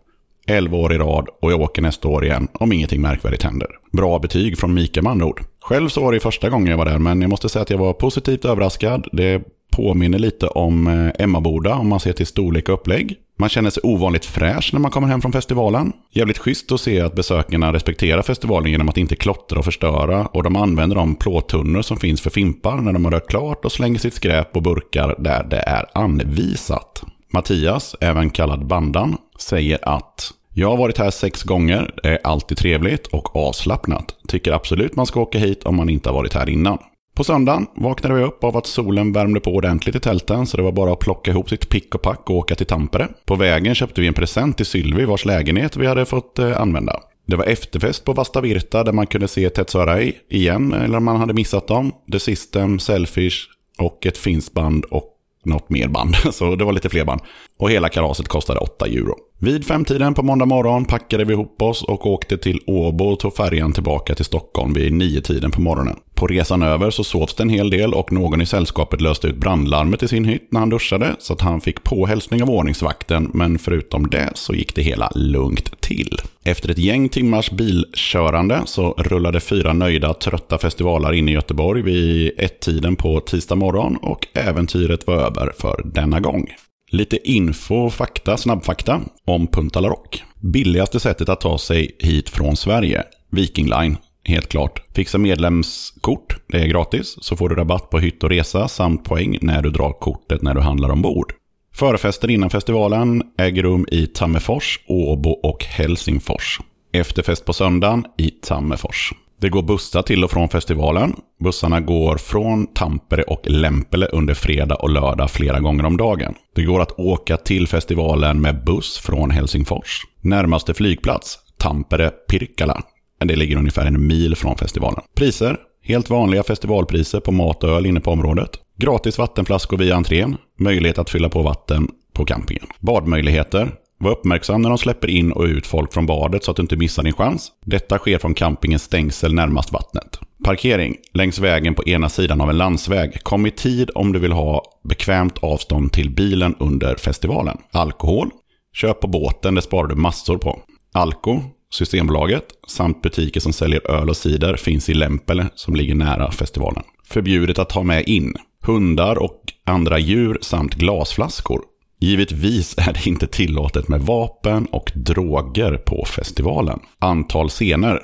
11 0.47 0.77
år 0.77 0.93
i 0.93 0.97
rad 0.97 1.27
och 1.41 1.51
jag 1.51 1.61
åker 1.61 1.81
nästa 1.81 2.07
år 2.07 2.25
igen 2.25 2.47
om 2.53 2.71
ingenting 2.71 3.01
märkvärdigt 3.01 3.43
händer. 3.43 3.67
Bra 3.91 4.19
betyg 4.19 4.57
från 4.57 4.73
Mika 4.73 5.01
med 5.01 5.11
andra 5.11 5.25
ord. 5.25 5.41
Själv 5.61 5.89
så 5.89 6.01
var 6.01 6.13
det 6.13 6.19
första 6.19 6.49
gången 6.49 6.67
jag 6.67 6.77
var 6.77 6.85
där 6.85 6.99
men 6.99 7.21
jag 7.21 7.29
måste 7.29 7.49
säga 7.49 7.63
att 7.63 7.69
jag 7.69 7.77
var 7.77 7.93
positivt 7.93 8.45
överraskad. 8.45 9.07
Det 9.11 9.43
påminner 9.71 10.19
lite 10.19 10.47
om 10.47 10.87
eh, 10.87 11.23
Emmaboda 11.23 11.75
om 11.75 11.87
man 11.87 11.99
ser 11.99 12.13
till 12.13 12.27
storlek 12.27 12.69
och 12.69 12.73
upplägg. 12.73 13.15
Man 13.37 13.49
känner 13.49 13.69
sig 13.69 13.81
ovanligt 13.83 14.25
fräsch 14.25 14.69
när 14.73 14.79
man 14.79 14.91
kommer 14.91 15.07
hem 15.07 15.21
från 15.21 15.31
festivalen. 15.31 15.93
Jävligt 16.11 16.37
schysst 16.37 16.71
att 16.71 16.81
se 16.81 17.01
att 17.01 17.15
besökarna 17.15 17.73
respekterar 17.73 18.21
festivalen 18.21 18.71
genom 18.71 18.89
att 18.89 18.97
inte 18.97 19.15
klottra 19.15 19.59
och 19.59 19.65
förstöra. 19.65 20.25
Och 20.25 20.43
de 20.43 20.55
använder 20.55 20.95
de 20.95 21.15
plåttunnor 21.15 21.81
som 21.81 21.97
finns 21.97 22.21
för 22.21 22.29
fimpar 22.29 22.77
när 22.77 22.93
de 22.93 23.05
har 23.05 23.11
rökt 23.11 23.29
klart 23.29 23.65
och 23.65 23.71
slänger 23.71 23.99
sitt 23.99 24.13
skräp 24.13 24.55
och 24.55 24.63
burkar 24.63 25.15
där 25.19 25.43
det 25.43 25.59
är 25.59 25.85
anvisat. 25.93 27.03
Mattias, 27.33 27.95
även 28.01 28.29
kallad 28.29 28.65
Bandan, 28.65 29.17
säger 29.43 29.79
att 29.81 30.31
jag 30.53 30.69
har 30.69 30.77
varit 30.77 30.97
här 30.97 31.11
sex 31.11 31.43
gånger, 31.43 31.93
det 32.03 32.09
är 32.09 32.19
alltid 32.23 32.57
trevligt 32.57 33.07
och 33.07 33.35
avslappnat. 33.35 34.15
Tycker 34.27 34.51
absolut 34.51 34.95
man 34.95 35.05
ska 35.05 35.21
åka 35.21 35.39
hit 35.39 35.63
om 35.63 35.75
man 35.75 35.89
inte 35.89 36.09
har 36.09 36.13
varit 36.13 36.33
här 36.33 36.49
innan. 36.49 36.77
På 37.15 37.23
söndagen 37.23 37.67
vaknade 37.75 38.15
vi 38.15 38.23
upp 38.23 38.43
av 38.43 38.57
att 38.57 38.65
solen 38.65 39.13
värmde 39.13 39.39
på 39.39 39.51
ordentligt 39.51 39.95
i 39.95 39.99
tälten 39.99 40.47
så 40.47 40.57
det 40.57 40.63
var 40.63 40.71
bara 40.71 40.93
att 40.93 40.99
plocka 40.99 41.31
ihop 41.31 41.49
sitt 41.49 41.69
pick 41.69 41.95
och 41.95 42.01
pack 42.01 42.29
och 42.29 42.35
åka 42.35 42.55
till 42.55 42.65
Tampere. 42.65 43.07
På 43.25 43.35
vägen 43.35 43.75
köpte 43.75 44.01
vi 44.01 44.07
en 44.07 44.13
present 44.13 44.57
till 44.57 44.65
Sylvie 44.65 45.05
vars 45.05 45.25
lägenhet 45.25 45.77
vi 45.77 45.87
hade 45.87 46.05
fått 46.05 46.39
eh, 46.39 46.61
använda. 46.61 46.99
Det 47.27 47.35
var 47.35 47.45
efterfest 47.45 48.05
på 48.05 48.13
Vasta 48.13 48.41
Virta 48.41 48.83
där 48.83 48.91
man 48.91 49.07
kunde 49.07 49.27
se 49.27 49.49
Tetsuarai 49.49 50.13
igen 50.29 50.73
eller 50.73 50.97
om 50.97 51.03
man 51.03 51.17
hade 51.17 51.33
missat 51.33 51.67
dem. 51.67 51.91
The 52.11 52.19
System, 52.19 52.79
Selfish 52.79 53.37
och 53.79 54.05
ett 54.05 54.17
finskt 54.17 54.53
band 54.53 54.85
och 54.85 55.12
något 55.45 55.69
mer 55.69 55.87
band, 55.87 56.15
så 56.31 56.55
det 56.55 56.65
var 56.65 56.73
lite 56.73 56.89
fler 56.89 57.05
band. 57.05 57.21
Och 57.59 57.71
hela 57.71 57.89
kalaset 57.89 58.27
kostade 58.27 58.59
8 58.59 58.85
euro. 58.85 59.15
Vid 59.39 59.65
femtiden 59.65 60.13
på 60.13 60.23
måndag 60.23 60.45
morgon 60.45 60.85
packade 60.85 61.25
vi 61.25 61.33
ihop 61.33 61.61
oss 61.61 61.83
och 61.83 62.07
åkte 62.07 62.37
till 62.37 62.59
Åbo 62.67 63.05
och 63.05 63.19
tog 63.19 63.35
färjan 63.35 63.73
tillbaka 63.73 64.15
till 64.15 64.25
Stockholm 64.25 64.73
vid 64.73 64.93
nio 64.93 65.21
tiden 65.21 65.51
på 65.51 65.61
morgonen. 65.61 65.95
På 66.15 66.27
resan 66.27 66.63
över 66.63 66.89
så 66.89 67.03
sovs 67.03 67.35
det 67.35 67.43
en 67.43 67.49
hel 67.49 67.69
del 67.69 67.93
och 67.93 68.11
någon 68.11 68.41
i 68.41 68.45
sällskapet 68.45 69.01
löste 69.01 69.27
ut 69.27 69.37
brandlarmet 69.37 70.03
i 70.03 70.07
sin 70.07 70.25
hytt 70.25 70.47
när 70.51 70.59
han 70.59 70.69
duschade 70.69 71.15
så 71.19 71.33
att 71.33 71.41
han 71.41 71.61
fick 71.61 71.83
påhälsning 71.83 72.43
av 72.43 72.49
ordningsvakten 72.49 73.31
men 73.33 73.59
förutom 73.59 74.09
det 74.09 74.31
så 74.35 74.53
gick 74.53 74.75
det 74.75 74.81
hela 74.81 75.11
lugnt 75.15 75.81
till. 75.81 76.17
Efter 76.43 76.69
ett 76.69 76.77
gäng 76.77 77.09
timmars 77.09 77.51
bilkörande 77.51 78.61
så 78.65 78.91
rullade 78.91 79.39
fyra 79.39 79.73
nöjda, 79.73 80.13
trötta 80.13 80.57
festivaler 80.57 81.13
in 81.13 81.29
i 81.29 81.31
Göteborg 81.31 81.81
vid 81.81 82.31
ett-tiden 82.37 82.95
på 82.95 83.19
tisdag 83.19 83.55
morgon 83.55 83.97
och 83.97 84.27
äventyret 84.33 85.07
var 85.07 85.15
över 85.15 85.51
för 85.57 85.81
denna 85.85 86.19
gång. 86.19 86.47
Lite 86.91 87.31
info, 87.31 87.89
fakta, 87.89 88.37
snabbfakta 88.37 89.01
om 89.25 89.47
Punta 89.47 89.79
La 89.79 89.89
Rock. 89.89 90.23
Billigaste 90.41 90.99
sättet 90.99 91.29
att 91.29 91.41
ta 91.41 91.57
sig 91.57 91.95
hit 91.99 92.29
från 92.29 92.55
Sverige, 92.55 93.03
Viking 93.31 93.69
Line. 93.69 93.97
Helt 94.25 94.49
klart. 94.49 94.81
Fixa 94.95 95.17
medlemskort, 95.17 96.37
det 96.47 96.57
är 96.57 96.67
gratis, 96.67 97.17
så 97.21 97.35
får 97.35 97.49
du 97.49 97.55
rabatt 97.55 97.89
på 97.89 97.99
hytt 97.99 98.23
och 98.23 98.29
resa 98.29 98.67
samt 98.67 99.03
poäng 99.03 99.37
när 99.41 99.61
du 99.61 99.69
drar 99.69 99.91
kortet 99.91 100.41
när 100.41 100.53
du 100.53 100.61
handlar 100.61 100.89
ombord. 100.89 101.33
Förfester 101.75 102.29
innan 102.29 102.49
festivalen 102.49 103.23
äger 103.37 103.63
rum 103.63 103.85
i 103.91 104.07
Tammerfors, 104.07 104.79
Åbo 104.87 105.29
och 105.29 105.63
Helsingfors. 105.63 106.59
Efterfest 106.93 107.45
på 107.45 107.53
söndagen 107.53 108.05
i 108.17 108.29
Tammerfors. 108.29 109.13
Det 109.41 109.49
går 109.49 109.63
bussar 109.63 110.01
till 110.01 110.23
och 110.23 110.31
från 110.31 110.49
festivalen. 110.49 111.15
Bussarna 111.43 111.79
går 111.79 112.17
från 112.17 112.67
Tampere 112.67 113.23
och 113.23 113.41
Lempele 113.45 114.05
under 114.05 114.33
fredag 114.33 114.75
och 114.75 114.89
lördag 114.89 115.31
flera 115.31 115.59
gånger 115.59 115.85
om 115.85 115.97
dagen. 115.97 116.35
Det 116.55 116.63
går 116.63 116.81
att 116.81 116.99
åka 116.99 117.37
till 117.37 117.67
festivalen 117.67 118.41
med 118.41 118.63
buss 118.63 118.97
från 118.97 119.31
Helsingfors. 119.31 120.01
Närmaste 120.21 120.73
flygplats, 120.73 121.39
Tampere 121.57 122.09
Pirkkala. 122.09 122.83
Men 123.23 123.27
Det 123.27 123.35
ligger 123.35 123.57
ungefär 123.57 123.85
en 123.85 124.07
mil 124.07 124.35
från 124.35 124.57
festivalen. 124.57 125.01
Priser, 125.15 125.57
helt 125.83 126.09
vanliga 126.09 126.43
festivalpriser 126.43 127.19
på 127.19 127.31
mat 127.31 127.63
och 127.63 127.69
öl 127.69 127.85
inne 127.85 127.99
på 127.99 128.11
området. 128.11 128.49
Gratis 128.77 129.17
vattenflaskor 129.17 129.77
via 129.77 129.95
entrén. 129.95 130.37
Möjlighet 130.59 130.97
att 130.97 131.09
fylla 131.09 131.29
på 131.29 131.41
vatten 131.41 131.87
på 132.13 132.25
campingen. 132.25 132.65
Badmöjligheter. 132.79 133.71
Var 133.99 134.11
uppmärksam 134.11 134.61
när 134.61 134.69
de 134.69 134.77
släpper 134.77 135.09
in 135.09 135.31
och 135.31 135.43
ut 135.43 135.67
folk 135.67 135.93
från 135.93 136.05
badet 136.05 136.43
så 136.43 136.51
att 136.51 136.57
du 136.57 136.61
inte 136.61 136.75
missar 136.75 137.03
din 137.03 137.13
chans. 137.13 137.51
Detta 137.65 137.97
sker 137.97 138.17
från 138.17 138.33
campingens 138.33 138.83
stängsel 138.83 139.33
närmast 139.33 139.73
vattnet. 139.73 140.19
Parkering 140.43 140.95
längs 141.13 141.39
vägen 141.39 141.75
på 141.75 141.83
ena 141.83 142.09
sidan 142.09 142.41
av 142.41 142.49
en 142.49 142.57
landsväg. 142.57 143.23
Kom 143.23 143.45
i 143.45 143.51
tid 143.51 143.89
om 143.95 144.11
du 144.13 144.19
vill 144.19 144.31
ha 144.31 144.63
bekvämt 144.89 145.37
avstånd 145.37 145.91
till 145.91 146.09
bilen 146.09 146.55
under 146.59 146.95
festivalen. 146.95 147.57
Alkohol. 147.71 148.29
Köp 148.73 148.99
på 148.99 149.07
båten, 149.07 149.55
det 149.55 149.61
sparar 149.61 149.87
du 149.87 149.95
massor 149.95 150.37
på. 150.37 150.59
Alko, 150.93 151.41
Systembolaget 151.73 152.45
samt 152.67 153.01
butiker 153.01 153.39
som 153.39 153.53
säljer 153.53 153.91
öl 153.91 154.09
och 154.09 154.17
cider 154.17 154.55
finns 154.55 154.89
i 154.89 154.93
Lempele 154.93 155.49
som 155.55 155.75
ligger 155.75 155.95
nära 155.95 156.31
festivalen. 156.31 156.83
Förbjudet 157.05 157.59
att 157.59 157.69
ta 157.69 157.83
med 157.83 158.07
in. 158.07 158.35
Hundar 158.65 159.15
och 159.15 159.41
andra 159.65 159.99
djur 159.99 160.37
samt 160.41 160.75
glasflaskor 160.75 161.61
Givetvis 162.03 162.75
är 162.77 162.93
det 162.93 163.07
inte 163.07 163.27
tillåtet 163.27 163.87
med 163.87 164.01
vapen 164.01 164.65
och 164.65 164.91
droger 164.95 165.77
på 165.77 166.05
festivalen. 166.07 166.79
Antal 166.99 167.49
scener. 167.49 167.99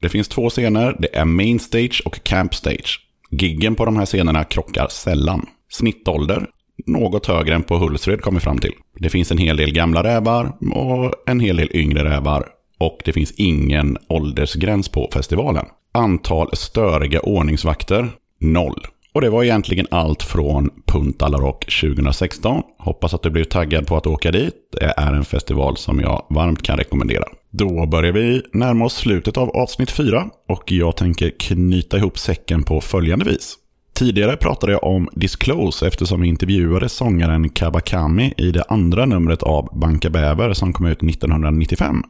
Det 0.00 0.08
finns 0.08 0.28
två 0.28 0.50
scener, 0.50 0.96
det 0.98 1.16
är 1.16 1.24
Main 1.24 1.60
Stage 1.60 2.02
och 2.04 2.24
Camp 2.24 2.54
Stage. 2.54 3.00
Giggen 3.30 3.74
på 3.74 3.84
de 3.84 3.96
här 3.96 4.06
scenerna 4.06 4.44
krockar 4.44 4.88
sällan. 4.90 5.46
Snittålder, 5.70 6.46
något 6.86 7.26
högre 7.26 7.54
än 7.54 7.62
på 7.62 7.76
Hultsfred 7.76 8.20
kommer 8.20 8.40
fram 8.40 8.58
till. 8.58 8.72
Det 8.98 9.10
finns 9.10 9.30
en 9.30 9.38
hel 9.38 9.56
del 9.56 9.72
gamla 9.72 10.04
rävar 10.04 10.52
och 10.74 11.14
en 11.26 11.40
hel 11.40 11.56
del 11.56 11.70
yngre 11.76 12.04
rävar. 12.04 12.48
Och 12.82 12.98
det 13.04 13.12
finns 13.12 13.32
ingen 13.36 13.98
åldersgräns 14.08 14.88
på 14.88 15.10
festivalen. 15.12 15.66
Antal 15.94 16.48
störiga 16.52 17.20
ordningsvakter, 17.20 18.08
noll. 18.40 18.86
Och 19.12 19.20
det 19.20 19.30
var 19.30 19.44
egentligen 19.44 19.86
allt 19.90 20.22
från 20.22 20.70
Punta 20.86 21.28
La 21.28 21.38
Rock 21.38 21.80
2016. 21.80 22.62
Hoppas 22.78 23.14
att 23.14 23.22
du 23.22 23.30
blev 23.30 23.44
taggad 23.44 23.86
på 23.86 23.96
att 23.96 24.06
åka 24.06 24.30
dit. 24.30 24.54
Det 24.80 24.94
är 24.96 25.12
en 25.12 25.24
festival 25.24 25.76
som 25.76 26.00
jag 26.00 26.26
varmt 26.30 26.62
kan 26.62 26.78
rekommendera. 26.78 27.24
Då 27.50 27.86
börjar 27.86 28.12
vi 28.12 28.42
närma 28.52 28.84
oss 28.84 28.94
slutet 28.94 29.36
av 29.36 29.50
avsnitt 29.50 29.90
4 29.90 30.26
och 30.48 30.72
jag 30.72 30.96
tänker 30.96 31.30
knyta 31.38 31.96
ihop 31.96 32.18
säcken 32.18 32.62
på 32.62 32.80
följande 32.80 33.24
vis. 33.24 33.54
Tidigare 33.94 34.36
pratade 34.36 34.72
jag 34.72 34.84
om 34.84 35.08
Disclose 35.12 35.86
eftersom 35.86 36.20
vi 36.20 36.28
intervjuade 36.28 36.88
sångaren 36.88 37.48
Kabakami 37.48 38.34
i 38.36 38.50
det 38.50 38.64
andra 38.68 39.06
numret 39.06 39.42
av 39.42 39.68
Banka 39.78 40.10
Bäver 40.10 40.52
som 40.52 40.72
kom 40.72 40.86
ut 40.86 41.02
1995. 41.02 42.02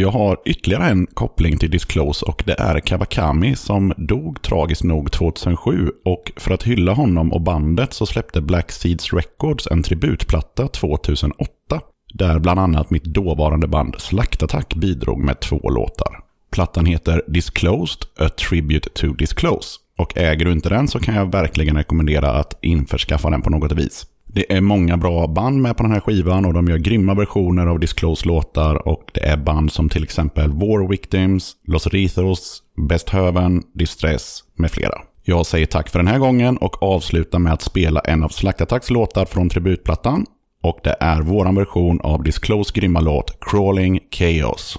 Jag 0.00 0.10
har 0.10 0.38
ytterligare 0.44 0.86
en 0.86 1.06
koppling 1.06 1.58
till 1.58 1.70
Disclose 1.70 2.26
och 2.26 2.42
det 2.46 2.60
är 2.60 2.80
Kawakami 2.80 3.56
som 3.56 3.92
dog 3.96 4.42
tragiskt 4.42 4.84
nog 4.84 5.12
2007 5.12 5.90
och 6.04 6.32
för 6.36 6.54
att 6.54 6.62
hylla 6.62 6.92
honom 6.92 7.32
och 7.32 7.40
bandet 7.40 7.92
så 7.92 8.06
släppte 8.06 8.40
Black 8.40 8.72
Seeds 8.72 9.12
Records 9.12 9.66
en 9.66 9.82
tributplatta 9.82 10.68
2008 10.68 11.50
där 12.14 12.38
bland 12.38 12.60
annat 12.60 12.90
mitt 12.90 13.04
dåvarande 13.04 13.66
band 13.66 13.94
Slaktattack 13.98 14.74
bidrog 14.74 15.18
med 15.18 15.40
två 15.40 15.70
låtar. 15.70 16.20
Plattan 16.50 16.86
heter 16.86 17.22
Disclosed, 17.26 18.02
A 18.18 18.28
Tribute 18.28 18.88
to 18.88 19.06
Disclose 19.06 19.78
och 19.98 20.18
äger 20.18 20.44
du 20.44 20.52
inte 20.52 20.68
den 20.68 20.88
så 20.88 20.98
kan 20.98 21.14
jag 21.14 21.32
verkligen 21.32 21.76
rekommendera 21.76 22.30
att 22.30 22.58
införskaffa 22.62 23.30
den 23.30 23.42
på 23.42 23.50
något 23.50 23.72
vis. 23.72 24.06
Det 24.32 24.52
är 24.52 24.60
många 24.60 24.96
bra 24.96 25.26
band 25.26 25.62
med 25.62 25.76
på 25.76 25.82
den 25.82 25.92
här 25.92 26.00
skivan 26.00 26.44
och 26.44 26.52
de 26.52 26.68
gör 26.68 26.78
grymma 26.78 27.14
versioner 27.14 27.66
av 27.66 27.80
Disclose-låtar 27.80 28.88
och 28.88 29.10
det 29.12 29.20
är 29.20 29.36
band 29.36 29.72
som 29.72 29.88
till 29.88 30.02
exempel 30.02 30.50
War 30.50 30.88
Victims, 30.88 31.56
Los 31.66 31.86
Rithos, 31.86 32.62
Best 32.88 33.10
Höven, 33.10 33.62
Distress 33.74 34.44
med 34.56 34.70
flera. 34.70 35.00
Jag 35.22 35.46
säger 35.46 35.66
tack 35.66 35.88
för 35.88 35.98
den 35.98 36.08
här 36.08 36.18
gången 36.18 36.56
och 36.56 36.82
avslutar 36.82 37.38
med 37.38 37.52
att 37.52 37.62
spela 37.62 38.00
en 38.00 38.22
av 38.22 38.28
Slaktattacks 38.28 38.90
låtar 38.90 39.24
från 39.24 39.48
tributplattan. 39.48 40.26
Och 40.62 40.78
det 40.82 40.96
är 41.00 41.22
våran 41.22 41.54
version 41.54 42.00
av 42.00 42.22
Disclose 42.22 42.72
grymma 42.74 43.00
låt 43.00 43.38
Crawling 43.40 44.00
Chaos. 44.10 44.78